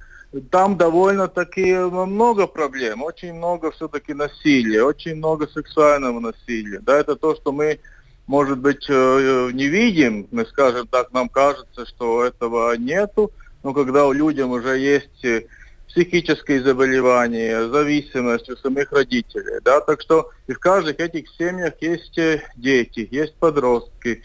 там 0.50 0.78
довольно-таки 0.78 1.76
много 1.76 2.48
проблем, 2.48 3.04
очень 3.04 3.34
много 3.34 3.72
все-таки 3.72 4.14
насилия, 4.14 4.84
очень 4.84 5.16
много 5.16 5.48
сексуального 5.48 6.20
насилия. 6.20 6.80
Да, 6.80 6.98
это 6.98 7.16
то, 7.16 7.36
что 7.36 7.52
мы, 7.52 7.80
может 8.28 8.60
быть, 8.60 8.86
э, 8.90 9.50
не 9.52 9.68
видим, 9.68 10.28
мы 10.32 10.46
скажем 10.46 10.88
так, 10.88 11.12
нам 11.12 11.28
кажется, 11.28 11.86
что 11.86 12.24
этого 12.24 12.76
нету, 12.78 13.32
но 13.64 13.74
когда 13.74 14.06
у 14.06 14.14
людям 14.14 14.52
уже 14.52 14.80
есть 14.80 15.26
э, 15.26 15.44
психические 15.92 16.64
заболевания, 16.64 17.68
зависимость 17.68 18.50
у 18.50 18.56
самих 18.58 18.92
родителей, 18.92 19.60
да, 19.64 19.82
так 19.82 20.02
что 20.02 20.30
и 20.48 20.54
в 20.54 20.60
каждых 20.60 21.00
этих 21.00 21.30
семьях 21.38 21.74
есть 21.82 22.20
дети, 22.56 23.08
есть 23.12 23.36
подростки, 23.36 24.22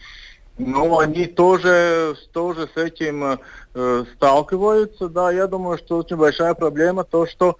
ну, 0.57 0.99
они 0.99 1.25
тоже, 1.27 2.15
тоже 2.31 2.67
с 2.73 2.77
этим 2.77 3.39
э, 3.75 4.05
сталкиваются, 4.15 5.07
да. 5.07 5.31
Я 5.31 5.45
думаю, 5.45 5.77
что 5.77 5.97
очень 5.97 6.15
большая 6.15 6.55
проблема 6.55 7.03
то, 7.03 7.27
что, 7.27 7.57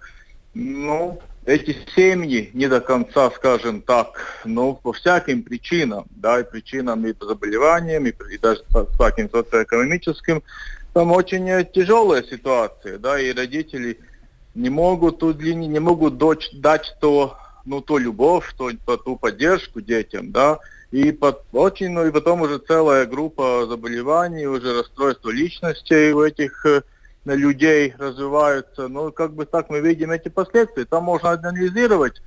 ну, 0.52 1.20
эти 1.46 1.76
семьи 1.94 2.50
не 2.54 2.66
до 2.66 2.80
конца, 2.80 3.30
скажем 3.30 3.82
так, 3.82 4.42
ну, 4.44 4.74
по 4.74 4.92
всяким 4.92 5.44
причинам, 5.44 6.06
да, 6.10 6.40
и 6.40 6.44
причинам 6.44 7.06
и 7.06 7.12
по 7.12 7.26
заболеваниям, 7.26 8.06
и, 8.06 8.12
и 8.32 8.38
даже 8.38 8.64
по 8.72 8.84
всяким 8.84 9.30
социоэкономическим, 9.30 10.42
там 10.92 11.12
очень 11.12 11.48
э, 11.48 11.64
тяжелая 11.64 12.22
ситуация, 12.22 12.98
да, 12.98 13.20
и 13.20 13.32
родители 13.32 13.98
не 14.54 14.70
могут 14.70 15.18
тут 15.18 15.40
не, 15.40 15.80
могут 15.80 16.18
дочь, 16.18 16.50
дать 16.52 16.96
то, 17.00 17.36
ну, 17.64 17.80
ту 17.80 17.98
любовь, 17.98 18.52
то, 18.56 18.70
ту 18.96 19.16
поддержку 19.16 19.80
детям, 19.80 20.32
да, 20.32 20.58
и 20.90 21.12
под, 21.12 21.42
очень, 21.52 21.90
ну 21.90 22.06
и 22.06 22.10
потом 22.10 22.42
уже 22.42 22.58
целая 22.58 23.06
группа 23.06 23.66
заболеваний, 23.68 24.46
уже 24.46 24.78
расстройства 24.78 25.30
личностей 25.30 26.12
у 26.12 26.22
этих 26.22 26.64
э, 26.64 26.82
людей 27.26 27.94
развиваются. 27.98 28.88
Ну, 28.88 29.12
как 29.12 29.34
бы 29.34 29.44
так 29.44 29.68
мы 29.68 29.80
видим 29.80 30.10
эти 30.10 30.28
последствия. 30.28 30.86
Там 30.86 31.04
можно 31.04 31.30
анализировать. 31.30 32.22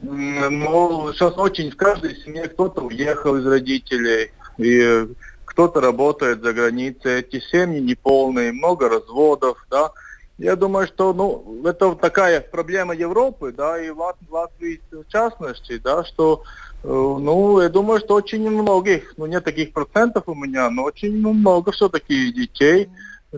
Но 0.00 1.12
сейчас 1.12 1.36
очень 1.36 1.70
в 1.70 1.76
каждой 1.76 2.16
семье 2.16 2.48
кто-то 2.48 2.82
уехал 2.82 3.36
из 3.36 3.46
родителей, 3.46 4.30
и 4.58 5.08
кто-то 5.52 5.80
работает 5.80 6.42
за 6.42 6.52
границей. 6.52 7.20
Эти 7.20 7.40
семьи 7.40 7.80
неполные, 7.80 8.52
много 8.52 8.88
разводов, 8.88 9.64
да. 9.70 9.92
Я 10.38 10.56
думаю, 10.56 10.86
что 10.88 11.12
ну, 11.12 11.62
это 11.64 11.94
такая 11.94 12.40
проблема 12.40 12.94
Европы, 12.94 13.52
да, 13.52 13.80
и 13.80 13.90
Латвии 13.90 14.80
в 14.90 15.06
частности, 15.08 15.78
да, 15.78 16.04
что 16.04 16.42
Э, 16.84 16.88
ну, 16.88 17.60
я 17.60 17.68
думаю, 17.68 18.00
что 18.00 18.14
очень 18.14 18.48
многих, 18.50 19.14
ну, 19.16 19.26
нет 19.26 19.44
таких 19.44 19.72
процентов 19.72 20.24
у 20.26 20.34
меня, 20.34 20.68
но 20.70 20.84
очень 20.84 21.16
много 21.16 21.70
все-таки 21.70 22.32
детей, 22.32 22.88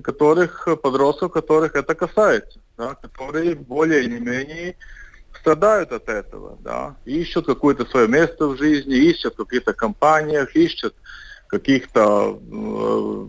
которых, 0.02 0.66
подростков, 0.82 1.32
которых 1.32 1.74
это 1.76 1.94
касается, 1.94 2.58
да, 2.78 2.94
которые 2.94 3.54
более 3.54 4.04
или 4.04 4.18
менее 4.18 4.76
страдают 5.38 5.92
от 5.92 6.08
этого, 6.08 6.56
да, 6.60 6.96
ищут 7.04 7.46
какое-то 7.46 7.84
свое 7.84 8.08
место 8.08 8.46
в 8.46 8.56
жизни, 8.56 8.96
ищут 8.96 9.34
в 9.34 9.44
каких-то 9.44 9.74
компаниях, 9.74 10.56
ищут 10.56 10.94
каких-то 11.58 12.40
э, 12.52 13.26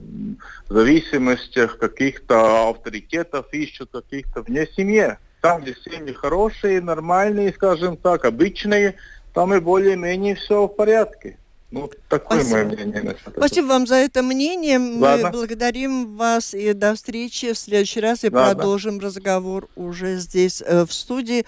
зависимостях, 0.68 1.78
каких-то 1.78 2.70
авторитетов, 2.70 3.54
ищут 3.54 3.92
каких-то 3.92 4.42
вне 4.42 4.68
семьи. 4.76 5.18
Там, 5.42 5.62
где 5.62 5.76
семьи 5.76 6.12
хорошие, 6.12 6.82
нормальные, 6.82 7.54
скажем 7.54 7.98
так, 7.98 8.26
обычные, 8.26 8.96
там 9.34 9.54
и 9.54 9.60
более-менее 9.60 10.36
все 10.36 10.66
в 10.66 10.70
порядке. 10.70 11.38
Ну, 11.76 11.92
такое 12.08 12.40
Спасибо. 12.40 12.56
мое 12.56 12.66
мнение 12.68 13.04
насчет 13.04 13.34
Спасибо 13.36 13.66
вам 13.66 13.86
за 13.86 13.96
это 13.96 14.24
мнение. 14.24 14.80
Ладно. 14.80 15.26
Мы 15.26 15.32
благодарим 15.32 16.16
вас 16.16 16.54
и 16.54 16.72
до 16.72 16.96
встречи 16.96 17.52
в 17.52 17.58
следующий 17.58 18.00
раз 18.00 18.24
и 18.24 18.30
Ладно. 18.30 18.56
продолжим 18.56 18.98
разговор 19.02 19.68
уже 19.76 20.16
здесь 20.20 20.64
э, 20.66 20.86
в 20.86 20.94
студии. 20.94 21.46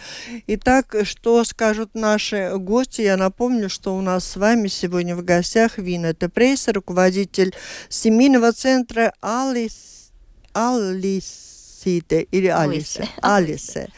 Итак, 0.48 0.94
что 1.04 1.46
скажут 1.46 1.92
наши 1.94 2.52
гости? 2.58 3.04
Я 3.04 3.16
напомню, 3.16 3.70
что 3.70 3.96
у 3.96 4.02
нас 4.02 4.26
с 4.26 4.36
вами 4.36 4.68
сегодня 4.68 5.16
в 5.16 5.24
гостях 5.24 5.78
Вина 5.78 6.14
Тепрейса, 6.14 6.74
руководитель 6.74 7.56
семейного 7.88 8.52
центра 8.52 9.14
Алис, 9.22 10.12
Алис 10.52 11.48
Сите 11.88 12.24
или 12.32 12.48
Алисе, 12.48 13.08
Алисе, 13.22 13.90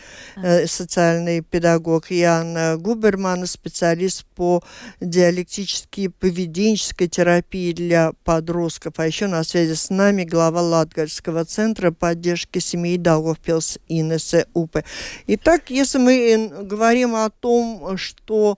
социальный 0.67 1.41
педагог 1.41 2.11
Ян 2.11 2.79
Губерман, 2.79 3.45
специалист 3.45 4.25
по 4.35 4.63
диалектической 5.01 6.09
поведенческой 6.09 7.07
терапии 7.07 7.73
для 7.73 8.13
подростков. 8.23 8.93
А 8.97 9.07
еще 9.07 9.27
на 9.27 9.43
связи 9.43 9.73
с 9.73 9.89
нами 9.89 10.23
глава 10.23 10.61
Латгальского 10.61 11.45
центра 11.45 11.91
поддержки 11.91 12.59
семей 12.59 12.97
Даугавпилс 12.97 13.79
Инессе 13.87 14.47
Упе. 14.53 14.83
Итак, 15.27 15.69
если 15.69 15.97
мы 15.97 16.49
говорим 16.63 17.15
о 17.15 17.29
том, 17.29 17.97
что 17.97 18.57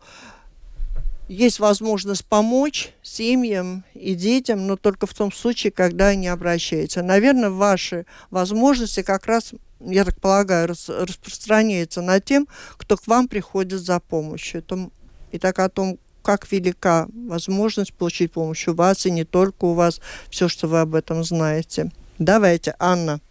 есть 1.27 1.59
возможность 1.59 2.25
помочь 2.25 2.89
семьям 3.01 3.85
и 3.93 4.15
детям, 4.15 4.67
но 4.67 4.75
только 4.75 5.07
в 5.07 5.13
том 5.13 5.31
случае, 5.31 5.71
когда 5.71 6.07
они 6.07 6.27
обращаются. 6.27 7.01
Наверное, 7.03 7.49
ваши 7.49 8.05
возможности 8.31 9.01
как 9.01 9.27
раз, 9.27 9.53
я 9.85 10.05
так 10.05 10.19
полагаю, 10.19 10.67
рас, 10.67 10.89
распространяются 10.89 12.01
на 12.01 12.19
тем, 12.19 12.47
кто 12.77 12.97
к 12.97 13.07
вам 13.07 13.27
приходит 13.27 13.81
за 13.81 13.99
помощью. 13.99 14.63
И 15.31 15.39
так 15.39 15.59
о 15.59 15.69
том, 15.69 15.97
как 16.23 16.51
велика 16.51 17.07
возможность 17.27 17.93
получить 17.93 18.31
помощь 18.31 18.67
у 18.67 18.73
вас, 18.73 19.05
и 19.05 19.11
не 19.11 19.23
только 19.23 19.65
у 19.65 19.73
вас, 19.73 20.01
все, 20.29 20.47
что 20.47 20.67
вы 20.67 20.81
об 20.81 20.95
этом 20.95 21.23
знаете. 21.23 21.91
Давайте, 22.19 22.75
Анна. 22.79 23.21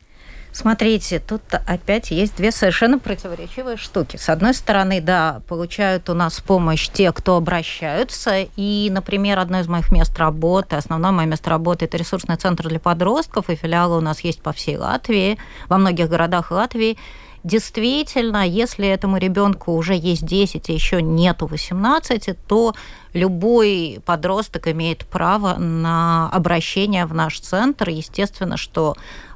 Смотрите, 0.52 1.20
тут 1.20 1.42
опять 1.52 2.10
есть 2.10 2.36
две 2.36 2.50
совершенно 2.50 2.98
противоречивые 2.98 3.76
штуки. 3.76 4.16
С 4.16 4.28
одной 4.28 4.52
стороны, 4.54 5.00
да, 5.00 5.42
получают 5.48 6.10
у 6.10 6.14
нас 6.14 6.40
помощь 6.40 6.88
те, 6.88 7.12
кто 7.12 7.36
обращаются. 7.36 8.46
И, 8.56 8.88
например, 8.90 9.38
одно 9.38 9.60
из 9.60 9.68
моих 9.68 9.92
мест 9.92 10.18
работы, 10.18 10.76
основное 10.76 11.12
мое 11.12 11.26
место 11.26 11.50
работы, 11.50 11.84
это 11.84 11.96
ресурсный 11.96 12.36
центр 12.36 12.68
для 12.68 12.80
подростков, 12.80 13.48
и 13.48 13.54
филиалы 13.54 13.98
у 13.98 14.00
нас 14.00 14.20
есть 14.20 14.42
по 14.42 14.52
всей 14.52 14.76
Латвии, 14.76 15.38
во 15.68 15.78
многих 15.78 16.08
городах 16.08 16.50
Латвии. 16.50 16.98
Действительно, 17.42 18.46
если 18.46 18.86
этому 18.86 19.16
ребенку 19.16 19.72
уже 19.72 19.94
есть 19.94 20.26
10, 20.26 20.68
а 20.68 20.72
еще 20.72 21.00
нету 21.00 21.46
18, 21.46 22.36
то 22.46 22.74
любой 23.14 24.00
подросток 24.04 24.68
имеет 24.68 25.06
право 25.06 25.54
на 25.54 26.28
обращение 26.30 27.06
в 27.06 27.14
наш 27.14 27.40
центр. 27.40 27.88
Естественно, 27.88 28.58
что 28.58 28.94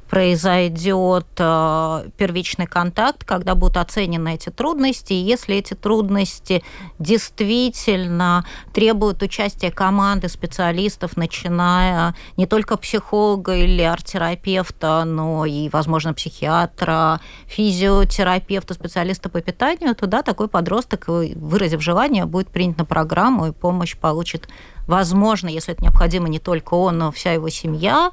произойдет 0.09 1.25
э, 1.37 2.09
первичный 2.17 2.67
контакт, 2.67 3.23
когда 3.23 3.55
будут 3.55 3.77
оценены 3.77 4.35
эти 4.35 4.49
трудности. 4.49 5.13
И 5.13 5.17
если 5.17 5.55
эти 5.55 5.73
трудности 5.73 6.63
действительно 6.99 8.45
требуют 8.73 9.23
участия 9.23 9.71
команды 9.71 10.29
специалистов, 10.29 11.17
начиная 11.17 12.15
не 12.37 12.45
только 12.45 12.77
психолога 12.77 13.55
или 13.55 13.81
арт-терапевта, 13.81 15.03
но 15.05 15.45
и, 15.45 15.69
возможно, 15.69 16.13
психиатра, 16.13 17.19
физиотерапевта, 17.47 18.73
специалиста 18.75 19.29
по 19.29 19.41
питанию, 19.41 19.95
то 19.95 20.05
да, 20.05 20.21
такой 20.21 20.47
подросток, 20.47 21.05
выразив 21.07 21.81
желание, 21.81 22.25
будет 22.25 22.49
принят 22.49 22.77
на 22.77 22.85
программу 22.85 23.47
и 23.47 23.51
помощь 23.51 23.97
получит, 23.97 24.47
возможно, 24.87 25.47
если 25.47 25.73
это 25.73 25.83
необходимо, 25.83 26.29
не 26.29 26.39
только 26.39 26.75
он, 26.75 26.99
но 26.99 27.11
вся 27.11 27.31
его 27.31 27.49
семья. 27.49 28.11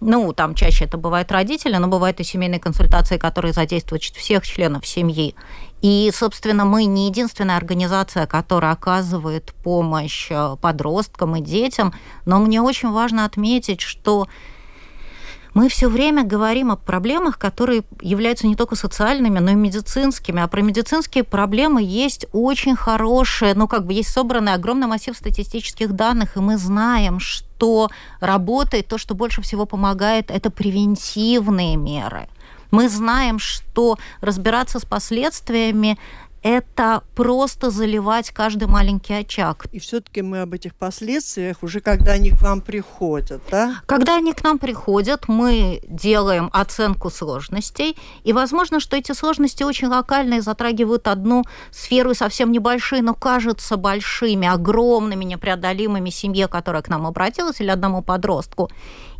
Ну, 0.00 0.32
там 0.32 0.54
чаще 0.54 0.86
это 0.86 0.96
бывают 0.96 1.30
родители, 1.30 1.76
но 1.76 1.86
бывают 1.86 2.20
и 2.20 2.24
семейные 2.24 2.58
консультации, 2.58 3.18
которые 3.18 3.52
задействуют 3.52 4.02
всех 4.02 4.46
членов 4.46 4.86
семьи. 4.86 5.34
И, 5.82 6.10
собственно, 6.14 6.64
мы 6.64 6.84
не 6.84 7.06
единственная 7.06 7.58
организация, 7.58 8.26
которая 8.26 8.72
оказывает 8.72 9.52
помощь 9.62 10.28
э, 10.30 10.56
подросткам 10.60 11.36
и 11.36 11.42
детям, 11.42 11.92
но 12.24 12.38
мне 12.38 12.62
очень 12.62 12.90
важно 12.90 13.26
отметить, 13.26 13.82
что 13.82 14.26
мы 15.52 15.68
все 15.68 15.88
время 15.88 16.24
говорим 16.24 16.70
о 16.70 16.76
проблемах, 16.76 17.38
которые 17.38 17.82
являются 18.00 18.46
не 18.46 18.56
только 18.56 18.76
социальными, 18.76 19.38
но 19.38 19.50
и 19.50 19.54
медицинскими. 19.54 20.40
А 20.40 20.48
про 20.48 20.62
медицинские 20.62 21.24
проблемы 21.24 21.82
есть 21.82 22.26
очень 22.32 22.76
хорошие, 22.76 23.54
ну, 23.54 23.66
как 23.68 23.84
бы 23.84 23.92
есть 23.92 24.10
собранный 24.10 24.54
огромный 24.54 24.86
массив 24.86 25.16
статистических 25.16 25.92
данных, 25.92 26.36
и 26.36 26.40
мы 26.40 26.56
знаем, 26.56 27.20
что 27.20 27.49
что 27.60 27.90
работает, 28.20 28.88
то, 28.88 28.98
что 28.98 29.14
больше 29.14 29.42
всего 29.42 29.66
помогает, 29.66 30.30
это 30.30 30.50
превентивные 30.50 31.76
меры. 31.76 32.26
Мы 32.70 32.88
знаем, 32.88 33.38
что 33.38 33.98
разбираться 34.22 34.78
с 34.78 34.84
последствиями 34.84 35.98
это 36.42 37.02
просто 37.14 37.70
заливать 37.70 38.30
каждый 38.30 38.66
маленький 38.66 39.14
очаг. 39.14 39.66
И 39.72 39.78
все-таки 39.78 40.22
мы 40.22 40.40
об 40.40 40.54
этих 40.54 40.74
последствиях 40.74 41.62
уже 41.62 41.80
когда 41.80 42.12
они 42.12 42.30
к 42.30 42.40
вам 42.40 42.62
приходят, 42.62 43.42
да? 43.50 43.76
Когда 43.86 44.16
они 44.16 44.32
к 44.32 44.42
нам 44.42 44.58
приходят, 44.58 45.28
мы 45.28 45.80
делаем 45.86 46.48
оценку 46.52 47.10
сложностей, 47.10 47.96
и 48.24 48.32
возможно, 48.32 48.80
что 48.80 48.96
эти 48.96 49.12
сложности 49.12 49.62
очень 49.62 49.88
локальные, 49.88 50.40
затрагивают 50.40 51.08
одну 51.08 51.44
сферу 51.70 52.14
совсем 52.14 52.52
небольшие, 52.52 53.02
но 53.02 53.14
кажутся 53.14 53.76
большими, 53.76 54.48
огромными, 54.48 55.24
непреодолимыми 55.24 56.10
семье, 56.10 56.48
которая 56.48 56.82
к 56.82 56.88
нам 56.88 57.06
обратилась, 57.06 57.60
или 57.60 57.68
одному 57.68 58.02
подростку. 58.02 58.70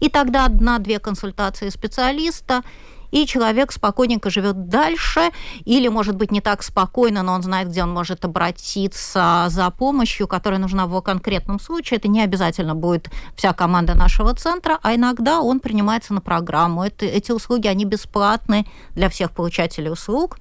И 0.00 0.08
тогда 0.08 0.46
одна-две 0.46 0.98
консультации 0.98 1.68
специалиста– 1.68 2.62
и 3.10 3.26
человек 3.26 3.72
спокойненько 3.72 4.30
живет 4.30 4.68
дальше, 4.68 5.30
или, 5.64 5.88
может 5.88 6.16
быть, 6.16 6.30
не 6.30 6.40
так 6.40 6.62
спокойно, 6.62 7.22
но 7.22 7.32
он 7.32 7.42
знает, 7.42 7.68
где 7.68 7.82
он 7.82 7.92
может 7.92 8.24
обратиться 8.24 9.46
за 9.48 9.70
помощью, 9.70 10.28
которая 10.28 10.60
нужна 10.60 10.86
в 10.86 10.90
его 10.90 11.02
конкретном 11.02 11.60
случае. 11.60 11.98
Это 11.98 12.08
не 12.08 12.22
обязательно 12.22 12.74
будет 12.74 13.10
вся 13.36 13.52
команда 13.52 13.94
нашего 13.94 14.34
центра, 14.34 14.78
а 14.82 14.94
иногда 14.94 15.40
он 15.40 15.60
принимается 15.60 16.14
на 16.14 16.20
программу. 16.20 16.84
Это, 16.84 17.06
эти 17.06 17.32
услуги, 17.32 17.66
они 17.66 17.84
бесплатны 17.84 18.66
для 18.94 19.08
всех 19.08 19.32
получателей 19.32 19.90
услуг. 19.90 20.38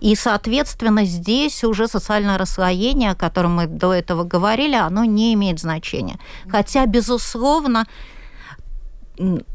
И, 0.00 0.14
соответственно, 0.14 1.04
здесь 1.04 1.64
уже 1.64 1.88
социальное 1.88 2.36
расслоение, 2.36 3.12
о 3.12 3.14
котором 3.14 3.56
мы 3.56 3.66
до 3.66 3.94
этого 3.94 4.24
говорили, 4.24 4.74
оно 4.74 5.04
не 5.04 5.32
имеет 5.34 5.58
значения. 5.58 6.18
Хотя, 6.48 6.84
безусловно, 6.84 7.86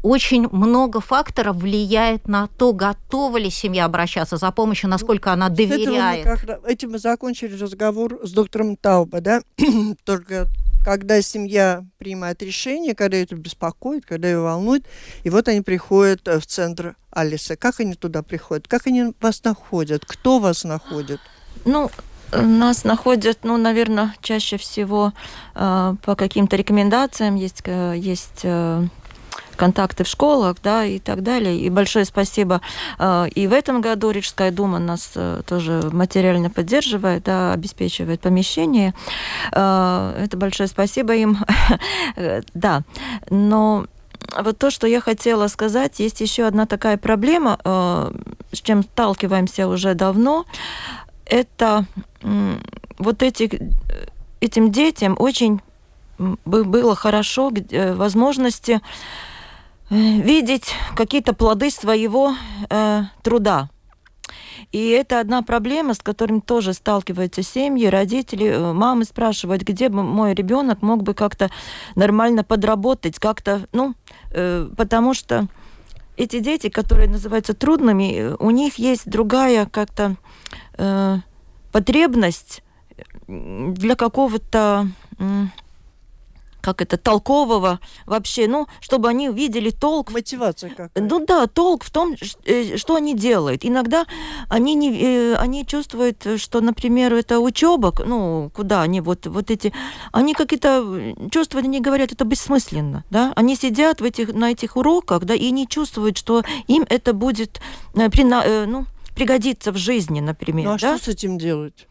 очень 0.02 0.48
много 0.50 1.00
факторов 1.00 1.56
влияет 1.56 2.28
на 2.28 2.48
то, 2.48 2.72
готова 2.72 3.36
ли 3.36 3.50
семья 3.50 3.84
обращаться 3.84 4.36
за 4.36 4.50
помощью, 4.50 4.90
насколько 4.90 5.32
она 5.32 5.48
доверяет. 5.48 6.26
Мы 6.26 6.36
как, 6.36 6.66
этим 6.66 6.92
мы 6.92 6.98
закончили 6.98 7.56
разговор 7.58 8.20
с 8.22 8.32
доктором 8.32 8.76
Тауба, 8.76 9.20
да? 9.20 9.42
Только 10.04 10.48
когда 10.84 11.22
семья 11.22 11.84
принимает 11.98 12.42
решение, 12.42 12.94
когда 12.94 13.16
это 13.16 13.36
беспокоит, 13.36 14.04
когда 14.04 14.28
ее 14.28 14.40
волнует, 14.40 14.84
и 15.22 15.30
вот 15.30 15.48
они 15.48 15.60
приходят 15.60 16.26
э, 16.26 16.40
в 16.40 16.46
центр 16.46 16.96
Алиса. 17.10 17.56
Как 17.56 17.78
они 17.80 17.94
туда 17.94 18.22
приходят? 18.22 18.66
Как 18.66 18.86
они 18.86 19.14
вас 19.20 19.44
находят? 19.44 20.04
Кто 20.04 20.40
вас 20.40 20.64
находит? 20.64 21.20
Ну, 21.64 21.90
нас 22.32 22.84
находят, 22.84 23.40
ну, 23.42 23.56
наверное, 23.56 24.14
чаще 24.22 24.56
всего 24.56 25.12
э, 25.54 25.94
по 26.02 26.16
каким-то 26.16 26.56
рекомендациям. 26.56 27.34
Есть, 27.34 27.62
э, 27.64 27.94
есть 27.96 28.40
э, 28.42 28.86
контакты 29.56 30.04
в 30.04 30.08
школах, 30.08 30.56
да, 30.62 30.84
и 30.84 30.98
так 30.98 31.22
далее. 31.22 31.58
И 31.58 31.70
большое 31.70 32.04
спасибо. 32.04 32.60
Э, 32.98 33.26
и 33.28 33.46
в 33.46 33.52
этом 33.52 33.80
году 33.80 34.10
Рижская 34.10 34.50
дума 34.50 34.78
нас 34.78 35.12
э, 35.14 35.42
тоже 35.46 35.88
материально 35.92 36.50
поддерживает, 36.50 37.24
да, 37.24 37.52
обеспечивает 37.52 38.20
помещение. 38.20 38.94
Э, 39.52 40.14
это 40.24 40.36
большое 40.36 40.68
спасибо 40.68 41.14
им. 41.14 41.38
Да, 42.54 42.82
но 43.30 43.86
вот 44.36 44.58
то, 44.58 44.70
что 44.70 44.86
я 44.86 45.00
хотела 45.00 45.48
сказать, 45.48 45.98
есть 46.00 46.20
еще 46.20 46.44
одна 46.46 46.66
такая 46.66 46.96
проблема, 46.96 47.58
с 48.52 48.60
чем 48.60 48.82
сталкиваемся 48.82 49.66
уже 49.66 49.94
давно. 49.94 50.44
Это 51.26 51.86
вот 52.98 53.22
эти, 53.22 53.72
этим 54.40 54.70
детям 54.70 55.16
очень 55.18 55.60
было 56.44 56.94
хорошо 56.94 57.52
возможности 57.94 58.80
видеть 59.92 60.74
какие-то 60.96 61.34
плоды 61.34 61.70
своего 61.70 62.34
э, 62.70 63.02
труда. 63.22 63.68
И 64.70 64.88
это 64.88 65.20
одна 65.20 65.42
проблема, 65.42 65.92
с 65.92 65.98
которой 65.98 66.40
тоже 66.40 66.72
сталкиваются 66.72 67.42
семьи, 67.42 67.86
родители, 67.86 68.46
э, 68.46 68.72
мамы 68.72 69.04
спрашивают, 69.04 69.62
где 69.62 69.90
бы 69.90 70.02
мой 70.02 70.32
ребенок 70.32 70.80
мог 70.80 71.02
бы 71.02 71.12
как-то 71.12 71.50
нормально 71.94 72.42
подработать, 72.42 73.18
как-то, 73.18 73.66
ну, 73.72 73.94
э, 74.30 74.70
потому 74.76 75.12
что 75.12 75.46
эти 76.16 76.38
дети, 76.38 76.70
которые 76.70 77.10
называются 77.10 77.52
трудными, 77.52 78.14
э, 78.14 78.36
у 78.38 78.50
них 78.50 78.76
есть 78.76 79.08
другая 79.10 79.66
как-то 79.66 80.16
э, 80.78 81.18
потребность 81.70 82.62
для 83.26 83.94
какого-то 83.94 84.88
как 86.62 86.80
это, 86.80 86.96
толкового 86.96 87.80
вообще, 88.06 88.48
ну, 88.48 88.66
чтобы 88.80 89.08
они 89.08 89.28
видели 89.28 89.70
толк. 89.70 90.12
Мотивация 90.12 90.70
как? 90.70 90.90
Ну 90.94 91.24
да, 91.26 91.46
толк 91.46 91.84
в 91.84 91.90
том, 91.90 92.14
э, 92.44 92.76
что 92.76 92.94
они 92.94 93.14
делают. 93.14 93.64
Иногда 93.64 94.06
они, 94.48 94.74
не, 94.74 95.02
э, 95.02 95.34
они 95.34 95.66
чувствуют, 95.66 96.26
что, 96.36 96.60
например, 96.60 97.12
это 97.12 97.40
учеба, 97.40 97.92
ну, 98.04 98.50
куда 98.54 98.82
они 98.82 99.00
вот, 99.00 99.26
вот 99.26 99.50
эти, 99.50 99.72
они 100.12 100.34
какие-то 100.34 101.14
чувствуют, 101.30 101.66
они 101.66 101.80
говорят, 101.80 102.12
это 102.12 102.24
бессмысленно, 102.24 103.04
да, 103.10 103.32
они 103.36 103.56
сидят 103.56 104.00
в 104.00 104.04
этих, 104.04 104.32
на 104.32 104.52
этих 104.52 104.76
уроках, 104.76 105.24
да, 105.24 105.34
и 105.34 105.50
не 105.50 105.66
чувствуют, 105.66 106.16
что 106.16 106.42
им 106.68 106.86
это 106.88 107.12
будет, 107.12 107.60
э, 107.94 108.66
ну, 108.66 108.86
пригодится 109.22 109.72
в 109.72 109.76
жизни, 109.76 110.20
например. 110.20 110.66
Ну 110.66 110.74
а 110.74 110.78
да? 110.78 110.98
что 110.98 111.04
с 111.04 111.08
этим 111.08 111.38
делать? 111.38 111.86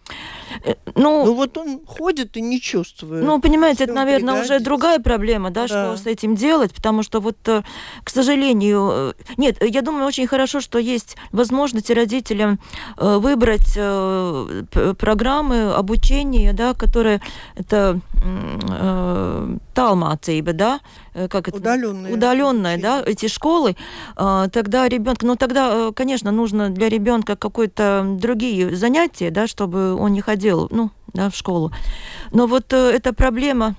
Э, 0.65 0.75
ну, 0.95 1.25
ну 1.25 1.33
вот 1.33 1.57
он 1.57 1.79
ходит 1.85 2.37
и 2.37 2.41
не 2.41 2.59
чувствует. 2.59 3.23
Ну, 3.23 3.39
понимаете, 3.39 3.85
это, 3.85 3.93
наверное, 3.93 4.33
пригодится. 4.33 4.55
уже 4.55 4.63
другая 4.63 4.99
проблема, 4.99 5.49
да, 5.49 5.67
да, 5.67 5.67
что 5.67 6.03
с 6.03 6.05
этим 6.07 6.35
делать, 6.35 6.73
потому 6.73 7.03
что 7.03 7.19
вот, 7.19 7.37
э, 7.47 7.63
к 8.03 8.09
сожалению, 8.09 8.89
э, 8.91 9.13
нет, 9.37 9.57
я 9.61 9.81
думаю, 9.81 10.05
очень 10.05 10.27
хорошо, 10.27 10.59
что 10.59 10.79
есть 10.79 11.15
возможность 11.31 11.89
родителям 11.89 12.59
выбрать 12.97 13.73
программы 14.97 15.73
обучения, 15.73 16.53
да, 16.53 16.73
которые 16.73 17.21
это 17.55 17.99
талмацейба, 19.73 20.53
да, 20.53 20.79
как 21.13 21.47
это? 21.47 21.57
Удаленные. 21.57 22.13
Удаленная, 22.13 22.77
да, 22.77 23.01
эти 23.05 23.27
школы, 23.27 23.75
тогда 24.15 24.87
ребенка, 24.87 25.25
ну 25.25 25.35
тогда, 25.35 25.91
конечно, 25.95 26.31
нужно 26.31 26.69
для 26.69 26.89
ребенка 26.89 27.20
какое-то 27.21 28.15
другие 28.17 28.75
занятия, 28.75 29.31
да, 29.31 29.47
чтобы 29.47 29.93
он 29.95 30.13
не 30.13 30.21
ходил, 30.21 30.67
ну, 30.71 30.91
да, 31.13 31.29
в 31.29 31.35
школу. 31.35 31.71
Но 32.31 32.47
вот 32.47 32.73
э, 32.73 32.91
эта 32.91 33.13
проблема 33.13 33.75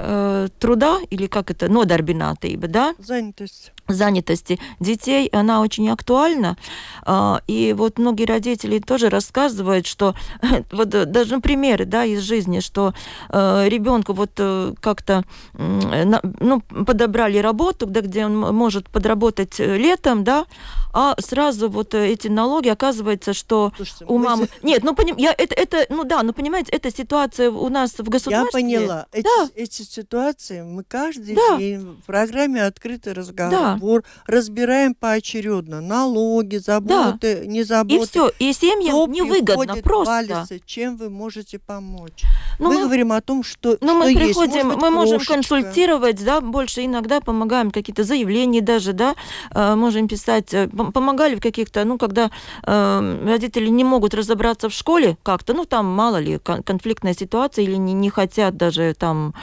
э, 0.00 0.48
труда, 0.58 0.98
или 1.10 1.26
как 1.26 1.50
это, 1.50 1.68
нодарбинатейба, 1.68 2.68
да? 2.68 2.94
Занятость. 2.98 3.72
Занятости 3.88 4.58
детей, 4.78 5.28
она 5.32 5.60
очень 5.60 5.88
актуальна. 5.90 6.56
А, 7.02 7.42
и 7.46 7.74
вот 7.76 7.98
многие 7.98 8.24
родители 8.24 8.78
тоже 8.78 9.08
рассказывают, 9.08 9.86
что 9.86 10.14
вот 10.72 10.88
даже 10.88 11.34
ну, 11.34 11.40
примеры, 11.40 11.84
да, 11.84 12.04
из 12.04 12.20
жизни, 12.20 12.60
что 12.60 12.94
э, 13.28 13.68
ребенку 13.68 14.12
вот 14.12 14.30
э, 14.38 14.74
как-то 14.80 15.24
ну, 15.54 16.60
подобрали 16.60 17.38
работу, 17.38 17.86
да, 17.86 18.00
где 18.00 18.26
он 18.26 18.36
может 18.36 18.88
подработать 18.88 19.58
летом, 19.58 20.24
да, 20.24 20.46
а 20.92 21.14
сразу 21.20 21.68
вот 21.68 21.94
эти 21.94 22.28
налоги, 22.28 22.68
оказывается, 22.68 23.32
что 23.32 23.72
Слушайте, 23.76 24.04
у 24.08 24.18
мамы... 24.18 24.48
Нет, 24.62 24.82
ну, 24.82 24.94
поним... 24.94 25.16
я, 25.16 25.32
это, 25.36 25.54
это, 25.54 25.86
ну 25.88 26.04
да, 26.04 26.22
ну, 26.22 26.32
понимаете, 26.32 26.72
эта 26.72 26.90
ситуация 26.90 27.50
у 27.50 27.68
нас 27.68 27.92
в 27.92 28.08
государстве... 28.08 28.60
Я 28.60 28.78
поняла. 28.78 29.06
Эти, 29.12 29.24
да. 29.24 29.48
эти 29.54 29.82
ситуации 29.90 30.62
мы 30.62 30.84
каждый 30.84 31.34
да. 31.34 31.58
день 31.58 31.78
в 31.78 32.06
программе 32.06 32.64
«Открытый 32.64 33.12
разговор» 33.12 34.02
да. 34.02 34.32
разбираем 34.32 34.94
поочередно. 34.94 35.80
Налоги, 35.80 36.56
заботы, 36.56 37.40
да. 37.40 37.46
не 37.46 37.62
заботы. 37.62 38.02
И 38.02 38.06
все, 38.06 38.30
и 38.38 38.52
семьям 38.52 39.10
невыгодно 39.10 39.76
просто. 39.76 40.12
Валится, 40.12 40.60
чем 40.64 40.96
вы 40.96 41.10
можете 41.10 41.58
помочь. 41.58 42.22
Ну, 42.58 42.68
мы, 42.68 42.74
мы 42.74 42.82
говорим 42.84 43.12
о 43.12 43.20
том, 43.20 43.42
что, 43.42 43.76
ну, 43.80 43.88
что 43.88 43.94
мы 43.94 44.10
есть. 44.10 44.18
приходим, 44.18 44.68
быть, 44.68 44.78
мы 44.78 44.90
можем 44.90 45.20
консультировать, 45.20 46.24
да, 46.24 46.40
больше 46.40 46.84
иногда 46.84 47.20
помогаем 47.20 47.70
какие-то 47.70 48.04
заявления 48.04 48.60
даже, 48.60 48.92
да, 48.92 49.14
э, 49.54 49.74
можем 49.74 50.08
писать, 50.08 50.52
э, 50.54 50.68
помогали 50.68 51.34
в 51.34 51.40
каких-то, 51.40 51.84
ну, 51.84 51.98
когда 51.98 52.30
э, 52.64 53.24
родители 53.26 53.68
не 53.68 53.84
могут 53.84 54.14
разобраться 54.14 54.68
в 54.68 54.72
школе 54.72 55.16
как-то, 55.22 55.54
ну, 55.54 55.64
там, 55.64 55.86
мало 55.86 56.18
ли, 56.18 56.38
конфликтная 56.38 57.14
ситуация 57.14 57.64
или 57.64 57.76
не, 57.76 57.92
не 57.92 58.10
хотят 58.10 58.56
даже 58.56 58.94
там 58.94 59.34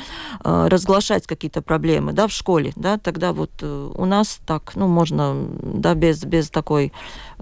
разглашать 0.44 1.28
какие-то 1.28 1.62
проблемы, 1.62 2.14
да, 2.14 2.28
в 2.28 2.32
школе, 2.32 2.74
да, 2.76 2.98
тогда 2.98 3.34
вот 3.34 3.52
э, 3.62 3.92
у 3.96 4.06
нас 4.06 4.40
так, 4.46 4.76
ну, 4.76 4.88
можно, 4.88 5.36
да, 5.62 5.94
без, 5.96 6.24
без 6.24 6.50
такой 6.50 6.94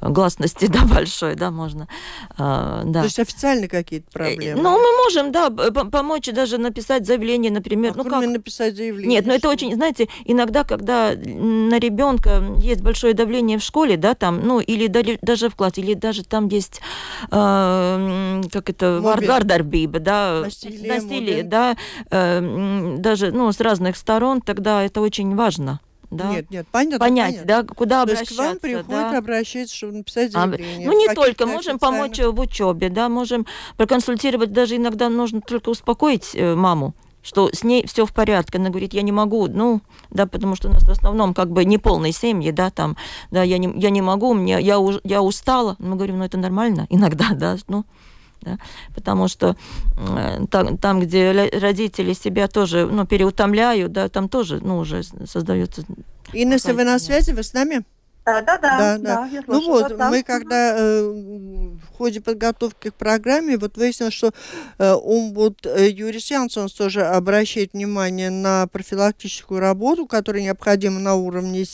гласности, 0.02 0.68
да, 0.74 0.86
большой, 0.86 1.36
да, 1.36 1.52
можно, 1.52 1.88
э, 2.38 2.82
да. 2.86 3.00
То 3.00 3.06
есть 3.06 3.20
официально 3.20 3.68
какие-то 3.68 4.10
проблемы? 4.12 4.62
Ну, 4.62 4.78
мы 4.78 5.04
можем, 5.04 5.32
да, 5.32 5.50
помочь 5.50 6.30
даже 6.32 6.58
написать 6.58 7.06
заявление, 7.06 7.52
например. 7.52 7.94
А 7.96 8.04
ну, 8.04 8.10
как? 8.10 8.26
написать 8.26 8.76
заявление? 8.76 9.18
Нет, 9.18 9.26
но 9.26 9.32
ну, 9.32 9.38
это 9.38 9.50
очень, 9.50 9.74
знаете, 9.74 10.08
иногда, 10.26 10.64
когда 10.64 11.14
на 11.16 11.80
ребенка 11.80 12.44
есть 12.58 12.82
большое 12.82 13.14
давление 13.14 13.58
в 13.58 13.64
школе, 13.64 13.98
да, 13.98 14.16
там, 14.16 14.42
ну, 14.46 14.60
или 14.60 14.88
даже 14.88 15.50
в 15.50 15.56
классе, 15.56 15.82
или 15.82 15.94
даже 15.94 16.24
там 16.24 16.48
есть, 16.48 16.82
э, 17.32 18.42
как 18.52 18.70
это, 18.70 19.00
вардарбиба, 19.02 20.00
да, 20.00 20.42
насилие, 20.44 20.94
насилие 20.94 21.44
да, 21.44 21.78
э, 22.10 22.40
даже 22.98 23.32
ну, 23.32 23.52
с 23.52 23.60
разных 23.60 23.98
сторон, 23.98 24.42
тогда 24.42 24.84
это 24.84 25.02
очень 25.02 25.36
важно 25.36 25.80
да? 26.12 26.30
Нет, 26.30 26.50
нет, 26.50 26.68
понятно. 26.72 27.00
Понять, 27.00 27.36
понятно. 27.42 27.64
да, 27.64 27.74
куда 27.74 27.96
То 27.98 28.04
обращаться. 28.04 28.34
есть 28.34 28.42
к 28.42 28.46
вам 28.46 28.60
приходит, 28.60 28.88
да? 28.88 29.18
обращается, 29.18 29.76
чтобы 29.76 29.94
написать 29.94 30.32
А, 30.34 30.48
заявление. 30.48 30.88
ну, 30.88 30.98
не 30.98 31.14
только, 31.14 31.46
можем 31.46 31.80
помочь 31.80 32.20
в 32.20 32.40
учебе, 32.40 32.90
да, 32.90 33.10
можем 33.10 33.46
проконсультировать, 33.78 34.52
даже 34.52 34.78
иногда 34.78 35.10
нужно 35.10 35.42
только 35.42 35.70
успокоить 35.70 36.32
э, 36.34 36.56
маму, 36.56 36.94
что 37.22 37.50
с 37.52 37.64
ней 37.64 37.86
все 37.88 38.06
в 38.06 38.14
порядке. 38.14 38.58
Она 38.60 38.70
говорит, 38.70 38.94
я 38.94 39.02
не 39.02 39.12
могу, 39.12 39.48
ну, 39.48 39.82
да, 40.12 40.26
потому 40.28 40.56
что 40.56 40.70
у 40.70 40.72
нас 40.72 40.84
в 40.84 40.92
основном 40.92 41.34
как 41.34 41.50
бы 41.50 41.66
неполные 41.66 42.12
семьи, 42.12 42.52
да, 42.52 42.70
там, 42.70 42.96
да, 43.32 43.44
я 43.44 43.58
не, 43.58 43.72
я 43.80 43.90
не 43.90 44.02
могу, 44.02 44.34
мне, 44.34 44.62
я, 44.62 44.80
уж- 44.80 45.02
я 45.04 45.22
устала. 45.22 45.76
Мы 45.80 45.96
говорим, 45.96 46.20
ну, 46.20 46.24
это 46.26 46.38
нормально 46.38 46.86
иногда, 46.90 47.30
да, 47.34 47.58
ну, 47.68 47.84
да, 48.42 48.58
потому 48.94 49.28
что 49.28 49.56
э, 49.98 50.46
там, 50.50 50.78
там, 50.78 51.00
где 51.02 51.32
родители 51.32 52.14
себя 52.14 52.48
тоже, 52.48 52.86
ну, 52.86 53.06
переутомляют, 53.06 53.92
да, 53.92 54.10
там 54.10 54.30
тоже, 54.30 54.60
ну, 54.62 54.78
уже 54.80 55.04
создается 55.04 55.84
Инна, 56.34 56.54
если 56.54 56.72
вы 56.72 56.84
на 56.84 57.00
связи, 57.00 57.32
вы 57.32 57.44
с 57.44 57.54
нами? 57.54 57.84
Да, 58.26 58.42
да, 58.42 58.58
да. 58.58 58.78
Да, 58.78 58.98
да. 58.98 59.30
я 59.32 59.44
Ну 59.46 59.64
вот, 59.68 59.96
да. 59.96 60.10
мы 60.10 60.24
когда 60.24 60.76
э, 60.76 61.04
в 61.04 61.96
ходе 61.96 62.22
подготовки 62.22 62.90
к 62.90 62.96
программе, 62.96 63.56
вот 63.56 63.78
выяснилось, 63.78 64.16
что 64.16 64.32
э, 64.80 64.94
омбуд 64.94 65.64
э, 65.68 65.90
Юрис 65.90 66.32
Янсонс 66.32 66.74
тоже 66.74 67.06
обращает 67.06 67.74
внимание 67.74 68.32
на 68.32 68.66
профилактическую 68.66 69.60
работу, 69.60 70.08
которая 70.08 70.42
необходима 70.42 71.00
на 71.00 71.14
уровне 71.14 71.66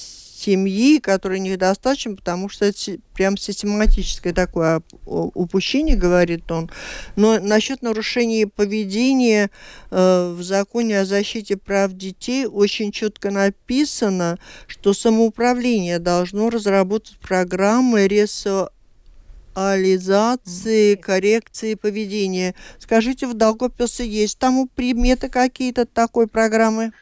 семьи, 0.42 1.00
которая 1.00 1.40
недостаточна, 1.40 2.16
потому 2.16 2.48
что 2.50 2.66
это 2.66 2.98
прям 3.14 3.38
систематическое 3.38 4.34
такое 4.34 4.82
упущение, 5.06 5.96
говорит 5.96 6.52
он. 6.52 6.70
Но 7.16 7.40
насчет 7.40 7.82
нарушения 7.82 8.46
поведения 8.48 9.50
э, 9.92 10.36
в 10.38 10.42
законе 10.42 11.00
о 11.02 11.06
защите 11.06 11.58
прав 11.58 11.94
детей 11.94 12.48
очень 12.48 12.92
четко 12.92 13.30
написано, 13.30 14.40
что 14.68 14.94
самоуправление 14.94 16.00
должно 16.00 16.50
разработать 16.50 17.20
программы 17.20 18.08
ресоализации, 18.08 20.96
коррекции 20.96 21.76
поведения. 21.76 22.56
Скажите, 22.80 23.28
в 23.28 23.36
Долгопилсе 23.36 24.08
есть 24.08 24.40
там 24.40 24.68
приметы 24.68 25.30
какие-то 25.30 25.86
такой 25.86 26.28
программы? 26.28 26.94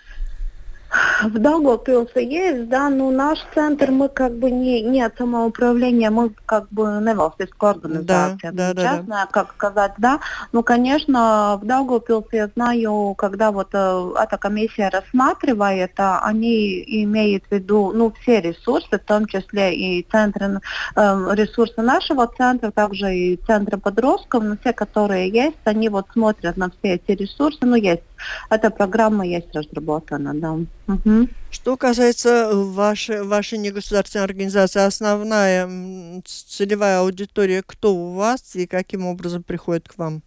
В 1.24 1.38
Даугавпилсе 1.38 2.26
есть, 2.28 2.70
да, 2.70 2.90
но 2.90 3.12
наш 3.12 3.40
центр, 3.54 3.92
мы 3.92 4.10
как 4.10 4.34
бы 4.38 4.50
не, 4.50 4.82
не 4.82 5.02
от 5.02 5.18
самоуправления, 5.18 6.10
мы 6.10 6.32
как 6.46 6.68
бы 6.70 6.84
неvalстическая 7.02 7.72
организация, 7.72 8.52
Да, 8.52 8.52
да, 8.52 8.68
мы 8.70 8.74
да, 8.74 8.74
да. 8.74 8.82
частная, 8.82 9.28
как 9.28 9.54
сказать, 9.54 9.94
да. 9.98 10.20
Ну, 10.52 10.64
конечно, 10.64 11.60
в 11.62 11.66
Даугавпилсе 11.66 12.38
я 12.38 12.48
знаю, 12.56 13.14
когда 13.18 13.52
вот 13.52 13.70
э, 13.74 14.12
эта 14.18 14.38
комиссия 14.38 14.90
рассматривает, 14.90 15.92
а, 15.98 16.22
они 16.24 16.84
имеют 17.04 17.44
в 17.46 17.52
виду, 17.52 17.92
ну, 17.94 18.12
все 18.22 18.42
ресурсы, 18.42 18.98
в 18.98 19.04
том 19.04 19.28
числе 19.28 19.76
и 19.76 20.08
центры, 20.10 20.60
э, 20.96 21.28
ресурсы 21.34 21.82
нашего 21.82 22.28
центра, 22.28 22.72
также 22.72 23.16
и 23.16 23.38
центра 23.46 23.78
подростков, 23.78 24.44
но 24.44 24.58
все, 24.60 24.74
которые 24.74 25.30
есть, 25.30 25.58
они 25.66 25.90
вот 25.90 26.08
смотрят 26.14 26.58
на 26.58 26.70
все 26.70 26.96
эти 26.96 27.12
ресурсы, 27.12 27.60
ну, 27.62 27.76
есть, 27.76 28.04
эта 28.50 28.70
программа 28.70 29.26
есть 29.26 29.54
разработана, 29.54 30.34
да. 30.34 30.58
Мгм. 30.88 31.30
Что 31.52 31.78
касается 31.78 32.52
вашей, 32.54 33.24
вашей 33.24 33.58
негосударственной 33.58 34.26
организации, 34.26 34.82
основная 34.82 36.22
целевая 36.26 37.00
аудитория, 37.00 37.64
кто 37.66 37.96
у 37.96 38.14
вас 38.14 38.56
и 38.56 38.68
каким 38.68 39.06
образом 39.06 39.44
приходит 39.44 39.90
к 39.90 39.98
вам? 39.98 40.22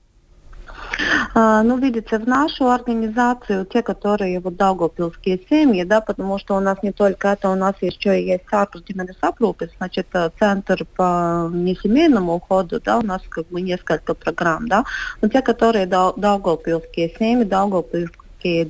А, 1.35 1.63
ну, 1.63 1.79
видите, 1.79 2.19
в 2.19 2.27
нашу 2.27 2.69
организацию, 2.71 3.65
те, 3.67 3.83
которые 3.83 4.41
вот 4.41 4.57
Даугавпилские 4.57 5.41
семьи, 5.49 5.85
да, 5.85 6.01
потому 6.01 6.39
что 6.39 6.57
у 6.57 6.61
нас 6.61 6.83
не 6.83 6.93
только 6.93 7.29
это, 7.29 7.49
у 7.51 7.55
нас 7.55 7.75
еще 7.81 8.21
и 8.21 8.27
есть 8.27 8.45
Сарпус 8.51 8.83
Дименес 8.83 9.17
Апрупис, 9.21 9.71
значит, 9.79 10.09
э, 10.15 10.31
центр 10.39 10.85
по 10.97 11.49
несемейному 11.53 12.35
уходу, 12.35 12.81
да, 12.81 12.99
у 12.99 13.03
нас 13.03 13.23
как 13.29 13.49
бы 13.49 13.61
несколько 13.63 14.15
программ, 14.15 14.69
да, 14.69 14.85
но 15.21 15.29
те, 15.29 15.43
которые 15.43 15.87
Дау- 15.87 16.15
Даугавпилские 16.17 17.15
семьи, 17.19 17.45
Даугавпилские 17.45 18.22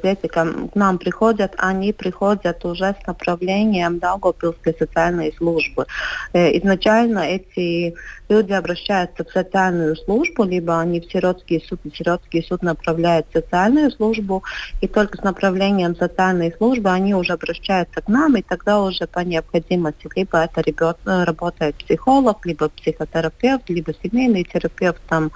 дети 0.03 0.27
ко- 0.27 0.69
к 0.73 0.75
нам 0.75 0.99
приходят, 0.99 1.55
они 1.59 1.93
приходят 1.93 2.65
уже 2.65 2.95
с 3.03 3.07
направлением 3.07 3.99
Даугавпилской 3.99 4.75
социальной 4.79 5.33
службы. 5.39 5.87
Э, 6.33 6.59
Изначально 6.59 7.21
эти 7.21 7.95
люди 8.29 8.53
обращаются 8.53 9.25
в 9.25 9.31
социальную 9.31 9.97
службу, 9.97 10.45
либо 10.45 10.81
они 10.81 11.01
в 11.01 11.05
сиротский 11.13 11.63
суд, 11.69 11.81
и 11.85 11.91
сиротский 11.95 12.43
суд 12.49 12.63
направляет 12.63 13.27
в 13.31 13.33
социальную 13.33 13.91
службу, 13.91 14.43
и 14.81 14.89
только 14.89 15.19
с 15.19 15.23
направлением 15.23 15.95
социальной 15.97 16.53
службы 16.59 16.91
они 16.91 17.15
уже 17.15 17.33
обращаются 17.35 18.01
к 18.01 18.09
нам, 18.09 18.37
и 18.37 18.43
тогда 18.43 18.81
уже 18.81 19.07
по 19.07 19.21
необходимости 19.21 20.09
либо 20.17 20.39
это 20.39 20.61
ребё- 20.61 20.97
э, 21.07 21.25
работает 21.25 21.75
психолог, 21.77 22.47
либо 22.47 22.69
психотерапевт, 22.69 23.69
либо 23.71 23.93
семейный 24.03 24.45
терапевт, 24.45 25.01
там, 25.09 25.31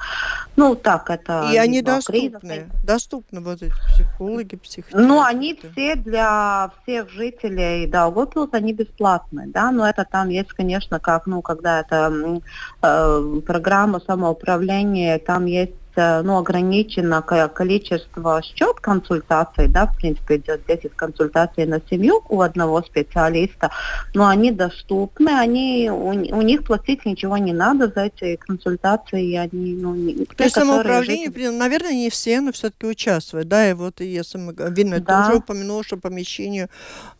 ну 0.56 0.74
так 0.74 1.10
это... 1.10 1.50
и 1.52 1.56
они 1.58 1.78
либо 1.78 2.00
кризис, 2.06 2.32
доступны? 2.32 2.70
Доступны 2.84 3.40
вот 3.40 3.62
эти 3.62 3.72
психологи, 3.94 4.25
психотерапевты? 4.56 5.08
ну, 5.08 5.22
они 5.22 5.54
все 5.54 5.94
для 5.96 6.70
всех 6.82 7.10
жителей 7.10 7.86
Даугавпилса, 7.86 8.56
они 8.56 8.72
бесплатные, 8.72 9.46
да, 9.48 9.70
но 9.70 9.88
это 9.88 10.04
там 10.04 10.28
есть, 10.28 10.52
конечно, 10.52 11.00
как, 11.00 11.26
ну, 11.26 11.42
когда 11.42 11.80
это 11.80 12.40
э, 12.82 13.40
программа 13.46 14.00
самоуправления, 14.00 15.18
там 15.18 15.46
есть 15.46 15.74
ну, 15.96 16.38
ограничено 16.38 17.22
ко- 17.22 17.48
количество 17.48 18.40
счет 18.42 18.80
консультаций, 18.80 19.68
да, 19.68 19.86
в 19.86 19.96
принципе, 19.96 20.36
идет 20.36 20.60
10 20.66 20.92
консультаций 20.96 21.66
на 21.66 21.80
семью 21.90 22.22
у 22.28 22.40
одного 22.40 22.82
специалиста, 22.82 23.70
но 24.14 24.26
они 24.26 24.50
доступны, 24.52 25.30
они, 25.30 25.90
у, 25.90 26.08
у 26.08 26.42
них 26.42 26.64
платить 26.64 27.04
ничего 27.06 27.36
не 27.38 27.52
надо 27.52 27.92
за 27.94 28.06
эти 28.06 28.36
консультации, 28.36 29.30
и 29.32 29.36
они, 29.36 29.74
ну, 29.74 29.94
не- 29.94 30.14
То 30.26 30.34
те, 30.36 30.44
есть 30.44 30.54
самоуправление, 30.56 31.26
жители- 31.26 31.48
наверное, 31.48 31.92
не 31.92 32.10
все, 32.10 32.40
но 32.40 32.52
все-таки 32.52 32.86
участвуют, 32.86 33.48
да, 33.48 33.70
и 33.70 33.74
вот 33.74 34.00
если 34.00 34.38
мы, 34.38 34.52
г- 34.52 34.70
Винна, 34.70 35.00
Да. 35.00 35.22
ты 35.22 35.28
уже 35.28 35.38
упомянула, 35.38 35.82
что 35.84 35.96
помещение 35.96 36.68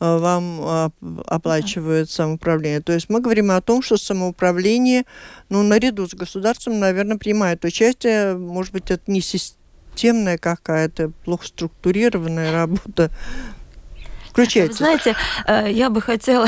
э, 0.00 0.18
вам 0.18 0.92
оплачивает 1.26 2.10
самоуправление. 2.10 2.80
То 2.80 2.92
есть 2.92 3.08
мы 3.08 3.20
говорим 3.20 3.50
о 3.50 3.60
том, 3.60 3.82
что 3.82 3.96
самоуправление, 3.96 5.04
ну, 5.48 5.62
наряду 5.62 6.06
с 6.08 6.14
государством, 6.14 6.78
наверное, 6.78 7.16
принимает 7.18 7.64
участие, 7.64 8.36
может 8.36 8.65
быть, 8.72 8.90
это 8.90 9.10
не 9.10 9.20
системная 9.20 10.38
какая-то, 10.38 11.10
плохо 11.24 11.46
структурированная 11.46 12.52
работа. 12.52 13.10
Вы 14.36 14.42
Включается. 14.42 14.78
знаете, 14.78 15.16
э, 15.46 15.72
я 15.72 15.88
бы 15.88 16.02
хотела, 16.02 16.46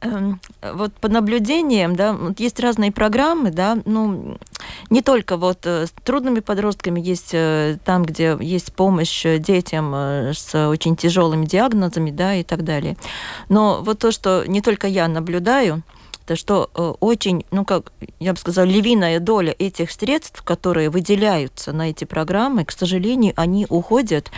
эм, 0.00 0.40
вот 0.60 0.92
по 0.94 1.08
наблюдениям, 1.08 1.94
да, 1.94 2.12
вот 2.12 2.40
есть 2.40 2.58
разные 2.58 2.90
программы, 2.90 3.52
да, 3.52 3.78
ну, 3.84 4.38
не 4.90 5.02
только 5.02 5.36
вот 5.36 5.60
э, 5.64 5.86
с 5.86 5.92
трудными 6.02 6.40
подростками 6.40 7.00
есть 7.00 7.30
э, 7.32 7.78
там, 7.84 8.04
где 8.04 8.36
есть 8.40 8.72
помощь 8.72 9.24
детям 9.24 9.94
с 9.94 10.52
очень 10.68 10.96
тяжелыми 10.96 11.46
диагнозами, 11.46 12.10
да, 12.10 12.34
и 12.34 12.42
так 12.42 12.64
далее. 12.64 12.96
Но 13.48 13.82
вот 13.84 14.00
то, 14.00 14.10
что 14.10 14.44
не 14.44 14.60
только 14.60 14.88
я 14.88 15.06
наблюдаю, 15.06 15.84
это 16.28 16.36
что 16.36 16.68
э, 16.74 16.92
очень, 17.00 17.46
ну 17.50 17.64
как, 17.64 17.90
я 18.20 18.34
бы 18.34 18.38
сказала, 18.38 18.66
львиная 18.66 19.18
доля 19.18 19.54
этих 19.58 19.90
средств, 19.90 20.42
которые 20.42 20.90
выделяются 20.90 21.72
на 21.72 21.88
эти 21.88 22.04
программы, 22.04 22.66
к 22.66 22.70
сожалению, 22.70 23.32
они 23.36 23.66
уходят 23.70 24.30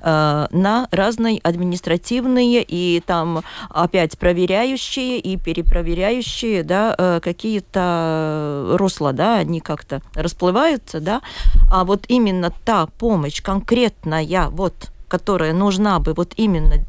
э, 0.00 0.46
на 0.50 0.88
разные 0.90 1.38
административные 1.38 2.64
и 2.66 3.00
там 3.06 3.44
опять 3.70 4.18
проверяющие 4.18 5.20
и 5.20 5.36
перепроверяющие, 5.36 6.64
да, 6.64 6.96
э, 6.98 7.20
какие-то 7.22 8.72
русла, 8.72 9.12
да, 9.12 9.36
они 9.36 9.60
как-то 9.60 10.02
расплываются, 10.14 10.98
да, 10.98 11.22
а 11.70 11.84
вот 11.84 12.06
именно 12.08 12.52
та 12.64 12.86
помощь 12.86 13.40
конкретная, 13.40 14.48
вот, 14.50 14.90
которая 15.06 15.52
нужна 15.52 16.00
бы 16.00 16.12
вот 16.12 16.32
именно 16.36 16.84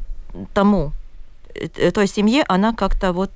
тому, 0.52 0.90
той 1.94 2.08
семье, 2.08 2.44
она 2.48 2.72
как-то 2.72 3.12
вот 3.12 3.32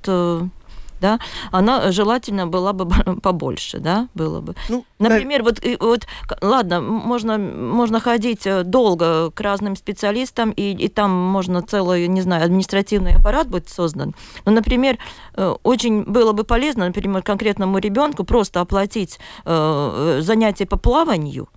да, 1.03 1.19
она 1.51 1.91
желательно 1.91 2.47
была 2.47 2.71
бы 2.71 2.87
побольше, 3.21 3.79
да, 3.79 4.07
было 4.15 4.39
бы. 4.39 4.55
Ну, 4.69 4.85
Например, 4.99 5.43
вот, 5.43 5.59
и- 5.65 5.75
вот 5.79 6.07
к- 6.27 6.37
ладно, 6.41 6.79
можно, 6.81 7.37
можно 7.37 7.99
ходить 7.99 8.47
э, 8.47 8.63
долго 8.63 9.29
к 9.31 9.41
разным 9.41 9.75
специалистам, 9.75 10.51
и, 10.51 10.71
и 10.85 10.87
там 10.87 11.11
можно 11.11 11.61
целый, 11.61 12.07
не 12.07 12.21
знаю, 12.21 12.45
административный 12.45 13.15
аппарат 13.15 13.49
будет 13.49 13.67
создан. 13.69 14.15
Но, 14.45 14.51
например, 14.53 14.97
э, 15.35 15.53
очень 15.63 16.03
было 16.03 16.31
бы 16.31 16.45
полезно, 16.45 16.85
например, 16.85 17.21
конкретному 17.21 17.79
ребенку 17.79 18.23
просто 18.23 18.61
оплатить 18.61 19.19
э, 19.45 20.19
занятия 20.21 20.65
по 20.65 20.77
плаванию, 20.77 21.47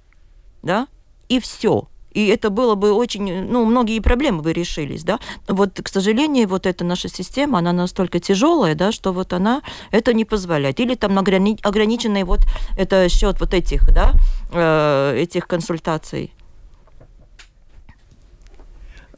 да, 0.63 0.89
и 1.29 1.39
все. 1.39 1.87
И 2.17 2.29
это 2.29 2.49
было 2.49 2.75
бы 2.77 2.93
очень, 2.93 3.43
ну, 3.53 3.67
многие 3.67 4.01
проблемы 4.01 4.41
бы 4.43 4.55
решились, 4.55 5.05
да. 5.05 5.19
Вот, 5.49 5.81
к 5.83 5.89
сожалению, 5.89 6.49
вот 6.49 6.65
эта 6.65 6.83
наша 6.83 7.09
система, 7.09 7.59
она 7.59 7.73
настолько 7.73 8.21
тяжелая, 8.21 8.75
да, 8.75 8.91
что 8.91 9.13
вот 9.13 9.35
она 9.35 9.61
это 9.91 10.15
не 10.15 10.25
позволяет. 10.25 10.81
Или 10.81 10.95
там 10.95 11.19
ограни- 11.19 11.61
ограниченный 11.63 12.25
вот 12.25 12.41
это 12.79 13.09
счет 13.11 13.39
вот 13.41 13.53
этих, 13.53 13.93
да, 13.93 14.15
э, 14.51 15.23
этих 15.23 15.47
консультаций. 15.47 16.33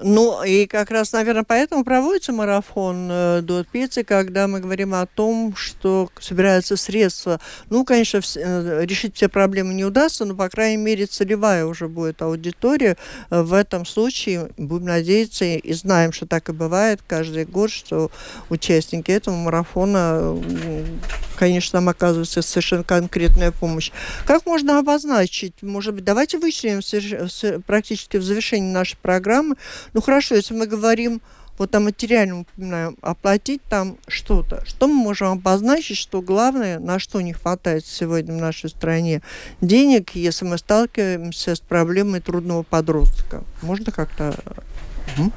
Ну, 0.01 0.45
и 0.45 0.67
как 0.67 0.91
раз, 0.93 1.13
наверное, 1.13 1.43
поэтому 1.43 1.83
проводится 1.85 2.33
марафон 2.33 3.09
э, 3.11 3.41
до 3.43 3.65
Пиццы, 3.65 4.05
когда 4.05 4.47
мы 4.47 4.61
говорим 4.61 4.95
о 4.95 5.07
том, 5.07 5.57
что 5.57 6.09
собираются 6.21 6.77
средства. 6.77 7.41
Ну, 7.69 7.85
конечно, 7.85 8.19
вс- 8.19 8.39
э, 8.41 8.85
решить 8.87 9.17
все 9.17 9.29
проблемы 9.29 9.75
не 9.75 9.85
удастся, 9.85 10.25
но, 10.25 10.37
по 10.37 10.49
крайней 10.49 10.77
мере, 10.77 11.07
целевая 11.07 11.65
уже 11.67 11.89
будет 11.89 12.23
аудитория. 12.23 12.97
Э, 13.31 13.43
В 13.43 13.53
этом 13.53 13.85
случае, 13.85 14.51
будем 14.57 14.87
надеяться, 14.87 15.45
и 15.45 15.73
знаем, 15.73 16.13
что 16.13 16.27
так 16.27 16.49
и 16.49 16.53
бывает 16.53 17.01
каждый 17.07 17.45
год, 17.45 17.71
что 17.73 18.13
участники 18.51 19.11
этого 19.11 19.35
марафона, 19.35 20.21
м, 20.21 21.01
конечно, 21.37 21.81
нам 21.81 21.89
оказывается 21.89 22.41
совершенно 22.43 22.85
конкретная 22.85 23.51
помощь. 23.51 23.91
Как 24.27 24.47
можно 24.47 24.79
обозначить? 24.79 25.55
Может 25.63 25.95
быть, 25.95 26.05
давайте 26.05 26.39
с- 27.29 27.61
практически 27.67 28.17
в 28.17 28.23
завершении 28.23 28.71
нашей 28.73 28.97
программы. 28.99 29.57
Ну 29.93 30.01
хорошо, 30.01 30.35
если 30.35 30.55
мы 30.55 30.67
говорим 30.67 31.21
вот 31.59 31.75
о 31.75 31.81
материальном 31.81 32.41
упоминаем, 32.41 32.97
оплатить 33.03 33.63
там 33.69 33.97
что-то. 34.07 34.65
Что 34.65 34.87
мы 34.87 34.95
можем 34.95 35.29
обозначить, 35.29 35.97
что 35.97 36.23
главное, 36.23 36.79
на 36.79 36.99
что 36.99 37.21
не 37.21 37.33
хватает 37.33 37.85
сегодня 37.85 38.35
в 38.35 38.41
нашей 38.41 38.71
стране 38.71 39.23
денег, 39.61 40.11
если 40.15 40.45
мы 40.45 40.59
сталкиваемся 40.59 41.57
с 41.57 41.61
проблемой 41.61 42.21
трудного 42.21 42.63
подростка? 42.63 43.43
Можно 43.63 43.93
как-то... 43.93 44.35
Мгм. 45.17 45.33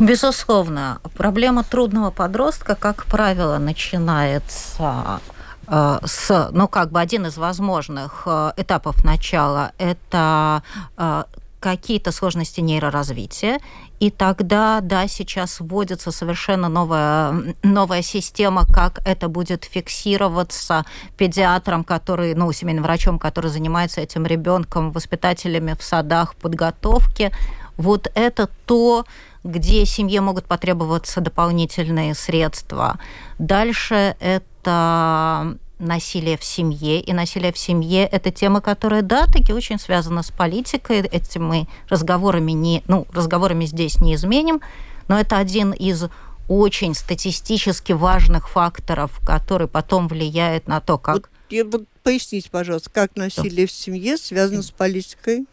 Безусловно, 0.00 1.00
проблема 1.16 1.62
трудного 1.62 2.10
подростка, 2.10 2.74
как 2.74 3.06
правило, 3.06 3.58
начинается 3.58 5.20
э, 5.68 5.98
с, 6.04 6.48
ну, 6.50 6.66
как 6.66 6.90
бы 6.90 7.00
один 7.00 7.26
из 7.26 7.36
возможных 7.36 8.24
э, 8.26 8.52
этапов 8.56 9.04
начала– 9.04 9.70
это 9.78 10.64
э, 10.96 11.24
какие-то 11.64 12.12
сложности 12.12 12.60
нейроразвития, 12.60 13.58
и 13.98 14.10
тогда, 14.10 14.80
да, 14.82 15.08
сейчас 15.08 15.60
вводится 15.60 16.10
совершенно 16.10 16.68
новая, 16.68 17.54
новая 17.62 18.02
система, 18.02 18.66
как 18.66 19.00
это 19.06 19.28
будет 19.28 19.64
фиксироваться 19.64 20.84
педиатром, 21.16 21.82
который, 21.82 22.34
ну, 22.34 22.52
семейным 22.52 22.84
врачом, 22.84 23.18
который 23.18 23.50
занимается 23.50 24.02
этим 24.02 24.26
ребенком, 24.26 24.92
воспитателями 24.92 25.74
в 25.78 25.82
садах, 25.82 26.34
подготовки. 26.34 27.30
Вот 27.78 28.12
это 28.14 28.50
то, 28.66 29.06
где 29.42 29.86
семье 29.86 30.20
могут 30.20 30.44
потребоваться 30.44 31.22
дополнительные 31.22 32.14
средства. 32.14 32.98
Дальше 33.38 34.16
это 34.20 35.56
насилие 35.84 36.36
в 36.36 36.44
семье. 36.44 37.00
И 37.00 37.12
насилие 37.12 37.52
в 37.52 37.58
семье– 37.58 38.06
это 38.12 38.30
тема, 38.30 38.60
которая, 38.60 39.02
да, 39.02 39.26
таки 39.26 39.52
очень 39.52 39.78
связана 39.78 40.22
с 40.22 40.30
политикой. 40.30 41.00
Этим 41.00 41.46
мы 41.46 41.68
разговорами, 41.88 42.52
не, 42.52 42.82
ну, 42.88 43.06
разговорами 43.12 43.66
здесь 43.66 44.00
не 44.00 44.14
изменим, 44.14 44.60
но 45.08 45.18
это 45.18 45.38
один 45.38 45.72
из 45.72 46.04
очень 46.48 46.94
статистически 46.94 47.92
важных 47.92 48.48
факторов, 48.48 49.18
который 49.24 49.68
потом 49.68 50.08
влияет 50.08 50.66
на 50.68 50.80
то, 50.80 50.98
как... 50.98 51.14
Вот, 51.14 51.28
и 51.48 51.62
вот 51.62 51.84
поясните, 52.02 52.50
пожалуйста, 52.50 52.90
как 52.90 53.16
насилие 53.16 53.66
в 53.66 53.72
семье 53.72 54.16
связано 54.16 54.62
с 54.62 54.70
политикой? 54.70 55.46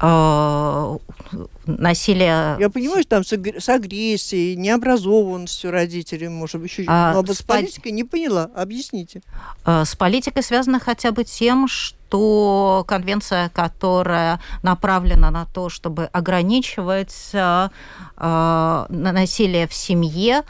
Э, 0.00 0.98
насилие... 1.66 2.56
Я 2.60 2.70
понимаю, 2.70 3.02
что 3.02 3.10
там 3.10 3.24
с, 3.24 3.32
агр- 3.32 3.60
с 3.60 3.68
агрессией, 3.68 4.56
необразованностью 4.56 5.70
родителей, 5.70 6.28
может 6.28 6.60
быть, 6.60 6.70
еще... 6.70 6.84
А, 6.88 7.12
но 7.14 7.24
с 7.32 7.38
с 7.38 7.42
пол- 7.42 7.56
политикой 7.56 7.92
не 7.92 8.04
поняла. 8.04 8.50
Объясните. 8.54 9.22
Э, 9.66 9.84
С 9.84 9.94
политикой 9.96 10.42
связано 10.42 10.78
хотя 10.80 11.10
бы 11.12 11.24
тем, 11.24 11.68
что 11.68 12.84
конвенция, 12.86 13.48
которая 13.48 14.40
направлена 14.62 15.30
на 15.30 15.46
то, 15.46 15.68
чтобы 15.68 16.04
ограничивать 16.12 17.30
э, 17.32 17.68
на- 18.18 18.86
насилие 18.88 19.66
в 19.66 19.74
семье, 19.74 20.42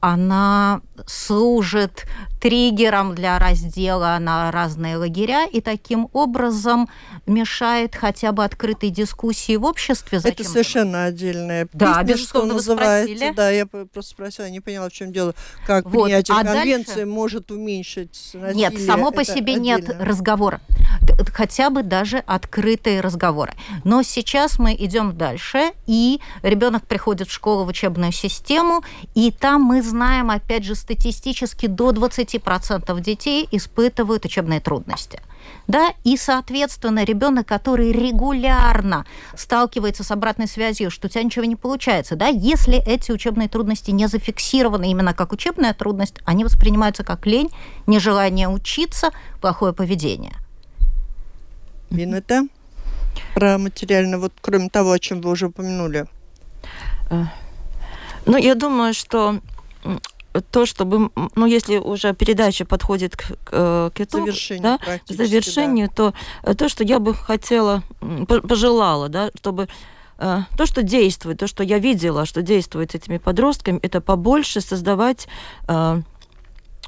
она 0.00 0.80
служит 1.06 2.06
триггером 2.40 3.14
для 3.14 3.38
раздела 3.38 4.16
на 4.20 4.50
разные 4.52 4.96
лагеря 4.96 5.44
и 5.46 5.60
таким 5.60 6.08
образом 6.12 6.88
мешает 7.26 7.94
хотя 7.96 8.32
бы 8.32 8.44
открытой 8.44 8.90
дискуссии 8.90 9.56
в 9.56 9.64
обществе. 9.64 10.18
Это 10.18 10.28
Зачем 10.28 10.46
совершенно 10.46 11.04
отдельная 11.04 11.68
Да, 11.72 12.02
безусловно, 12.02 12.50
что 12.50 12.56
называется. 12.72 13.14
спросили. 13.14 13.34
Да, 13.34 13.50
я 13.50 13.66
просто 13.66 14.10
спросила, 14.12 14.48
не 14.48 14.60
поняла, 14.60 14.88
в 14.88 14.92
чем 14.92 15.12
дело. 15.12 15.34
Как 15.66 15.84
Вот, 15.86 16.04
принятие 16.04 16.36
а 16.36 16.44
конвенции 16.44 16.90
дальше- 16.94 17.06
может 17.06 17.50
уменьшить 17.50 18.30
насилие. 18.34 18.54
Нет, 18.70 18.80
само 18.80 19.10
по 19.10 19.20
Это 19.20 19.34
себе 19.34 19.54
нет 19.54 19.80
отдельно. 19.84 20.04
разговора. 20.04 20.60
Хотя 21.32 21.70
бы 21.70 21.82
даже 21.82 22.18
открытые 22.18 23.00
разговоры. 23.00 23.54
Но 23.84 24.02
сейчас 24.02 24.58
мы 24.58 24.74
идем 24.74 25.16
дальше, 25.16 25.72
и 25.86 26.20
ребенок 26.42 26.86
приходит 26.86 27.28
в 27.28 27.32
школу, 27.32 27.64
в 27.64 27.68
учебную 27.68 28.12
систему, 28.12 28.82
и 29.14 29.30
там 29.30 29.62
мы 29.62 29.82
знаем, 29.82 30.30
опять 30.30 30.64
же, 30.64 30.74
статистически 30.74 31.66
до 31.66 31.90
20% 31.90 33.00
детей 33.00 33.48
испытывают 33.50 34.24
учебные 34.24 34.60
трудности. 34.60 35.20
Да, 35.66 35.92
и, 36.04 36.16
соответственно, 36.16 37.04
ребенок, 37.04 37.46
который 37.46 37.92
регулярно 37.92 39.04
сталкивается 39.36 40.02
с 40.02 40.10
обратной 40.10 40.48
связью, 40.48 40.90
что 40.90 41.06
у 41.06 41.10
тебя 41.10 41.22
ничего 41.22 41.44
не 41.44 41.56
получается, 41.56 42.16
да, 42.16 42.28
если 42.28 42.76
эти 42.76 43.12
учебные 43.12 43.48
трудности 43.48 43.90
не 43.90 44.06
зафиксированы 44.08 44.90
именно 44.90 45.14
как 45.14 45.32
учебная 45.32 45.74
трудность, 45.74 46.16
они 46.24 46.44
воспринимаются 46.44 47.04
как 47.04 47.26
лень, 47.26 47.50
нежелание 47.86 48.48
учиться, 48.48 49.10
плохое 49.40 49.72
поведение. 49.72 50.36
Винета? 51.90 52.46
Про 53.34 53.58
материально, 53.58 54.18
вот 54.18 54.32
кроме 54.40 54.68
того, 54.68 54.92
о 54.92 54.98
чем 54.98 55.20
вы 55.20 55.30
уже 55.30 55.46
упомянули. 55.46 56.06
Ну, 58.26 58.36
я 58.36 58.54
думаю, 58.54 58.94
что 58.94 59.40
то, 60.50 60.66
чтобы, 60.66 61.10
ну, 61.34 61.46
если 61.46 61.78
уже 61.78 62.12
передача 62.14 62.64
подходит 62.64 63.16
к, 63.16 63.36
к, 63.44 63.50
э, 63.52 63.90
к 63.94 64.00
итогу, 64.00 64.26
Завершение 64.26 64.62
да, 64.62 64.78
к 64.98 65.10
завершению, 65.10 65.88
то 65.88 66.14
э, 66.42 66.54
то, 66.54 66.68
что 66.68 66.84
я 66.84 66.98
бы 66.98 67.14
хотела, 67.14 67.82
пожелала, 68.26 69.08
да, 69.08 69.30
чтобы 69.36 69.68
э, 70.18 70.38
то, 70.56 70.66
что 70.66 70.82
действует, 70.82 71.38
то, 71.38 71.46
что 71.46 71.64
я 71.64 71.78
видела, 71.78 72.26
что 72.26 72.42
действует 72.42 72.92
с 72.92 72.94
этими 72.94 73.18
подростками, 73.18 73.80
это 73.82 74.00
побольше 74.00 74.60
создавать 74.60 75.28
э, 75.66 76.02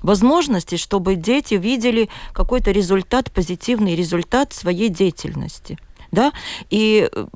возможности, 0.02 0.76
чтобы 0.76 1.14
дети 1.14 1.54
видели 1.54 2.08
какой-то 2.32 2.70
результат, 2.70 3.30
позитивный 3.30 3.94
результат 3.94 4.52
своей 4.52 4.88
деятельности. 4.88 5.78
Да? 6.12 6.32
И 6.70 7.08
э, 7.12 7.26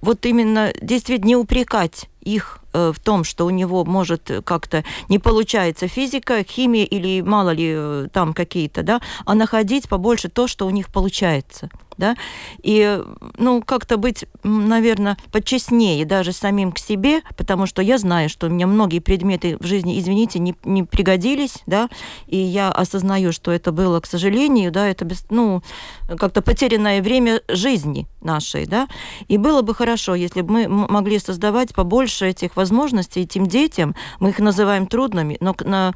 вот 0.00 0.26
именно 0.26 0.72
действительно 0.80 1.28
не 1.28 1.36
упрекать 1.36 2.08
их 2.20 2.60
э, 2.72 2.92
в 2.94 3.00
том, 3.00 3.24
что 3.24 3.46
у 3.46 3.50
него 3.50 3.84
может 3.84 4.30
как-то 4.44 4.84
не 5.08 5.18
получается 5.18 5.88
физика, 5.88 6.44
химия 6.44 6.84
или 6.84 7.20
мало 7.22 7.50
ли 7.50 7.72
э, 7.74 8.08
там 8.12 8.34
какие-то, 8.34 8.82
да, 8.82 9.00
а 9.24 9.34
находить 9.34 9.88
побольше 9.88 10.28
то, 10.28 10.46
что 10.46 10.66
у 10.66 10.70
них 10.70 10.88
получается, 10.88 11.70
да, 11.96 12.16
и, 12.62 13.02
ну, 13.36 13.62
как-то 13.62 13.96
быть, 13.96 14.24
наверное, 14.42 15.16
почестнее 15.32 16.04
даже 16.04 16.32
самим 16.32 16.72
к 16.72 16.78
себе, 16.78 17.22
потому 17.36 17.66
что 17.66 17.82
я 17.82 17.98
знаю, 17.98 18.28
что 18.28 18.46
у 18.46 18.50
меня 18.50 18.66
многие 18.66 19.00
предметы 19.00 19.56
в 19.58 19.66
жизни, 19.66 19.98
извините, 19.98 20.38
не, 20.38 20.54
не 20.64 20.82
пригодились, 20.82 21.58
да, 21.66 21.88
и 22.26 22.36
я 22.36 22.70
осознаю, 22.70 23.32
что 23.32 23.50
это 23.50 23.72
было, 23.72 24.00
к 24.00 24.06
сожалению, 24.06 24.72
да, 24.72 24.88
это, 24.88 25.04
без, 25.04 25.24
ну, 25.30 25.62
как-то 26.08 26.42
потерянное 26.42 27.02
время 27.02 27.40
жизни 27.48 28.06
нашей, 28.20 28.66
да, 28.66 28.88
и 29.28 29.36
было 29.36 29.62
бы 29.62 29.74
хорошо, 29.74 30.14
если 30.14 30.40
бы 30.42 30.52
мы 30.52 30.68
могли 30.68 31.18
создавать 31.18 31.74
побольше 31.74 32.28
этих 32.28 32.56
возможностей 32.56 33.22
этим 33.22 33.46
детям, 33.46 33.94
мы 34.18 34.30
их 34.30 34.38
называем 34.38 34.86
трудными, 34.86 35.36
но, 35.40 35.54
на, 35.60 35.94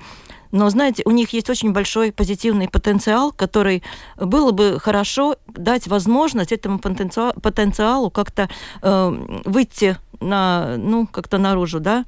но, 0.54 0.70
знаете, 0.70 1.02
у 1.04 1.10
них 1.10 1.32
есть 1.32 1.50
очень 1.50 1.72
большой 1.72 2.12
позитивный 2.12 2.68
потенциал, 2.68 3.32
который 3.32 3.82
было 4.16 4.52
бы 4.52 4.78
хорошо 4.80 5.34
дать 5.48 5.88
возможность 5.88 6.52
этому 6.52 6.78
потенциалу, 6.78 7.32
потенциалу 7.40 8.08
как-то 8.08 8.48
э, 8.80 9.40
выйти 9.44 9.96
на, 10.20 10.76
ну, 10.76 11.08
как-то 11.08 11.38
наружу, 11.38 11.80
да, 11.80 12.04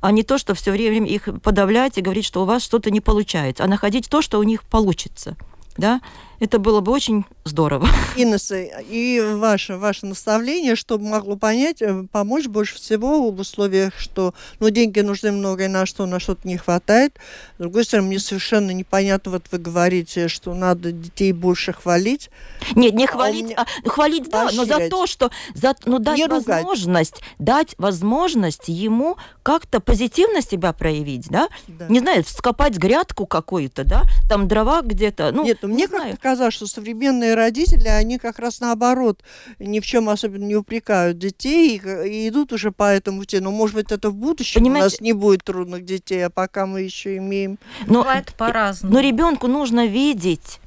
а 0.00 0.12
не 0.12 0.22
то, 0.22 0.38
что 0.38 0.54
все 0.54 0.70
время 0.72 1.06
их 1.06 1.28
подавлять 1.42 1.98
и 1.98 2.00
говорить, 2.00 2.24
что 2.24 2.40
у 2.40 2.46
вас 2.46 2.62
что-то 2.62 2.90
не 2.90 3.02
получается, 3.02 3.64
а 3.64 3.66
находить 3.66 4.08
то, 4.08 4.22
что 4.22 4.38
у 4.38 4.44
них 4.44 4.64
получится, 4.64 5.36
да, 5.76 6.00
это 6.38 6.58
было 6.58 6.80
бы 6.80 6.92
очень 6.92 7.26
здорово. 7.44 7.88
Инесса, 8.16 8.60
и 8.60 9.20
ваше, 9.20 9.76
ваше 9.76 10.06
наставление, 10.06 10.76
чтобы 10.76 11.06
могло 11.08 11.36
понять, 11.36 11.80
э, 11.82 12.04
помочь 12.10 12.46
больше 12.46 12.76
всего 12.76 13.30
в 13.30 13.40
условиях, 13.40 13.94
что 13.98 14.34
ну, 14.58 14.70
деньги 14.70 15.00
нужны 15.00 15.32
много, 15.32 15.64
и 15.64 15.68
на 15.68 15.86
что, 15.86 16.06
на 16.06 16.20
что-то 16.20 16.46
не 16.46 16.56
хватает. 16.56 17.16
С 17.56 17.58
другой 17.60 17.84
стороны, 17.84 18.08
мне 18.08 18.18
совершенно 18.18 18.70
непонятно, 18.70 19.32
вот 19.32 19.44
вы 19.50 19.58
говорите, 19.58 20.28
что 20.28 20.54
надо 20.54 20.92
детей 20.92 21.32
больше 21.32 21.72
хвалить. 21.72 22.30
Нет, 22.74 22.94
не 22.94 23.06
А 23.06 23.08
хвалить, 23.08 23.44
меня- 23.46 23.56
а, 23.84 23.88
хвалить, 23.88 24.28
да, 24.30 24.50
но 24.52 24.64
за 24.64 24.88
то, 24.88 25.06
что 25.06 25.30
за, 25.54 25.74
ну, 25.86 25.98
дать 25.98 26.18
Не 26.18 26.26
ругать. 26.26 26.46
возможность, 26.46 27.20
дать 27.38 27.74
возможность 27.78 28.68
ему 28.68 29.16
как-то 29.42 29.80
позитивно 29.80 30.42
себя 30.42 30.72
проявить, 30.72 31.28
да? 31.28 31.48
Да. 31.68 31.86
Не 31.88 32.00
знаю, 32.00 32.22
вскопать 32.24 32.76
грядку 32.76 33.26
какую-то, 33.26 33.84
да? 33.84 34.02
Там 34.28 34.46
дрова 34.46 34.82
где-то, 34.82 35.32
ну, 35.32 35.44
Нет, 35.44 35.58
ну, 35.62 35.68
не 35.68 35.74
мне 35.74 35.88
как-то 35.88 36.16
показать, 36.16 36.52
что 36.52 36.66
современные 36.66 37.34
родители, 37.40 37.88
они 37.88 38.18
как 38.18 38.38
раз 38.38 38.60
наоборот 38.60 39.22
ни 39.58 39.80
в 39.80 39.86
чем 39.86 40.08
особенно 40.08 40.44
не 40.44 40.56
упрекают 40.56 41.18
детей 41.18 41.76
и, 41.76 42.08
и 42.08 42.28
идут 42.28 42.52
уже 42.52 42.70
по 42.70 42.84
этому 42.84 43.20
пути. 43.20 43.40
Но, 43.40 43.50
может 43.50 43.74
быть, 43.74 43.90
это 43.92 44.10
в 44.10 44.14
будущем 44.14 44.60
Понимаете? 44.60 44.82
у 44.82 44.90
нас 44.90 45.00
не 45.00 45.12
будет 45.12 45.44
трудных 45.44 45.84
детей, 45.84 46.26
а 46.26 46.30
пока 46.30 46.66
мы 46.66 46.82
еще 46.82 47.16
имеем... 47.16 47.58
Но, 47.86 48.00
Бывает 48.00 48.34
по-разному. 48.36 48.94
Но 48.94 49.00
ребенку 49.00 49.46
нужно 49.46 49.86
видеть 49.86 50.60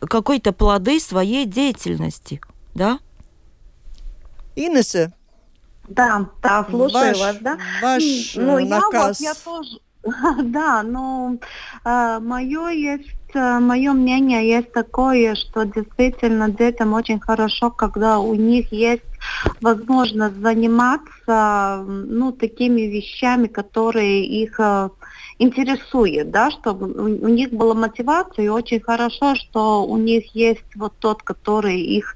какие-то 0.00 0.52
плоды 0.52 1.00
своей 1.00 1.46
деятельности, 1.46 2.40
да? 2.74 2.98
Инесса, 4.56 5.12
да, 5.88 6.26
да, 6.42 6.64
слушаю 6.68 6.92
ваш, 6.92 7.18
вас, 7.18 7.36
да. 7.40 7.58
Ваш 7.82 8.34
ну, 8.36 8.66
наказ. 8.66 9.20
Я, 9.20 9.34
вот, 9.44 9.66
я 9.66 10.14
тоже, 10.14 10.42
да, 10.44 10.82
но 10.82 11.36
э, 11.84 12.18
мое 12.20 12.68
есть, 12.68 13.08
э, 13.23 13.23
мое 13.34 13.92
мнение 13.92 14.48
есть 14.48 14.72
такое, 14.72 15.34
что 15.34 15.64
действительно 15.64 16.48
детям 16.50 16.92
очень 16.92 17.20
хорошо, 17.20 17.70
когда 17.70 18.18
у 18.18 18.34
них 18.34 18.72
есть 18.72 19.02
возможность 19.60 20.36
заниматься, 20.36 21.84
ну, 21.86 22.32
такими 22.32 22.82
вещами, 22.82 23.46
которые 23.46 24.24
их 24.24 24.58
э, 24.58 24.90
интересует, 25.38 26.30
да, 26.30 26.50
чтобы 26.50 26.86
у 26.92 27.28
них 27.28 27.50
была 27.50 27.74
мотивация, 27.74 28.44
и 28.44 28.48
очень 28.48 28.80
хорошо, 28.80 29.34
что 29.34 29.84
у 29.84 29.96
них 29.96 30.34
есть 30.34 30.64
вот 30.76 30.92
тот, 30.98 31.22
который 31.22 31.80
их 31.80 32.14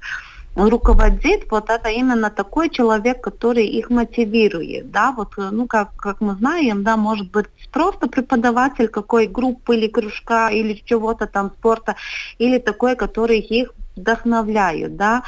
руководит, 0.67 1.49
вот 1.51 1.69
это 1.69 1.89
именно 1.89 2.29
такой 2.29 2.69
человек, 2.69 3.21
который 3.21 3.65
их 3.65 3.89
мотивирует, 3.89 4.91
да, 4.91 5.11
вот, 5.11 5.37
э, 5.37 5.49
ну, 5.51 5.67
как, 5.67 5.95
как 5.95 6.21
мы 6.21 6.35
знаем, 6.35 6.83
да, 6.83 6.97
может 6.97 7.31
быть 7.31 7.45
просто 7.71 8.07
преподаватель 8.07 8.87
какой 8.87 9.27
группы 9.27 9.75
или 9.75 9.87
кружка 9.87 10.49
или 10.49 10.81
чего-то 10.85 11.27
там 11.27 11.51
спорта, 11.51 11.95
или 12.39 12.57
такой, 12.57 12.95
который 12.95 13.39
их 13.39 13.73
вдохновляют, 13.95 14.95
да, 14.95 15.23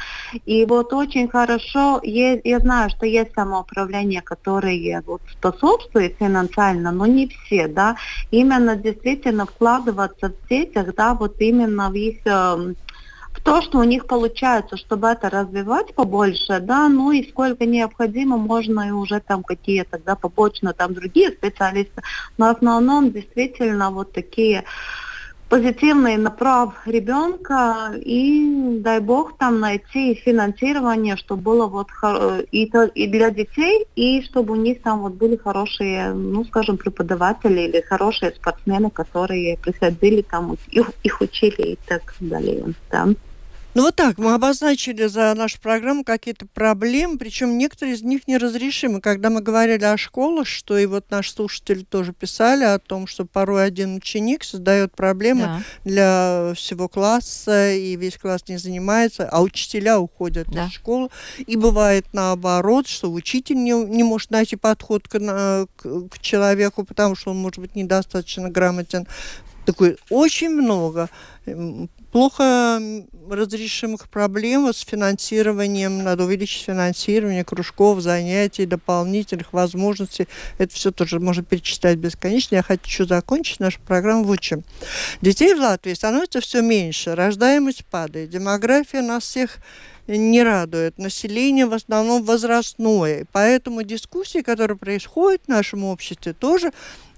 и 0.46 0.64
вот 0.64 0.92
очень 0.92 1.28
хорошо, 1.28 2.00
я, 2.02 2.40
я 2.42 2.58
знаю, 2.58 2.90
что 2.90 3.06
есть 3.06 3.34
самоуправление, 3.34 4.22
которое 4.22 5.02
вот 5.06 5.22
способствует 5.30 6.16
финансально, 6.18 6.90
но 6.90 7.06
не 7.06 7.28
все, 7.28 7.68
да, 7.68 7.96
именно 8.30 8.76
действительно 8.76 9.46
вкладываться 9.46 10.30
в 10.30 10.48
детях, 10.48 10.94
да, 10.96 11.14
вот 11.14 11.40
именно 11.40 11.90
в 11.90 11.94
их 11.94 12.18
э, 12.24 12.74
то, 13.42 13.60
что 13.60 13.78
у 13.78 13.84
них 13.84 14.06
получается, 14.06 14.76
чтобы 14.76 15.08
это 15.08 15.28
развивать 15.28 15.94
побольше, 15.94 16.60
да, 16.60 16.88
ну 16.88 17.10
и 17.12 17.28
сколько 17.28 17.66
необходимо, 17.66 18.36
можно 18.36 18.88
и 18.88 18.90
уже 18.90 19.20
там 19.20 19.42
какие-то, 19.42 19.98
да, 19.98 20.14
побочно 20.14 20.72
там 20.72 20.94
другие 20.94 21.30
специалисты, 21.30 22.02
но 22.38 22.46
в 22.46 22.56
основном 22.56 23.10
действительно 23.10 23.90
вот 23.90 24.12
такие 24.12 24.64
позитивный 25.48 26.16
направ 26.16 26.72
ребенка 26.86 27.92
и 27.96 28.78
дай 28.80 29.00
бог 29.00 29.36
там 29.36 29.60
найти 29.60 30.14
финансирование, 30.14 31.16
чтобы 31.16 31.42
было 31.42 31.66
вот 31.66 31.88
и, 32.52 32.64
и 32.94 33.06
для 33.06 33.30
детей, 33.30 33.86
и 33.94 34.22
чтобы 34.22 34.54
у 34.54 34.56
них 34.56 34.80
там 34.80 35.00
вот 35.00 35.12
были 35.12 35.36
хорошие, 35.36 36.14
ну 36.14 36.44
скажем, 36.46 36.78
преподаватели 36.78 37.60
или 37.60 37.82
хорошие 37.82 38.32
спортсмены, 38.32 38.88
которые 38.88 39.58
приходили 39.58 40.22
там, 40.22 40.56
их, 40.70 40.90
их 41.02 41.20
учили 41.20 41.72
и 41.72 41.78
так 41.86 42.14
далее. 42.18 42.72
Да. 42.90 43.08
Ну 43.74 43.84
вот 43.84 43.96
так, 43.96 44.18
мы 44.18 44.34
обозначили 44.34 45.06
за 45.06 45.32
нашу 45.34 45.58
программу 45.58 46.04
какие-то 46.04 46.46
проблемы, 46.46 47.16
причем 47.16 47.56
некоторые 47.56 47.94
из 47.94 48.02
них 48.02 48.28
неразрешимы. 48.28 49.00
Когда 49.00 49.30
мы 49.30 49.40
говорили 49.40 49.84
о 49.84 49.96
школах, 49.96 50.46
что 50.46 50.76
и 50.76 50.84
вот 50.84 51.10
наши 51.10 51.32
слушатели 51.32 51.82
тоже 51.82 52.12
писали 52.12 52.64
о 52.64 52.78
том, 52.78 53.06
что 53.06 53.24
порой 53.24 53.64
один 53.64 53.96
ученик 53.96 54.44
создает 54.44 54.94
проблемы 54.94 55.42
да. 55.42 55.62
для 55.84 56.52
всего 56.54 56.88
класса, 56.88 57.72
и 57.72 57.96
весь 57.96 58.18
класс 58.18 58.42
не 58.48 58.58
занимается, 58.58 59.26
а 59.26 59.40
учителя 59.40 59.98
уходят 59.98 60.48
да. 60.48 60.66
из 60.66 60.72
школы. 60.72 61.08
И 61.38 61.56
бывает 61.56 62.04
наоборот, 62.12 62.86
что 62.86 63.10
учитель 63.10 63.56
не, 63.56 63.72
не 63.72 64.02
может 64.02 64.30
найти 64.30 64.56
подход 64.56 65.08
к, 65.08 65.18
к, 65.18 66.08
к 66.08 66.18
человеку, 66.20 66.84
потому 66.84 67.16
что 67.16 67.30
он, 67.30 67.38
может 67.38 67.58
быть, 67.58 67.74
недостаточно 67.74 68.50
грамотен 68.50 69.06
такой 69.64 69.96
очень 70.10 70.50
много 70.50 71.08
плохо 72.12 72.80
разрешимых 73.28 74.08
проблем 74.08 74.72
с 74.72 74.80
финансированием, 74.80 76.02
надо 76.04 76.24
увеличить 76.24 76.64
финансирование 76.64 77.42
кружков, 77.42 78.00
занятий, 78.00 78.66
дополнительных 78.66 79.52
возможностей. 79.52 80.28
Это 80.58 80.74
все 80.74 80.92
тоже 80.92 81.18
можно 81.18 81.42
перечислять 81.42 81.96
бесконечно. 81.96 82.56
Я 82.56 82.62
хочу 82.62 83.06
закончить 83.06 83.60
нашу 83.60 83.80
программу 83.80 84.24
вот 84.24 84.40
чем. 84.40 84.62
Детей 85.22 85.54
в 85.54 85.60
Латвии 85.60 85.94
становится 85.94 86.40
все 86.40 86.60
меньше, 86.60 87.14
рождаемость 87.14 87.86
падает, 87.86 88.30
демография 88.30 89.00
нас 89.00 89.24
всех 89.24 89.58
не 90.06 90.42
радует. 90.42 90.98
Население 90.98 91.66
в 91.66 91.72
основном 91.72 92.24
возрастное. 92.24 93.24
Поэтому 93.32 93.84
дискуссии, 93.84 94.42
которые 94.42 94.76
происходят 94.76 95.42
в 95.46 95.48
нашем 95.48 95.84
обществе, 95.84 96.32
тоже 96.32 96.72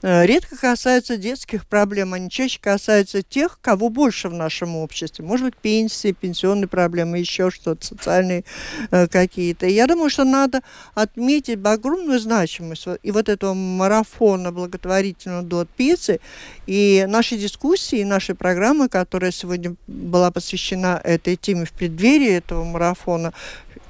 редко 0.04 0.56
касаются 0.56 1.16
детских 1.16 1.66
проблем, 1.66 2.12
они 2.12 2.28
чаще 2.28 2.60
касаются 2.60 3.22
тех, 3.22 3.58
кого 3.62 3.88
больше 3.88 4.28
в 4.28 4.34
нашем 4.34 4.76
обществе. 4.76 5.24
Может 5.24 5.46
быть, 5.46 5.56
пенсии, 5.56 6.12
пенсионные 6.12 6.68
проблемы, 6.68 7.18
еще 7.18 7.50
что-то, 7.50 7.86
социальные 7.86 8.44
э, 8.90 9.06
какие-то. 9.08 9.66
Я 9.66 9.86
думаю, 9.86 10.10
что 10.10 10.24
надо 10.24 10.60
отметить 10.94 11.58
огромную 11.64 12.20
значимость 12.20 12.86
и 13.02 13.10
вот 13.10 13.30
этого 13.30 13.54
марафона 13.54 14.52
благотворительного 14.52 15.42
до 15.42 15.64
пиццы, 15.64 16.20
и 16.66 17.06
наши 17.08 17.38
дискуссии, 17.38 18.00
и 18.00 18.04
наши 18.04 18.34
программы, 18.34 18.90
которая 18.90 19.30
сегодня 19.30 19.74
была 19.86 20.30
посвящена 20.30 21.00
этой 21.02 21.36
теме 21.36 21.64
в 21.64 21.72
преддверии 21.72 22.30
этого 22.30 22.64
марафона, 22.64 23.32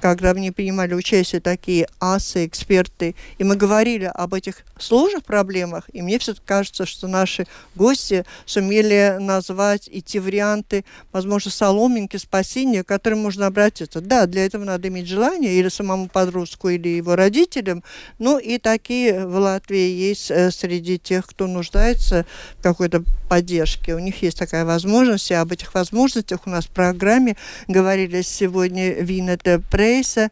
когда 0.01 0.33
в 0.33 0.37
ней 0.37 0.51
принимали 0.51 0.93
участие 0.93 1.41
такие 1.41 1.87
асы, 1.99 2.45
эксперты, 2.45 3.15
и 3.37 3.43
мы 3.43 3.55
говорили 3.55 4.05
об 4.13 4.33
этих 4.33 4.63
сложных 4.77 5.23
проблемах, 5.23 5.85
и 5.93 6.01
мне 6.01 6.19
все-таки 6.19 6.45
кажется, 6.45 6.85
что 6.85 7.07
наши 7.07 7.47
гости 7.75 8.25
сумели 8.45 9.17
назвать 9.19 9.89
и 9.91 10.01
те 10.01 10.19
варианты, 10.19 10.85
возможно, 11.11 11.51
соломинки 11.51 12.17
спасения, 12.17 12.83
к 12.83 12.87
которым 12.87 13.19
можно 13.19 13.47
обратиться. 13.47 14.01
Да, 14.01 14.25
для 14.25 14.45
этого 14.45 14.63
надо 14.63 14.87
иметь 14.89 15.07
желание 15.07 15.53
или 15.53 15.69
самому 15.69 16.07
подростку, 16.07 16.69
или 16.69 16.89
его 16.89 17.15
родителям, 17.15 17.83
ну 18.19 18.37
и 18.37 18.57
такие 18.57 19.25
в 19.25 19.37
Латвии 19.37 19.89
есть 19.89 20.29
э, 20.29 20.51
среди 20.51 20.99
тех, 20.99 21.25
кто 21.25 21.47
нуждается 21.47 22.25
в 22.59 22.63
какой-то 22.63 23.03
поддержке. 23.29 23.95
У 23.95 23.99
них 23.99 24.21
есть 24.21 24.37
такая 24.37 24.65
возможность, 24.65 25.31
и 25.31 25.33
об 25.33 25.51
этих 25.51 25.73
возможностях 25.73 26.41
у 26.45 26.49
нас 26.49 26.65
в 26.65 26.69
программе 26.69 27.37
говорили 27.67 28.21
сегодня 28.21 28.93
Винета 28.93 29.61
Прей, 29.71 29.84
Рейса, 29.85 30.31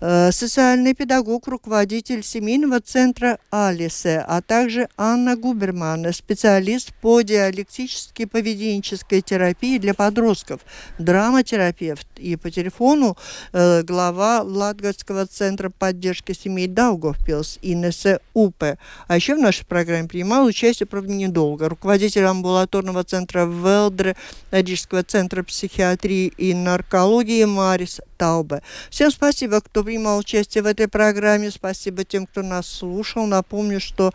э, 0.00 0.30
социальный 0.30 0.94
педагог, 0.94 1.48
руководитель 1.48 2.22
семейного 2.22 2.80
центра 2.80 3.38
Алисе, 3.50 4.22
а 4.28 4.42
также 4.42 4.88
Анна 4.98 5.36
Губерман, 5.36 6.12
специалист 6.12 6.92
по 7.00 7.22
диалектической 7.22 8.26
поведенческой 8.26 9.22
терапии 9.22 9.78
для 9.78 9.94
подростков, 9.94 10.60
драматерапевт 10.98 12.06
и 12.18 12.36
по 12.36 12.50
телефону 12.50 13.16
э, 13.52 13.82
глава 13.82 14.42
Латгальского 14.42 15.26
центра 15.26 15.70
поддержки 15.70 16.32
семей 16.32 16.66
Даугавпилс 16.66 17.58
Инесса 17.62 18.20
Упе. 18.34 18.78
А 19.08 19.16
еще 19.16 19.34
в 19.34 19.38
нашей 19.40 19.66
программе 19.66 20.08
принимал 20.08 20.46
участие, 20.46 20.86
правда, 20.86 21.12
недолго, 21.12 21.68
руководитель 21.68 22.24
амбулаторного 22.24 23.04
центра 23.04 23.44
Велдре, 23.44 24.16
Рижского 24.50 25.02
центра 25.02 25.42
психиатрии 25.42 26.32
и 26.36 26.54
наркологии 26.54 27.44
Марис 27.44 28.00
Таубе. 28.16 28.62
Всем 28.90 29.10
спасибо, 29.10 29.60
кто 29.60 29.82
принимал 29.84 30.18
участие 30.18 30.62
в 30.62 30.66
этой 30.66 30.88
программе. 30.88 31.50
Спасибо 31.50 32.04
тем, 32.04 32.26
кто 32.26 32.42
нас 32.42 32.66
слушал. 32.66 33.26
Напомню, 33.26 33.80
что 33.80 34.12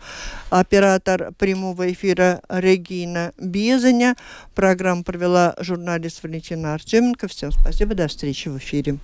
оператор 0.50 1.32
прямого 1.38 1.92
эфира 1.92 2.40
Регина 2.48 3.32
Безаня. 3.38 4.16
Программу 4.54 5.04
провела 5.04 5.54
журналист 5.58 6.22
Валентина 6.22 6.74
Артеменко. 6.74 7.28
Всем 7.28 7.52
спасибо. 7.90 7.94
До 7.94 8.08
встречи 8.08 8.48
в 8.48 8.58
эфире. 8.58 8.96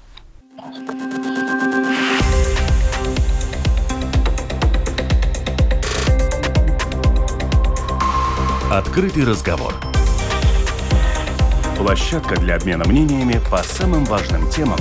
Открытый 8.70 9.24
разговор. 9.24 9.74
Площадка 11.76 12.37
для 12.37 12.57
обмена 12.57 12.84
мнениями 12.87 13.41
по 13.51 13.62
самым 13.62 14.05
важным 14.07 14.49
темам 14.51 14.78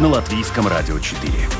на 0.00 0.08
Латвийском 0.08 0.66
радио 0.68 0.98
4. 0.98 1.55